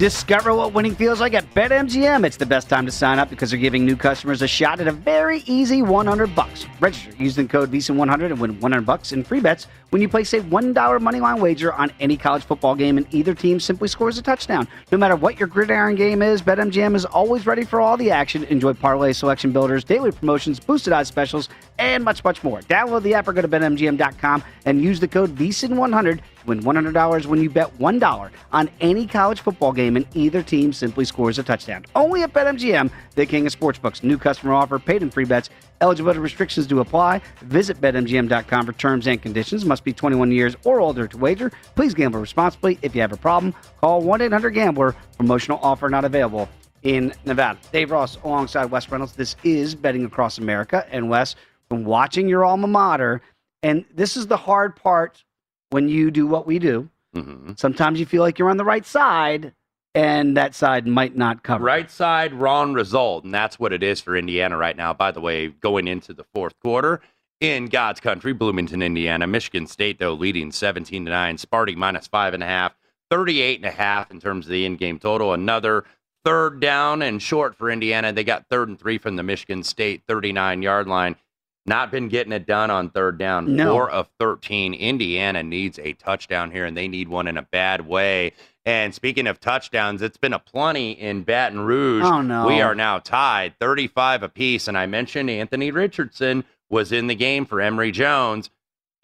Discover 0.00 0.54
what 0.54 0.72
winning 0.72 0.94
feels 0.94 1.20
like 1.20 1.34
at 1.34 1.44
BetMGM. 1.52 2.24
It's 2.24 2.38
the 2.38 2.46
best 2.46 2.70
time 2.70 2.86
to 2.86 2.90
sign 2.90 3.18
up 3.18 3.28
because 3.28 3.50
they're 3.50 3.60
giving 3.60 3.84
new 3.84 3.96
customers 3.96 4.40
a 4.40 4.48
shot 4.48 4.80
at 4.80 4.88
a 4.88 4.92
very 4.92 5.40
easy 5.40 5.82
100 5.82 6.34
bucks. 6.34 6.64
Register 6.80 7.12
using 7.18 7.46
code 7.46 7.70
VSIN100 7.70 8.30
and 8.30 8.40
win 8.40 8.58
100 8.60 8.86
bucks 8.86 9.12
in 9.12 9.22
free 9.22 9.40
bets 9.40 9.66
when 9.90 10.00
you 10.00 10.08
place 10.08 10.32
a 10.32 10.40
$1 10.40 10.72
moneyline 10.72 11.38
wager 11.38 11.74
on 11.74 11.92
any 12.00 12.16
college 12.16 12.44
football 12.44 12.74
game 12.74 12.96
and 12.96 13.06
either 13.10 13.34
team 13.34 13.60
simply 13.60 13.88
scores 13.88 14.16
a 14.16 14.22
touchdown. 14.22 14.66
No 14.90 14.96
matter 14.96 15.16
what 15.16 15.38
your 15.38 15.48
gridiron 15.48 15.96
game 15.96 16.22
is, 16.22 16.40
BetMGM 16.40 16.94
is 16.94 17.04
always 17.04 17.46
ready 17.46 17.66
for 17.66 17.82
all 17.82 17.98
the 17.98 18.10
action. 18.10 18.44
Enjoy 18.44 18.72
parlay 18.72 19.12
selection 19.12 19.52
builders, 19.52 19.84
daily 19.84 20.12
promotions, 20.12 20.58
boosted 20.60 20.94
odds 20.94 21.10
specials, 21.10 21.50
and 21.78 22.02
much, 22.02 22.24
much 22.24 22.42
more. 22.42 22.60
Download 22.62 23.02
the 23.02 23.12
app 23.12 23.28
or 23.28 23.34
go 23.34 23.42
to 23.42 23.48
BetMGM.com 23.48 24.42
and 24.64 24.82
use 24.82 24.98
the 24.98 25.08
code 25.08 25.36
VSIN100 25.36 26.20
to 26.39 26.39
win 26.46 26.60
$100 26.60 27.26
when 27.26 27.42
you 27.42 27.50
bet 27.50 27.76
$1 27.78 28.30
on 28.52 28.70
any 28.80 29.06
college 29.06 29.40
football 29.40 29.72
game 29.72 29.96
and 29.96 30.06
either 30.14 30.42
team 30.42 30.72
simply 30.72 31.04
scores 31.04 31.38
a 31.38 31.42
touchdown. 31.42 31.84
Only 31.94 32.22
at 32.22 32.32
BetMGM, 32.32 32.90
the 33.14 33.26
king 33.26 33.46
of 33.46 33.58
sportsbooks. 33.58 34.02
New 34.02 34.18
customer 34.18 34.54
offer, 34.54 34.78
paid 34.78 35.02
in 35.02 35.10
free 35.10 35.24
bets. 35.24 35.50
Eligibility 35.80 36.20
restrictions 36.20 36.66
do 36.66 36.80
apply. 36.80 37.22
Visit 37.42 37.80
BetMGM.com 37.80 38.66
for 38.66 38.72
terms 38.74 39.06
and 39.06 39.20
conditions. 39.20 39.64
Must 39.64 39.82
be 39.82 39.92
21 39.92 40.30
years 40.30 40.56
or 40.64 40.80
older 40.80 41.06
to 41.06 41.16
wager. 41.16 41.50
Please 41.74 41.94
gamble 41.94 42.20
responsibly. 42.20 42.78
If 42.82 42.94
you 42.94 43.00
have 43.00 43.12
a 43.12 43.16
problem, 43.16 43.54
call 43.80 44.02
1 44.02 44.20
800 44.20 44.50
Gambler. 44.50 44.94
Promotional 45.16 45.58
offer 45.62 45.88
not 45.88 46.04
available 46.04 46.48
in 46.82 47.12
Nevada. 47.24 47.58
Dave 47.72 47.90
Ross 47.90 48.16
alongside 48.24 48.66
Wes 48.66 48.90
Reynolds. 48.90 49.14
This 49.14 49.36
is 49.42 49.74
Betting 49.74 50.04
Across 50.04 50.38
America. 50.38 50.86
And 50.90 51.08
Wes, 51.08 51.34
from 51.68 51.84
watching 51.84 52.28
your 52.28 52.44
alma 52.44 52.66
mater, 52.66 53.22
and 53.62 53.84
this 53.94 54.16
is 54.16 54.26
the 54.26 54.36
hard 54.36 54.76
part 54.76 55.22
when 55.70 55.88
you 55.88 56.10
do 56.10 56.26
what 56.26 56.46
we 56.46 56.58
do. 56.58 56.88
Mm-hmm. 57.16 57.52
Sometimes 57.56 57.98
you 57.98 58.06
feel 58.06 58.22
like 58.22 58.38
you're 58.38 58.50
on 58.50 58.56
the 58.56 58.64
right 58.64 58.84
side, 58.84 59.52
and 59.94 60.36
that 60.36 60.54
side 60.54 60.86
might 60.86 61.16
not 61.16 61.42
cover. 61.42 61.64
Right 61.64 61.90
side, 61.90 62.32
wrong 62.32 62.74
result. 62.74 63.24
And 63.24 63.34
that's 63.34 63.58
what 63.58 63.72
it 63.72 63.82
is 63.82 64.00
for 64.00 64.16
Indiana 64.16 64.56
right 64.56 64.76
now. 64.76 64.92
By 64.92 65.10
the 65.10 65.20
way, 65.20 65.48
going 65.48 65.88
into 65.88 66.12
the 66.12 66.24
fourth 66.34 66.58
quarter 66.60 67.00
in 67.40 67.66
God's 67.66 68.00
country, 68.00 68.32
Bloomington, 68.32 68.82
Indiana. 68.82 69.26
Michigan 69.26 69.66
State, 69.66 69.98
though, 69.98 70.12
leading 70.12 70.52
17 70.52 71.06
to 71.06 71.10
9. 71.10 71.36
Sparty 71.36 71.74
minus 71.74 72.06
5.5, 72.06 72.72
38.5 73.10 74.10
in 74.10 74.20
terms 74.20 74.46
of 74.46 74.52
the 74.52 74.64
in 74.64 74.76
game 74.76 74.98
total. 74.98 75.32
Another 75.32 75.84
third 76.24 76.60
down 76.60 77.02
and 77.02 77.20
short 77.20 77.56
for 77.56 77.70
Indiana. 77.70 78.12
They 78.12 78.24
got 78.24 78.46
third 78.48 78.68
and 78.68 78.78
three 78.78 78.98
from 78.98 79.16
the 79.16 79.22
Michigan 79.22 79.62
State 79.62 80.02
39 80.06 80.62
yard 80.62 80.86
line. 80.86 81.16
Not 81.70 81.92
been 81.92 82.08
getting 82.08 82.32
it 82.32 82.46
done 82.46 82.68
on 82.68 82.90
third 82.90 83.16
down. 83.16 83.54
No. 83.54 83.72
Four 83.72 83.90
of 83.90 84.08
13. 84.18 84.74
Indiana 84.74 85.44
needs 85.44 85.78
a 85.78 85.92
touchdown 85.92 86.50
here, 86.50 86.64
and 86.64 86.76
they 86.76 86.88
need 86.88 87.06
one 87.06 87.28
in 87.28 87.36
a 87.36 87.42
bad 87.42 87.86
way. 87.86 88.32
And 88.66 88.92
speaking 88.92 89.28
of 89.28 89.38
touchdowns, 89.38 90.02
it's 90.02 90.16
been 90.16 90.32
a 90.32 90.40
plenty 90.40 90.90
in 90.90 91.22
Baton 91.22 91.60
Rouge. 91.60 92.02
Oh, 92.04 92.22
no. 92.22 92.48
We 92.48 92.60
are 92.60 92.74
now 92.74 92.98
tied 92.98 93.54
35 93.60 94.24
apiece. 94.24 94.66
And 94.66 94.76
I 94.76 94.86
mentioned 94.86 95.30
Anthony 95.30 95.70
Richardson 95.70 96.42
was 96.70 96.90
in 96.90 97.06
the 97.06 97.14
game 97.14 97.46
for 97.46 97.60
Emory 97.60 97.92
Jones. 97.92 98.50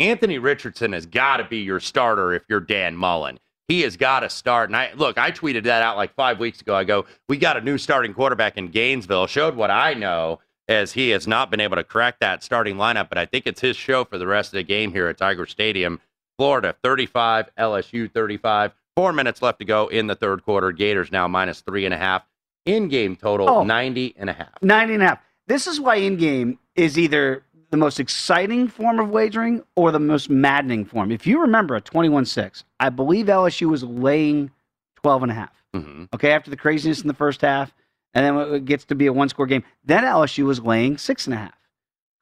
Anthony 0.00 0.38
Richardson 0.38 0.92
has 0.92 1.06
got 1.06 1.36
to 1.36 1.44
be 1.44 1.58
your 1.58 1.78
starter 1.78 2.32
if 2.32 2.42
you're 2.48 2.58
Dan 2.58 2.96
Mullen. 2.96 3.38
He 3.68 3.82
has 3.82 3.96
got 3.96 4.20
to 4.20 4.28
start. 4.28 4.70
And 4.70 4.76
I 4.76 4.92
look, 4.94 5.18
I 5.18 5.30
tweeted 5.30 5.62
that 5.64 5.82
out 5.82 5.96
like 5.96 6.16
five 6.16 6.40
weeks 6.40 6.60
ago. 6.60 6.74
I 6.74 6.82
go, 6.82 7.06
we 7.28 7.36
got 7.36 7.56
a 7.56 7.60
new 7.60 7.78
starting 7.78 8.12
quarterback 8.12 8.58
in 8.58 8.68
Gainesville. 8.68 9.28
Showed 9.28 9.54
what 9.54 9.70
I 9.70 9.94
know 9.94 10.40
as 10.68 10.92
he 10.92 11.10
has 11.10 11.26
not 11.26 11.50
been 11.50 11.60
able 11.60 11.76
to 11.76 11.84
crack 11.84 12.18
that 12.20 12.42
starting 12.42 12.76
lineup. 12.76 13.08
But 13.08 13.18
I 13.18 13.26
think 13.26 13.46
it's 13.46 13.60
his 13.60 13.76
show 13.76 14.04
for 14.04 14.18
the 14.18 14.26
rest 14.26 14.48
of 14.52 14.56
the 14.56 14.62
game 14.62 14.92
here 14.92 15.08
at 15.08 15.18
Tiger 15.18 15.46
Stadium. 15.46 16.00
Florida 16.38 16.74
35, 16.82 17.50
LSU 17.58 18.10
35. 18.12 18.72
Four 18.96 19.12
minutes 19.12 19.42
left 19.42 19.58
to 19.60 19.64
go 19.64 19.88
in 19.88 20.06
the 20.06 20.14
third 20.14 20.42
quarter. 20.44 20.72
Gators 20.72 21.12
now 21.12 21.28
minus 21.28 21.60
three 21.60 21.84
and 21.84 21.94
a 21.94 21.98
half. 21.98 22.22
In 22.64 22.88
game 22.88 23.14
total, 23.16 23.48
Oh. 23.48 23.62
90 23.64 24.14
and 24.18 24.28
a 24.28 24.32
half. 24.32 24.50
90 24.62 24.94
and 24.94 25.02
a 25.02 25.06
half. 25.06 25.18
This 25.46 25.66
is 25.66 25.80
why 25.80 25.96
in 25.96 26.16
game 26.16 26.58
is 26.74 26.98
either 26.98 27.42
the 27.70 27.76
most 27.76 28.00
exciting 28.00 28.68
form 28.68 28.98
of 28.98 29.08
wagering 29.10 29.62
or 29.76 29.92
the 29.92 30.00
most 30.00 30.28
maddening 30.30 30.84
form. 30.84 31.12
If 31.12 31.26
you 31.26 31.40
remember 31.40 31.76
at 31.76 31.84
21 31.84 32.24
6, 32.26 32.64
I 32.80 32.88
believe 32.90 33.26
LSU 33.26 33.68
was 33.70 33.84
laying 33.84 34.50
12 34.96 35.22
and 35.24 35.32
a 35.32 35.34
half. 35.36 35.62
Mm-hmm. 35.74 36.04
Okay, 36.14 36.32
after 36.32 36.50
the 36.50 36.56
craziness 36.56 37.00
in 37.02 37.08
the 37.08 37.14
first 37.14 37.40
half, 37.42 37.72
and 38.16 38.24
then 38.24 38.54
it 38.54 38.64
gets 38.64 38.86
to 38.86 38.94
be 38.94 39.06
a 39.06 39.12
one 39.12 39.28
score 39.28 39.44
game, 39.46 39.62
then 39.84 40.02
LSU 40.02 40.46
was 40.46 40.58
laying 40.60 40.96
six 40.96 41.26
and 41.26 41.34
a 41.34 41.36
half. 41.36 41.54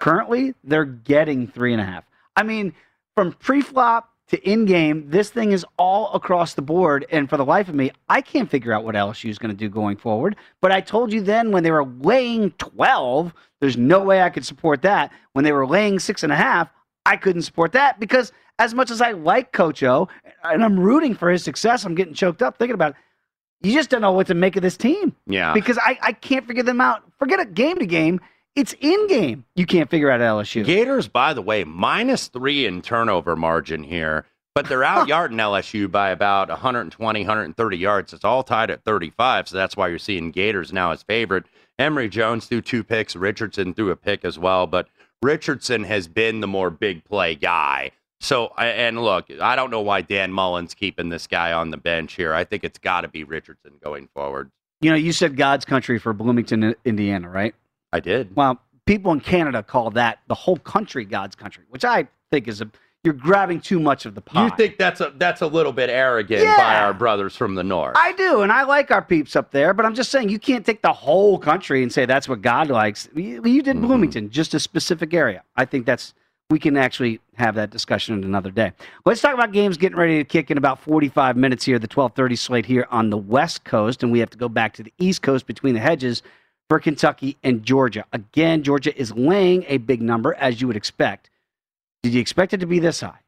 Currently, 0.00 0.54
they're 0.64 0.84
getting 0.84 1.46
three 1.46 1.72
and 1.72 1.80
a 1.80 1.84
half. 1.84 2.04
I 2.34 2.42
mean, 2.42 2.74
from 3.14 3.32
pre 3.32 3.60
flop 3.60 4.10
to 4.28 4.50
in 4.50 4.64
game, 4.64 5.08
this 5.08 5.30
thing 5.30 5.52
is 5.52 5.64
all 5.78 6.12
across 6.12 6.54
the 6.54 6.62
board. 6.62 7.06
And 7.12 7.30
for 7.30 7.36
the 7.36 7.44
life 7.44 7.68
of 7.68 7.76
me, 7.76 7.92
I 8.08 8.22
can't 8.22 8.50
figure 8.50 8.72
out 8.72 8.82
what 8.82 8.96
LSU 8.96 9.30
is 9.30 9.38
going 9.38 9.54
to 9.54 9.56
do 9.56 9.68
going 9.68 9.96
forward. 9.96 10.34
But 10.60 10.72
I 10.72 10.80
told 10.80 11.12
you 11.12 11.20
then 11.20 11.52
when 11.52 11.62
they 11.62 11.70
were 11.70 11.84
laying 11.84 12.50
12, 12.52 13.32
there's 13.60 13.76
no 13.76 14.02
way 14.02 14.20
I 14.20 14.30
could 14.30 14.44
support 14.44 14.82
that. 14.82 15.12
When 15.34 15.44
they 15.44 15.52
were 15.52 15.66
laying 15.66 16.00
six 16.00 16.24
and 16.24 16.32
a 16.32 16.36
half, 16.36 16.70
I 17.06 17.16
couldn't 17.16 17.42
support 17.42 17.70
that 17.72 18.00
because 18.00 18.32
as 18.58 18.74
much 18.74 18.90
as 18.90 19.00
I 19.00 19.12
like 19.12 19.52
Coach 19.52 19.84
O 19.84 20.08
and 20.42 20.64
I'm 20.64 20.78
rooting 20.78 21.14
for 21.14 21.30
his 21.30 21.44
success, 21.44 21.84
I'm 21.84 21.94
getting 21.94 22.14
choked 22.14 22.42
up 22.42 22.58
thinking 22.58 22.74
about 22.74 22.92
it. 22.92 22.96
You 23.64 23.72
just 23.72 23.90
don't 23.90 24.00
know 24.00 24.12
what 24.12 24.26
to 24.28 24.34
make 24.34 24.56
of 24.56 24.62
this 24.62 24.76
team. 24.76 25.14
Yeah. 25.26 25.52
Because 25.52 25.78
I, 25.78 25.98
I 26.02 26.12
can't 26.12 26.46
figure 26.46 26.62
them 26.62 26.80
out. 26.80 27.02
Forget 27.18 27.40
it 27.40 27.54
game 27.54 27.78
to 27.78 27.86
game. 27.86 28.20
It's 28.54 28.74
in 28.80 29.08
game. 29.08 29.44
You 29.56 29.66
can't 29.66 29.90
figure 29.90 30.10
out 30.10 30.20
LSU. 30.20 30.64
Gators, 30.64 31.08
by 31.08 31.34
the 31.34 31.42
way, 31.42 31.64
minus 31.64 32.28
three 32.28 32.66
in 32.66 32.82
turnover 32.82 33.34
margin 33.34 33.82
here. 33.82 34.26
but 34.54 34.68
they're 34.68 34.84
out 34.84 35.08
yarding 35.08 35.38
LSU 35.38 35.90
by 35.90 36.10
about 36.10 36.48
120, 36.50 37.20
130 37.20 37.76
yards. 37.76 38.12
It's 38.12 38.24
all 38.24 38.44
tied 38.44 38.70
at 38.70 38.84
35, 38.84 39.48
so 39.48 39.56
that's 39.56 39.76
why 39.76 39.88
you're 39.88 39.98
seeing 39.98 40.30
Gators 40.30 40.72
now 40.72 40.92
as 40.92 41.02
favorite. 41.02 41.44
Emory 41.80 42.08
Jones 42.08 42.46
threw 42.46 42.60
two 42.60 42.84
picks. 42.84 43.16
Richardson 43.16 43.74
threw 43.74 43.90
a 43.90 43.96
pick 43.96 44.24
as 44.24 44.38
well, 44.38 44.68
but 44.68 44.86
Richardson 45.22 45.82
has 45.84 46.06
been 46.06 46.38
the 46.40 46.46
more 46.46 46.70
big 46.70 47.02
play 47.04 47.34
guy. 47.34 47.90
So, 48.24 48.48
and 48.56 49.02
look, 49.02 49.26
I 49.40 49.54
don't 49.54 49.70
know 49.70 49.82
why 49.82 50.00
Dan 50.00 50.32
Mullen's 50.32 50.72
keeping 50.72 51.10
this 51.10 51.26
guy 51.26 51.52
on 51.52 51.70
the 51.70 51.76
bench 51.76 52.14
here. 52.14 52.32
I 52.32 52.44
think 52.44 52.64
it's 52.64 52.78
got 52.78 53.02
to 53.02 53.08
be 53.08 53.22
Richardson 53.22 53.72
going 53.84 54.08
forward. 54.14 54.50
You 54.80 54.90
know, 54.90 54.96
you 54.96 55.12
said 55.12 55.36
God's 55.36 55.64
country 55.64 55.98
for 55.98 56.12
Bloomington, 56.14 56.74
Indiana, 56.84 57.28
right? 57.28 57.54
I 57.92 58.00
did. 58.00 58.34
Well, 58.34 58.60
people 58.86 59.12
in 59.12 59.20
Canada 59.20 59.62
call 59.62 59.90
that 59.90 60.20
the 60.26 60.34
whole 60.34 60.56
country 60.56 61.04
God's 61.04 61.36
country, 61.36 61.64
which 61.68 61.84
I 61.84 62.08
think 62.30 62.48
is 62.48 62.60
a 62.62 62.70
you're 63.04 63.12
grabbing 63.12 63.60
too 63.60 63.78
much 63.78 64.06
of 64.06 64.14
the 64.14 64.22
pie. 64.22 64.46
You 64.46 64.56
think 64.56 64.78
that's 64.78 65.02
a 65.02 65.12
that's 65.16 65.42
a 65.42 65.46
little 65.46 65.72
bit 65.72 65.90
arrogant 65.90 66.42
Yeah. 66.42 66.56
by 66.56 66.76
our 66.76 66.94
brothers 66.94 67.36
from 67.36 67.54
the 67.54 67.62
north? 67.62 67.94
I 67.98 68.12
do, 68.12 68.40
and 68.40 68.50
I 68.50 68.62
like 68.62 68.90
our 68.90 69.02
peeps 69.02 69.36
up 69.36 69.50
there, 69.50 69.74
but 69.74 69.84
I'm 69.84 69.94
just 69.94 70.10
saying 70.10 70.30
you 70.30 70.38
can't 70.38 70.64
take 70.64 70.80
the 70.80 70.92
whole 70.94 71.38
country 71.38 71.82
and 71.82 71.92
say 71.92 72.06
that's 72.06 72.26
what 72.30 72.40
God 72.40 72.70
likes. 72.70 73.10
You, 73.14 73.44
you 73.44 73.60
did 73.60 73.76
Mm-hmm. 73.76 73.86
Bloomington, 73.86 74.30
just 74.30 74.54
a 74.54 74.60
specific 74.60 75.12
area. 75.12 75.42
I 75.54 75.66
think 75.66 75.84
that's 75.84 76.14
we 76.54 76.60
can 76.60 76.76
actually 76.76 77.18
have 77.34 77.56
that 77.56 77.70
discussion 77.70 78.22
another 78.22 78.52
day. 78.52 78.70
Let's 79.04 79.20
talk 79.20 79.34
about 79.34 79.50
games 79.50 79.76
getting 79.76 79.98
ready 79.98 80.18
to 80.18 80.24
kick 80.24 80.52
in 80.52 80.56
about 80.56 80.78
45 80.78 81.36
minutes 81.36 81.64
here. 81.64 81.80
The 81.80 81.88
12:30 81.88 82.36
slate 82.38 82.64
here 82.64 82.86
on 82.92 83.10
the 83.10 83.16
West 83.16 83.64
Coast, 83.64 84.04
and 84.04 84.12
we 84.12 84.20
have 84.20 84.30
to 84.30 84.38
go 84.38 84.48
back 84.48 84.72
to 84.74 84.84
the 84.84 84.92
East 84.96 85.20
Coast 85.20 85.48
between 85.48 85.74
the 85.74 85.80
hedges 85.80 86.22
for 86.68 86.78
Kentucky 86.78 87.36
and 87.42 87.64
Georgia. 87.64 88.04
Again, 88.12 88.62
Georgia 88.62 88.96
is 88.96 89.10
laying 89.16 89.64
a 89.66 89.78
big 89.78 90.00
number 90.00 90.34
as 90.34 90.60
you 90.60 90.68
would 90.68 90.76
expect. 90.76 91.28
Did 92.04 92.14
you 92.14 92.20
expect 92.20 92.54
it 92.54 92.58
to 92.58 92.66
be 92.66 92.78
this 92.78 93.00
high? 93.00 93.18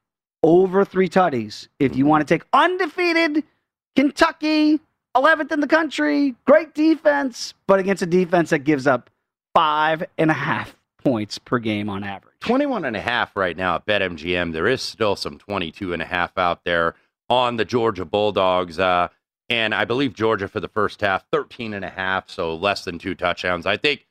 Over 0.44 0.84
three 0.84 1.08
tutties. 1.08 1.66
If 1.80 1.96
you 1.96 2.06
want 2.06 2.24
to 2.24 2.32
take 2.32 2.46
undefeated 2.52 3.42
Kentucky, 3.96 4.78
11th 5.16 5.50
in 5.50 5.58
the 5.58 5.66
country, 5.66 6.36
great 6.44 6.74
defense, 6.74 7.54
but 7.66 7.80
against 7.80 8.02
a 8.02 8.06
defense 8.06 8.50
that 8.50 8.60
gives 8.60 8.86
up 8.86 9.10
five 9.52 10.04
and 10.16 10.30
a 10.30 10.34
half 10.34 10.75
points 11.10 11.38
per 11.38 11.58
game 11.58 11.88
on 11.88 12.02
average. 12.02 12.34
21 12.40 12.84
and 12.84 12.96
a 12.96 13.00
half 13.00 13.36
right 13.36 13.56
now 13.56 13.76
at 13.76 13.86
BetMGM. 13.86 14.52
There 14.52 14.66
is 14.66 14.82
still 14.82 15.14
some 15.16 15.38
22 15.38 15.92
and 15.92 16.02
a 16.02 16.04
half 16.04 16.36
out 16.36 16.64
there 16.64 16.94
on 17.28 17.56
the 17.56 17.64
Georgia 17.64 18.04
Bulldogs. 18.04 18.78
Uh, 18.78 19.08
and 19.48 19.74
I 19.74 19.84
believe 19.84 20.14
Georgia 20.14 20.48
for 20.48 20.58
the 20.60 20.68
first 20.68 21.00
half, 21.00 21.24
13 21.32 21.74
and 21.74 21.84
a 21.84 21.88
half, 21.88 22.28
so 22.28 22.54
less 22.54 22.84
than 22.84 22.98
two 22.98 23.14
touchdowns. 23.14 23.66
I 23.66 23.76
think 23.76 24.06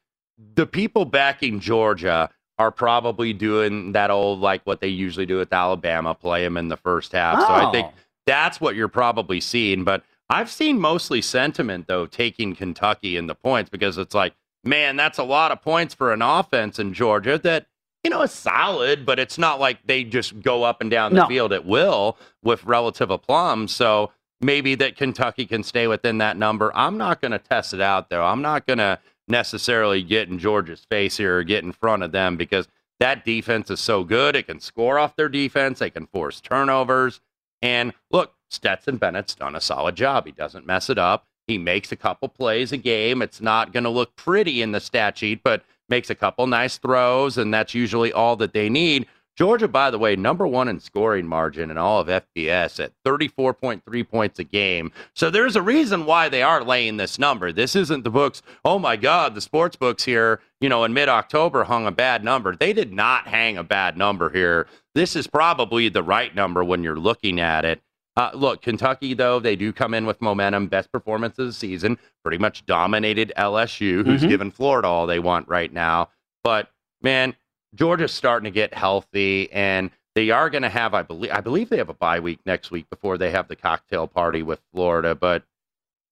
the 0.56 0.66
people 0.66 1.04
backing 1.06 1.60
Georgia 1.60 2.30
are 2.58 2.72
probably 2.72 3.34
doing 3.34 3.91
that 3.91 4.10
old, 4.10 4.39
like 4.39 4.62
what 4.66 4.80
they 4.80 4.88
usually 4.88 5.26
do 5.26 5.38
with 5.38 5.52
Alabama, 5.52 6.16
play 6.16 6.43
them 6.43 6.56
in 6.56 6.70
the 6.70 6.78
first 6.78 7.12
half. 7.12 7.39
So 7.41 7.54
I 7.54 7.70
think 7.72 7.88
Oh. 7.88 7.93
that's 8.26 8.62
what 8.62 8.76
you're 8.76 8.88
probably 8.88 9.41
seeing. 9.41 9.84
But 9.84 10.04
I've 10.30 10.50
seen 10.50 10.80
mostly 10.80 11.22
sentiment, 11.22 11.88
though, 11.88 12.06
taking 12.06 12.56
Kentucky 12.56 13.18
in 13.18 13.28
the 13.28 13.36
points 13.36 13.70
because 13.70 13.98
it's 13.98 14.16
like, 14.16 14.34
man, 14.66 14.95
that's 14.95 15.18
a 15.18 15.24
lot 15.24 15.51
of 15.51 15.61
points 15.61 15.93
for 15.93 16.11
an 16.11 16.22
offense 16.22 16.80
in 16.80 16.93
Georgia 16.93 17.38
that, 17.39 17.68
you 18.03 18.09
know, 18.09 18.22
is 18.22 18.32
solid, 18.32 19.05
but 19.05 19.20
it's 19.20 19.38
not 19.38 19.59
like 19.59 19.86
they 19.86 20.03
just 20.03 20.41
go 20.41 20.63
up 20.63 20.82
and 20.82 20.89
down 20.91 21.13
the 21.13 21.22
No. 21.22 21.28
field 21.28 21.53
at 21.53 21.66
will 21.66 22.18
with 22.43 22.63
relative 22.66 23.09
aplomb. 23.11 23.68
So 23.68 24.11
maybe 24.41 24.76
that 24.76 24.95
Kentucky 24.95 25.45
can 25.45 25.63
stay 25.63 25.88
within 25.88 26.18
that 26.20 26.38
number. 26.38 26.72
I'm 26.76 26.97
not 26.97 27.22
going 27.22 27.32
to 27.32 27.39
test 27.39 27.74
it 27.74 27.82
out, 27.82 28.09
though. 28.09 28.26
I'm 28.26 28.41
not 28.41 28.66
going 28.68 28.78
to 28.80 28.99
necessarily 29.28 30.03
get 30.03 30.30
in 30.30 30.38
Georgia's 30.38 30.86
face 30.89 31.18
here 31.18 31.38
or 31.39 31.43
get 31.43 31.63
in 31.63 31.72
front 31.72 32.03
of 32.03 32.11
them 32.11 32.38
because 32.38 32.68
that 32.99 33.26
defense 33.26 33.70
is 33.72 33.80
so 33.80 34.03
good. 34.03 34.36
It 34.36 34.47
can 34.47 34.59
score 34.59 34.99
off 34.99 35.16
their 35.16 35.30
defense, 35.30 35.80
they 35.80 35.89
can 35.89 36.05
force 36.07 36.39
turnovers. 36.41 37.22
And 37.61 37.93
look, 38.11 38.34
Stetson 38.49 38.97
Bennett's 38.97 39.34
done 39.36 39.55
a 39.55 39.61
solid 39.61 39.95
job. 39.95 40.26
He 40.28 40.32
doesn't 40.32 40.66
mess 40.68 40.89
it 40.89 40.97
up. 40.99 41.26
He 41.48 41.58
makes 41.58 41.91
a 41.91 41.96
couple 41.96 42.28
plays 42.28 42.72
a 42.72 42.78
game. 42.78 43.22
It's 43.22 43.41
not 43.41 43.72
going 43.72 43.84
to 43.84 43.89
look 43.89 44.16
pretty 44.16 44.62
in 44.62 44.72
the 44.72 44.80
stat 44.80 45.18
sheet, 45.18 45.41
but 45.43 45.64
makes 45.89 46.10
a 46.10 46.16
couple 46.16 46.48
nice 46.48 46.78
throws, 46.78 47.38
and 47.38 47.54
that's 47.54 47.74
usually 47.74 48.12
all 48.12 48.36
that 48.38 48.54
they 48.54 48.70
need. 48.70 49.08
Georgia, 49.36 49.68
by 49.68 49.91
the 49.91 50.00
way, 50.00 50.16
number 50.16 50.48
one 50.48 50.70
in 50.70 50.80
scoring 50.80 51.28
margin 51.28 51.70
in 51.70 51.78
all 51.78 52.00
of 52.00 52.08
FBS 52.08 52.82
at 52.82 52.93
34.3 53.06 54.10
points 54.10 54.39
a 54.39 54.46
game. 54.46 54.93
So 55.14 55.30
there's 55.30 55.58
a 55.58 55.62
reason 55.62 56.06
why 56.06 56.30
they 56.30 56.41
are 56.41 56.64
laying 56.64 56.96
this 56.96 57.20
number. 57.20 57.52
This 57.52 57.76
isn't 57.76 58.06
the 58.06 58.10
books, 58.10 58.41
oh 58.64 58.80
my 58.80 58.96
God, 58.96 59.36
the 59.36 59.41
sports 59.41 59.76
books 59.76 60.06
here, 60.06 60.39
you 60.62 60.70
know, 60.70 60.86
in 60.86 60.93
mid 60.93 61.10
October 61.10 61.66
hung 61.66 61.86
a 61.86 61.91
bad 61.91 62.24
number. 62.24 62.56
They 62.56 62.72
did 62.72 62.93
not 62.93 63.28
hang 63.28 63.58
a 63.58 63.64
bad 63.64 63.98
number 63.98 64.30
here. 64.30 64.68
This 64.93 65.18
is 65.18 65.28
probably 65.28 65.89
the 65.89 66.04
right 66.04 66.34
number 66.34 66.64
when 66.64 66.82
you're 66.82 66.96
looking 66.96 67.41
at 67.41 67.66
it. 67.66 67.82
Uh, 68.18 68.32
look, 68.34 68.61
Kentucky, 68.61 69.13
though, 69.13 69.39
they 69.39 69.55
do 69.55 69.74
come 69.74 69.93
in 69.93 70.05
with 70.05 70.22
momentum. 70.22 70.68
Best 70.68 70.91
performance 70.91 71.38
of 71.38 71.47
the 71.47 71.53
season. 71.53 71.97
Pretty 72.24 72.38
much 72.38 72.66
dominated 72.66 73.34
LSU, 73.36 74.03
who's 74.05 74.24
Mhm. 74.24 74.30
giving 74.30 74.51
Florida 74.51 74.88
all 74.88 75.05
they 75.05 75.20
want 75.20 75.47
right 75.49 75.72
now. 75.74 76.09
But, 76.43 76.70
man, 77.01 77.36
Georgia's 77.74 78.13
starting 78.13 78.45
to 78.45 78.51
get 78.51 78.74
healthy, 78.74 79.51
and 79.51 79.91
they 80.16 80.30
are 80.32 80.49
going 80.49 80.61
to 80.61 80.70
have, 80.70 80.93
I 80.93 81.01
believe, 81.01 81.32
I 81.32 81.41
believe 81.41 81.68
they 81.70 81.78
have 81.78 81.89
a 81.89 81.93
bye 81.93 82.22
week 82.22 82.39
next 82.45 82.72
week 82.72 82.89
before 82.89 83.18
they 83.18 83.32
have 83.32 83.49
the 83.49 83.55
cocktail 83.57 84.07
party 84.07 84.43
with 84.43 84.61
Florida. 84.74 85.13
But 85.13 85.43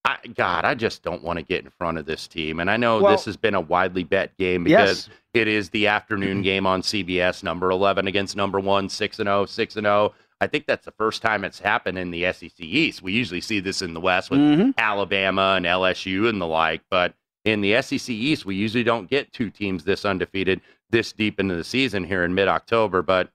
I, 0.03 0.17
God, 0.35 0.65
I 0.65 0.75
just 0.75 1.01
don't 1.03 1.23
want 1.23 1.39
to 1.39 1.43
get 1.45 1.63
in 1.63 1.69
front 1.69 1.97
of 1.97 2.05
this 2.05 2.27
team. 2.27 2.59
And 2.59 2.69
I 2.69 2.75
know 2.75 2.99
Well- 2.99 3.13
this 3.13 3.23
has 3.23 3.37
been 3.37 3.55
a 3.55 3.61
widely 3.61 4.03
bet 4.03 4.35
game 4.35 4.65
because 4.65 5.07
Yes. 5.07 5.17
it 5.33 5.47
is 5.47 5.69
the 5.69 5.87
afternoon 5.87 6.41
game 6.41 6.67
on 6.67 6.81
CBS, 6.81 7.41
number 7.43 7.69
11 7.71 8.07
against 8.07 8.35
number 8.35 8.59
one, 8.59 8.89
6 8.89 9.19
and 9.19 9.27
0, 9.27 9.45
6 9.45 9.77
and 9.77 9.85
0. 9.85 10.13
I 10.43 10.47
think 10.47 10.65
that's 10.65 10.83
the 10.85 10.91
first 10.91 11.21
time 11.21 11.45
it's 11.45 11.59
happened 11.59 11.97
in 11.97 12.11
the 12.11 12.25
SEC 12.33 12.59
East. 12.59 13.01
We 13.01 13.13
usually 13.13 13.39
see 13.39 13.61
this 13.61 13.81
in 13.81 13.93
the 13.93 14.01
West 14.01 14.29
with 14.29 14.39
Mhm. 14.41 14.73
Alabama 14.77 15.53
and 15.55 15.65
LSU 15.65 16.27
and 16.27 16.41
the 16.41 16.45
like, 16.47 16.81
but 16.89 17.13
in 17.45 17.61
the 17.61 17.75
SEC 17.75 18.13
East, 18.13 18.45
we 18.45 18.55
usually 18.55 18.83
don't 18.83 19.09
get 19.09 19.31
two 19.31 19.49
teams 19.49 19.85
this 19.85 20.03
undefeated 20.03 20.59
this 20.89 21.13
deep 21.13 21.39
into 21.39 21.55
the 21.55 21.63
season 21.63 22.03
here 22.03 22.23
in 22.25 22.35
mid-October, 22.35 23.01
but 23.01 23.31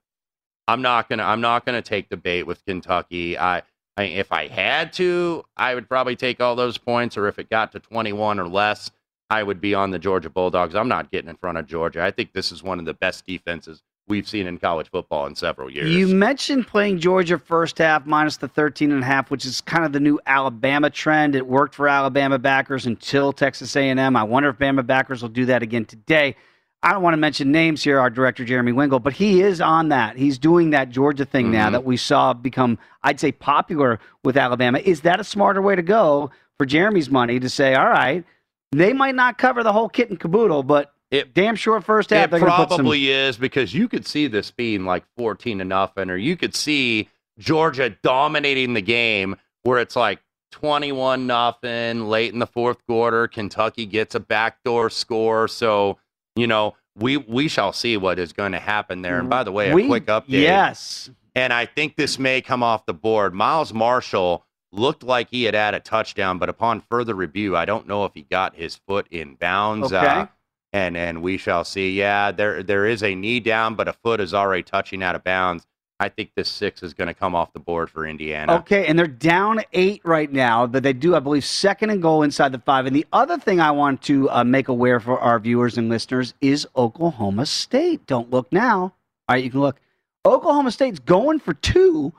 I'm 0.68 0.82
not 0.82 1.09
going 1.09 1.18
to 1.18 1.24
I'm 1.24 1.40
not 1.40 1.64
to 1.66 1.80
take 1.82 2.11
the 2.11 2.16
bait 2.18 2.42
with 2.42 2.64
Kentucky. 2.66 3.38
I 3.38 3.62
I, 3.96 4.04
if 4.04 4.30
I 4.30 4.46
had 4.46 4.92
to, 4.94 5.44
I 5.56 5.74
would 5.74 5.88
probably 5.88 6.14
take 6.14 6.40
all 6.40 6.54
those 6.54 6.78
points, 6.78 7.16
or 7.16 7.26
if 7.26 7.38
it 7.38 7.48
got 7.50 7.72
to 7.72 7.80
21 7.80 8.38
or 8.38 8.46
less, 8.46 8.90
I 9.28 9.42
would 9.42 9.61
be 9.61 9.74
on 9.74 9.90
the 9.90 9.98
Georgia 9.98 10.30
Bulldogs. 10.30 10.74
I'm 10.76 10.86
not 10.88 11.11
getting 11.11 11.28
in 11.28 11.36
front 11.36 11.59
of 11.59 11.66
Georgia. 11.66 12.04
I 12.04 12.12
think 12.12 12.32
this 12.32 12.52
is 12.52 12.62
one 12.62 12.78
of 12.78 12.84
the 12.84 12.94
best 12.94 13.26
defenses 13.26 13.82
we've 14.09 14.28
seen 14.28 14.46
in 14.46 14.59
college 14.59 14.90
football 14.90 15.26
in 15.26 15.34
several 15.34 15.70
years. 15.70 15.90
You 15.90 16.09
mentioned 16.09 16.66
playing 16.66 16.98
Georgia 16.98 17.38
first 17.38 17.78
half 17.78 18.06
minus 18.06 18.38
the 18.38 18.48
13 18.48 18.90
and 18.90 19.02
a 19.02 19.06
half, 19.06 19.30
which 19.30 19.44
is 19.44 19.61
kind 19.61 19.84
of 19.84 19.92
the 19.92 20.00
new 20.00 20.18
Alabama 20.26 20.90
trend. 20.90 21.34
It 21.34 21.46
worked 21.46 21.74
for 21.74 21.88
Alabama 21.88 22.38
backers 22.38 22.86
until 22.86 23.32
Texas 23.32 23.74
A&M. 23.76 24.16
I 24.16 24.22
wonder 24.22 24.48
if 24.48 24.56
Bama 24.56 24.86
backers 24.86 25.22
will 25.22 25.28
do 25.28 25.46
that 25.46 25.62
again 25.62 25.84
today. 25.84 26.36
I 26.82 26.92
don't 26.92 27.02
want 27.02 27.14
to 27.14 27.18
mention 27.18 27.50
names 27.50 27.82
here, 27.82 27.98
our 27.98 28.09
director 28.09 28.44
Jeremy 28.44 28.70
Wingle, 28.70 29.00
but 29.00 29.12
he 29.12 29.42
is 29.42 29.61
on 29.61 29.88
that. 29.88 30.16
He's 30.16 30.38
doing 30.38 30.70
that 30.70 30.90
Georgia 30.90 31.24
thing 31.24 31.50
now 31.50 31.68
Mhm. 31.68 31.72
that 31.72 31.84
we 31.84 31.96
saw 31.96 32.32
become, 32.32 32.78
I'd 33.02 33.18
say, 33.18 33.32
popular 33.32 33.98
with 34.22 34.36
Alabama. 34.36 34.78
Is 34.78 35.00
that 35.00 35.18
a 35.18 35.24
smarter 35.24 35.61
way 35.61 35.74
to 35.74 35.82
go 35.82 36.30
for 36.56 36.66
Jeremy's 36.66 37.11
money 37.11 37.40
to 37.40 37.48
say, 37.48 37.74
all 37.74 37.88
right, 37.88 38.24
they 38.70 38.92
might 38.92 39.16
not 39.16 39.38
cover 39.38 39.64
the 39.64 39.72
whole 39.72 39.88
kit 39.88 40.09
and 40.11 40.20
caboodle, 40.20 40.62
but 40.62 40.92
It- 41.11 41.32
damn 41.34 41.56
sure 41.56 41.80
first 41.80 42.11
half 42.11 42.26
It 42.26 42.30
they're 42.32 42.40
going 42.40 42.52
to 42.52 42.56
put 42.56 42.68
some. 42.70 42.78
probably 42.78 43.11
is 43.11 43.36
because 43.36 43.72
you 43.74 43.88
could 43.88 44.06
see 44.06 44.26
this 44.26 44.50
being 44.50 44.84
like 44.84 45.04
14 45.16 45.59
to 45.59 45.64
nothing, 45.64 46.11
or 46.11 46.16
you 46.16 46.36
could 46.36 46.54
see 46.54 47.09
Georgia 47.38 47.90
dominating 48.02 48.74
the 48.74 48.80
game 48.82 49.36
where 49.62 49.78
it's 49.78 49.96
like 49.96 50.20
21 50.52 51.26
nothing 51.26 52.09
late 52.09 52.32
in 52.32 52.38
the 52.38 52.46
fourth 52.46 52.78
quarter. 52.86 53.28
Kentucky 53.28 53.86
gets 53.86 54.14
a 54.14 54.20
backdoor 54.20 54.90
score. 54.90 55.46
So, 55.48 55.98
you 56.36 56.46
know, 56.46 56.74
we 56.96 57.16
we 57.16 57.48
shall 57.48 57.72
see 57.72 57.96
what 57.96 58.18
is 58.18 58.32
going 58.32 58.52
to 58.52 58.59
happen 58.59 59.02
there. 59.02 59.18
And 59.18 59.30
by 59.30 59.44
the 59.44 59.52
way, 59.52 59.70
a 59.70 59.74
We- 59.74 59.86
quick 59.86 60.06
update. 60.06 60.24
Yes. 60.42 61.11
And 61.34 61.52
I 61.52 61.66
think 61.66 61.94
this 61.96 62.18
may 62.18 62.40
come 62.40 62.62
off 62.64 62.86
the 62.86 62.94
board. 62.94 63.32
Miles 63.34 63.72
Marshall 63.72 64.44
looked 64.72 65.02
like 65.04 65.28
he 65.30 65.44
had 65.44 65.54
had 65.54 65.74
a 65.74 65.80
touchdown, 65.80 66.38
but 66.38 66.48
upon 66.48 66.80
further 66.90 67.14
review, 67.14 67.56
I 67.56 67.64
don't 67.64 67.86
know 67.86 68.04
if 68.04 68.12
he 68.14 68.22
got 68.22 68.56
his 68.56 68.74
foot 68.74 69.06
in 69.11 69.34
bounds. 69.36 69.92
Okay. 69.92 70.04
Uh, 70.06 70.26
and 70.72 70.96
and 70.96 71.22
we 71.22 71.36
shall 71.36 71.64
see. 71.64 71.92
Yeah, 71.92 72.30
there 72.32 72.62
there 72.62 72.86
is 72.86 73.02
a 73.02 73.14
knee 73.14 73.40
down, 73.40 73.74
but 73.74 73.88
a 73.88 73.92
foot 73.92 74.20
is 74.20 74.34
already 74.34 74.62
touching 74.62 75.02
out 75.02 75.14
of 75.14 75.24
bounds. 75.24 75.66
I 76.00 76.08
think 76.08 76.30
this 76.36 76.48
six 76.48 76.84
is 76.84 76.94
going 76.94 77.08
to 77.08 77.14
come 77.14 77.34
off 77.34 77.52
the 77.52 77.58
board 77.58 77.90
for 77.90 78.06
Indiana. 78.06 78.54
Okay, 78.58 78.86
and 78.86 78.96
they're 78.96 79.08
down 79.08 79.62
eight 79.72 80.00
right 80.04 80.32
now, 80.32 80.64
but 80.64 80.84
they 80.84 80.92
do, 80.92 81.16
I 81.16 81.18
believe, 81.18 81.44
second 81.44 81.90
and 81.90 82.00
goal 82.00 82.22
inside 82.22 82.52
the 82.52 82.60
five. 82.60 82.86
And 82.86 82.94
the 82.94 83.06
other 83.12 83.36
thing 83.36 83.58
I 83.58 83.72
want 83.72 84.02
to 84.02 84.30
uh, 84.30 84.44
make 84.44 84.68
aware 84.68 85.00
for 85.00 85.18
our 85.18 85.40
viewers 85.40 85.76
and 85.76 85.88
listeners 85.88 86.34
is 86.40 86.68
Oklahoma 86.76 87.46
State. 87.46 88.06
Don't 88.06 88.30
look 88.30 88.52
now. 88.52 88.80
All 89.28 89.34
right, 89.34 89.42
you 89.42 89.50
can 89.50 89.60
look. 89.60 89.80
Oklahoma 90.24 90.70
State's 90.70 91.00
going 91.00 91.40
for 91.40 91.54
two, 91.54 92.12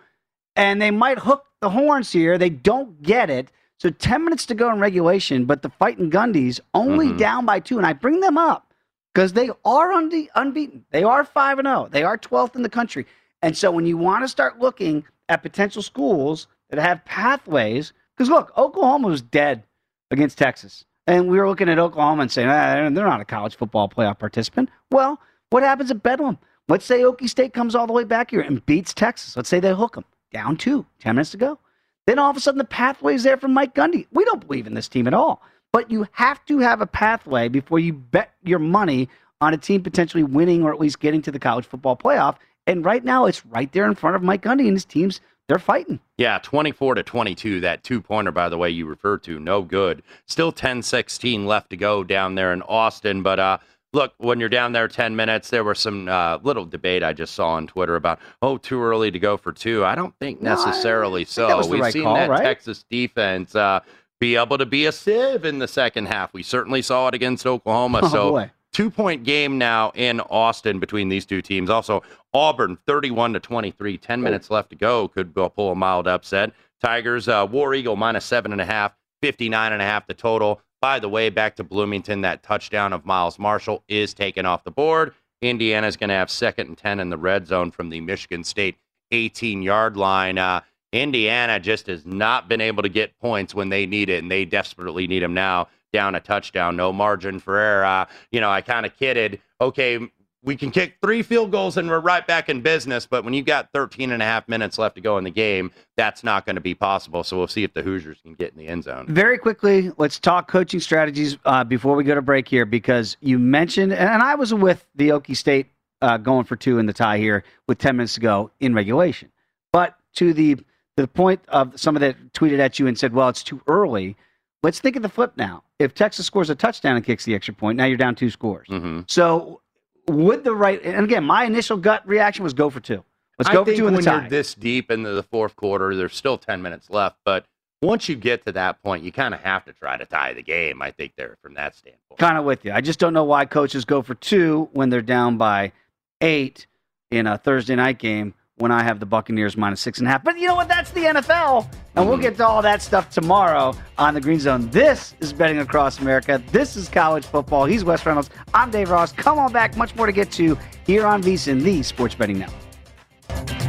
and 0.58 0.82
they 0.82 0.92
might 0.92 1.20
hook 1.20 1.46
the 1.62 1.70
horns 1.70 2.12
here. 2.12 2.38
They 2.38 2.50
don't 2.50 3.02
get 3.02 3.30
it. 3.30 3.50
So 3.80 3.90
10 3.90 4.24
minutes 4.24 4.46
to 4.48 4.56
go 4.56 4.72
in 4.72 4.80
regulation, 4.80 5.46
but 5.46 5.62
the 5.62 5.70
fighting 5.70 6.12
Gundies 6.12 6.60
only 6.74 7.08
Mhm. 7.08 7.18
down 7.18 7.46
by 7.46 7.60
two. 7.60 7.78
And 7.78 7.88
I 7.88 7.94
bring 7.94 8.20
them 8.20 8.38
up 8.38 8.74
because 9.14 9.34
they 9.34 9.50
are 9.64 9.92
unde- 9.94 10.30
unbeaten. 10.36 10.86
They 10.92 11.04
are 11.04 11.24
5 11.24 11.60
and 11.60 11.68
0. 11.68 11.88
They 11.90 12.04
are 12.04 12.18
12th 12.18 12.56
in 12.56 12.62
the 12.62 12.70
country. 12.70 13.06
And 13.42 13.56
so 13.56 13.72
when 13.72 13.86
you 13.86 13.98
want 13.98 14.24
to 14.24 14.28
start 14.28 14.60
looking 14.60 15.06
at 15.30 15.44
potential 15.44 15.82
schools 15.82 16.48
that 16.70 16.80
have 16.80 17.06
pathways. 17.06 17.94
Because 18.18 18.30
look, 18.30 18.52
Oklahoma 18.58 19.08
was 19.08 19.22
dead 19.22 19.64
against 20.12 20.38
Texas. 20.38 20.86
And 21.08 21.30
we 21.30 21.38
were 21.40 21.48
looking 21.48 21.70
at 21.70 21.80
Oklahoma 21.80 22.24
and 22.24 22.32
saying, 22.32 22.50
ah, 22.50 22.90
they're 22.90 22.92
not 22.92 23.22
a 23.22 23.26
college 23.26 23.56
football 23.56 23.88
playoff 23.90 24.20
participant. 24.20 24.70
Well, 24.92 25.20
what 25.52 25.64
happens 25.64 25.90
at 25.90 26.04
Bedlam? 26.04 26.38
Let's 26.68 26.86
say 26.86 27.02
Okie 27.02 27.30
State 27.30 27.54
comes 27.54 27.74
all 27.74 27.88
the 27.88 27.94
way 27.94 28.04
back 28.04 28.30
here 28.32 28.42
and 28.42 28.64
beats 28.66 28.94
Texas. 28.94 29.36
Let's 29.36 29.50
say 29.50 29.60
they 29.60 29.74
hook 29.74 29.96
them 29.96 30.06
down 30.32 30.58
two, 30.58 30.86
10 31.00 31.16
minutes 31.16 31.32
to 31.32 31.38
go. 31.38 31.60
Then 32.08 32.20
all 32.20 32.30
of 32.30 32.38
a 32.38 32.40
sudden 32.40 32.58
the 32.58 32.64
pathway's 32.64 33.24
there 33.24 33.38
for 33.38 33.48
Mike 33.48 33.76
Gundy. 33.76 34.08
We 34.12 34.26
don't 34.26 34.46
believe 34.46 34.68
in 34.68 34.74
this 34.74 34.88
team 34.88 35.08
at 35.08 35.14
all. 35.14 35.42
But 35.72 35.92
you 35.92 36.08
have 36.14 36.44
to 36.46 36.60
have 36.60 36.82
a 36.82 36.88
pathway 36.88 37.48
before 37.48 37.80
you 37.80 37.94
bet 37.94 38.34
your 38.44 38.60
money 38.60 39.10
on 39.42 39.54
a 39.54 39.58
team 39.58 39.84
potentially 39.84 40.24
winning 40.24 40.64
or 40.64 40.74
at 40.74 40.80
least 40.80 41.00
getting 41.00 41.22
to 41.22 41.32
the 41.32 41.40
college 41.40 41.66
football 41.66 41.96
playoff. 41.96 42.38
And 42.68 42.84
right 42.84 43.04
now 43.04 43.26
it's 43.26 43.46
right 43.46 43.72
there 43.72 43.86
in 43.86 43.96
front 43.96 44.16
of 44.16 44.24
Mike 44.24 44.42
Gundy 44.42 44.66
and 44.66 44.74
his 44.74 44.86
teams. 44.86 45.22
They're 45.48 45.58
fighting. 45.58 46.00
Yeah, 46.18 46.38
24 46.44 46.96
to 46.96 47.04
22. 47.04 47.62
That 47.62 47.84
two 47.84 48.02
pointer, 48.02 48.32
by 48.32 48.50
the 48.50 48.58
way, 48.58 48.70
you 48.70 48.86
referred 48.86 49.24
to, 49.24 49.40
no 49.40 49.64
good. 49.64 50.04
Still 50.28 50.52
10 50.52 50.84
16 50.84 51.48
left 51.48 51.72
to 51.72 51.78
go 51.78 52.04
down 52.04 52.36
there 52.36 52.54
in 52.54 52.62
Austin. 52.62 53.24
But 53.24 53.40
uh, 53.40 53.58
look, 53.94 54.14
when 54.18 54.40
you're 54.40 54.50
down 54.50 54.72
there 54.72 54.88
10 54.88 55.16
minutes, 55.16 55.50
there 55.50 55.64
was 55.64 55.80
some 55.80 56.08
uh, 56.08 56.38
little 56.44 56.66
debate 56.66 57.04
I 57.04 57.14
just 57.14 57.34
saw 57.34 57.50
on 57.50 57.68
Twitter 57.68 57.96
about, 57.96 58.20
oh, 58.42 58.58
too 58.58 58.82
early 58.82 59.12
to 59.12 59.20
go 59.20 59.38
for 59.38 59.52
two. 59.52 59.84
I 59.86 59.96
don't 59.96 60.14
think 60.20 60.42
necessarily 60.42 61.24
think 61.26 61.48
that 61.48 61.50
so. 61.50 61.58
was 61.58 61.68
the 61.68 61.74
We've 61.74 61.82
right 61.82 61.94
seen 61.94 62.04
call, 62.04 62.16
that 62.16 62.30
right? 62.30 62.44
Texas 62.44 62.86
defense 62.90 63.56
uh, 63.56 63.80
be 64.20 64.36
able 64.36 64.58
to 64.58 64.66
be 64.66 64.86
a 64.86 64.92
sieve 64.92 65.46
in 65.46 65.60
the 65.60 65.68
second 65.68 66.08
half. 66.08 66.34
We 66.34 66.44
certainly 66.44 66.82
saw 66.82 67.08
it 67.08 67.14
against 67.14 67.46
Oklahoma. 67.48 68.02
Oh, 68.04 68.08
so 68.10 68.32
boy. 68.32 68.52
two 68.74 68.92
point 68.92 69.24
game 69.24 69.58
now 69.58 69.92
in 69.96 70.20
Austin 70.22 70.80
between 70.80 71.10
these 71.10 71.26
two 71.26 71.42
teams. 71.42 71.70
Also, 71.70 72.04
Auburn 72.34 72.78
31 72.86 73.34
to 73.34 73.40
23, 73.40 73.98
10 73.98 74.22
minutes 74.22 74.52
left 74.52 74.70
to 74.70 74.76
go. 74.76 75.08
Could 75.08 75.34
go 75.34 75.50
pull 75.50 75.72
a 75.72 75.76
mild 75.76 76.08
upset. 76.08 76.52
Tigers, 76.82 77.28
uh, 77.28 77.46
War 77.50 77.74
Eagle 77.74 77.96
minus 77.96 78.24
seven 78.24 78.52
and 78.52 78.62
a 78.62 78.66
half, 78.66 78.94
59 79.22 79.74
and 79.74 79.82
a 79.82 79.86
half 79.86 80.08
the 80.08 80.14
total. 80.14 80.62
By 80.82 81.00
the 81.00 81.10
way, 81.10 81.30
back 81.30 81.56
to 81.58 81.64
Bloomington, 81.64 82.22
that 82.22 82.42
touchdown 82.44 82.94
of 82.94 83.06
Miles 83.06 83.38
Marshall 83.38 83.84
is 83.90 84.14
taken 84.14 84.46
off 84.46 84.64
the 84.64 84.72
board. 84.72 85.14
Indiana's 85.42 85.98
going 85.98 86.10
to 86.10 86.16
have 86.16 86.30
second 86.30 86.68
and 86.68 86.78
10 86.78 87.00
in 87.00 87.10
the 87.10 87.18
red 87.18 87.48
zone 87.48 87.72
from 87.72 87.90
the 87.90 88.02
Michigan 88.02 88.44
State 88.44 88.78
18 89.12 89.62
yard 89.62 89.98
line. 89.98 90.38
Uh, 90.38 90.62
Indiana 90.92 91.60
just 91.60 91.88
has 91.88 92.06
not 92.06 92.48
been 92.48 92.62
able 92.62 92.82
to 92.84 92.90
get 92.90 93.18
points 93.20 93.54
when 93.54 93.70
they 93.70 93.86
need 93.86 94.10
it, 94.10 94.22
and 94.22 94.32
they 94.32 94.46
desperately 94.46 95.08
need 95.08 95.22
them 95.22 95.34
now. 95.34 95.68
Down 95.92 96.14
a 96.14 96.20
touchdown, 96.20 96.76
no 96.76 96.94
margin 96.94 97.40
for 97.40 97.58
error. 97.58 97.84
Uh, 97.84 98.06
you 98.32 98.40
know, 98.40 98.50
I 98.52 98.62
kind 98.62 98.86
of 98.86 98.96
kidded. 98.96 99.42
Okay, 99.60 100.00
we 100.44 100.56
can 100.56 100.72
kick 100.72 100.98
three 101.02 101.22
field 101.22 101.52
goals 101.52 101.78
and 101.78 101.90
we're 101.90 102.00
right 102.00 102.26
back 102.26 102.50
in 102.50 102.62
business. 102.62 103.06
But 103.06 103.24
when 103.26 103.34
you've 103.34 103.46
got 103.46 103.70
13 103.74 104.12
and 104.12 104.22
a 104.22 104.26
half 104.26 104.48
minutes 104.48 104.78
left 104.78 104.96
to 104.96 105.02
go 105.02 105.18
in 105.18 105.24
the 105.24 105.32
game, 105.32 105.72
that's 105.98 106.24
not 106.24 106.46
going 106.46 106.56
to 106.56 106.62
be 106.62 106.74
possible. 106.74 107.24
So 107.24 107.38
we'll 107.38 107.48
see 107.48 107.64
if 107.64 107.74
the 107.74 107.82
Hoosiers 107.82 108.20
can 108.22 108.36
get 108.36 108.52
in 108.54 108.58
the 108.58 108.68
end 108.68 108.86
zone. 108.86 109.06
Very 109.10 109.38
quickly, 109.38 109.92
let's 109.98 110.20
talk 110.20 110.50
coaching 110.50 110.80
strategies 110.80 111.38
uh, 111.46 111.64
before 111.64 111.96
we 111.96 112.04
go 112.04 112.16
to 112.16 112.22
break 112.22 112.48
here 112.48 112.66
because 112.66 113.18
you 113.20 113.38
mentioned, 113.38 113.94
and 113.94 114.24
I 114.24 114.36
was 114.36 114.54
with 114.54 114.86
the 114.96 115.10
Okie 115.10 115.36
State 115.36 115.68
uh, 116.02 116.18
going 116.18 116.46
for 116.46 116.56
two 116.56 116.80
in 116.80 116.86
the 116.86 116.94
tie 116.94 117.18
here 117.18 117.44
with 117.68 117.78
10 117.78 117.98
minutes 117.98 118.14
to 118.14 118.22
go 118.22 118.52
in 118.60 118.74
regulation. 118.74 119.32
But 119.74 119.98
to 120.16 120.34
the 120.34 120.58
the 120.96 121.08
point 121.08 121.40
of 121.48 121.80
someone 121.80 122.02
that 122.02 122.34
tweeted 122.34 122.60
at 122.60 122.78
you 122.78 122.86
and 122.86 122.98
said, 123.00 123.14
well, 123.14 123.30
it's 123.30 123.42
too 123.42 123.62
early. 123.68 124.18
Let's 124.64 124.82
think 124.82 124.98
of 124.98 125.02
the 125.02 125.08
flip 125.08 125.32
now. 125.38 125.64
If 125.80 125.94
Texas 125.94 126.26
scores 126.26 126.50
a 126.50 126.56
touchdown 126.56 126.98
and 126.98 127.06
kicks 127.06 127.24
the 127.24 127.34
extra 127.34 127.54
point, 127.54 127.78
now 127.78 127.86
you're 127.86 127.96
down 127.96 128.16
two 128.16 128.30
scores. 128.30 128.68
Mm-hmm. 128.68 129.02
So 129.08 129.62
would 130.10 130.44
the 130.44 130.56
right, 130.56 130.82
and 130.84 131.04
again, 131.04 131.24
my 131.24 131.46
initial 131.46 131.78
gut 131.78 132.08
reaction 132.08 132.44
was 132.44 132.54
go 132.54 132.70
for 132.70 132.80
two. 132.80 133.04
Let's 133.38 133.50
go 133.50 133.62
I 133.62 133.66
for 133.66 133.74
two 133.74 133.88
in 133.88 133.94
the 133.94 133.98
when 133.98 134.06
tie. 134.06 134.22
you're 134.22 134.30
this 134.30 134.54
deep 134.54 134.92
into 134.92 135.12
the 135.12 135.24
fourth 135.24 135.56
quarter, 135.56 135.96
there's 135.96 136.16
still 136.16 136.38
10 136.38 136.62
minutes 136.62 136.90
left. 136.90 137.18
But 137.24 137.46
once 137.82 138.10
you 138.10 138.16
get 138.16 138.46
to 138.46 138.52
that 138.52 138.84
point, 138.84 139.04
you 139.04 139.12
kind 139.12 139.34
of 139.34 139.40
have 139.42 139.64
to 139.66 139.74
try 139.74 139.96
to 139.96 140.06
tie 140.06 140.34
the 140.34 140.44
game. 140.44 140.82
I 140.82 140.92
think 140.92 141.14
there 141.16 141.38
from 141.42 141.54
that 141.54 141.76
standpoint. 141.76 142.20
kind 142.20 142.38
of 142.38 142.44
with 142.44 142.66
you. 142.66 142.74
I 142.74 142.82
just 142.82 143.00
don't 143.00 143.14
know 143.14 143.24
why 143.24 143.46
coaches 143.46 143.86
go 143.86 144.02
for 144.02 144.16
two 144.16 144.70
when 144.74 144.90
they're 144.90 145.02
down 145.02 145.38
by 145.38 145.72
eight 146.20 146.68
in 147.12 147.28
a 147.28 147.38
Thursday 147.38 147.76
night 147.76 147.98
game 147.98 148.34
when 148.60 148.72
I 148.72 148.84
have 148.84 149.00
the 149.00 149.06
Buccaneers 149.06 149.58
minus 149.58 149.82
six 149.82 150.00
and 150.00 150.08
a 150.08 150.12
half. 150.12 150.24
But 150.24 150.38
you 150.38 150.48
know 150.48 150.56
what? 150.56 150.68
That's 150.68 150.92
the 150.92 151.02
NFL. 151.02 151.68
And 151.96 152.08
we'll 152.08 152.18
get 152.18 152.38
to 152.38 152.48
all 152.48 152.62
that 152.62 152.82
stuff 152.82 153.10
tomorrow 153.10 153.74
on 153.98 154.14
the 154.14 154.22
Green 154.22 154.40
Zone. 154.40 154.70
This 154.70 155.16
is 155.20 155.34
Betting 155.34 155.60
Across 155.60 156.00
America. 156.00 156.42
This 156.52 156.76
is 156.76 156.88
college 156.90 157.26
football. 157.26 157.66
He's 157.66 157.84
Wes 157.84 158.06
Reynolds. 158.06 158.30
I'm 158.54 158.70
Dave 158.70 158.90
Ross. 158.90 159.12
Come 159.12 159.40
on 159.40 159.52
back. 159.52 159.76
Much 159.76 159.96
more 159.96 160.06
to 160.06 160.12
get 160.12 160.32
to 160.34 160.58
here 160.86 161.06
on 161.06 161.24
VSIN, 161.24 161.62
the 161.62 161.84
Sports 161.84 162.16
Betting 162.16 162.40
Network. 162.40 163.69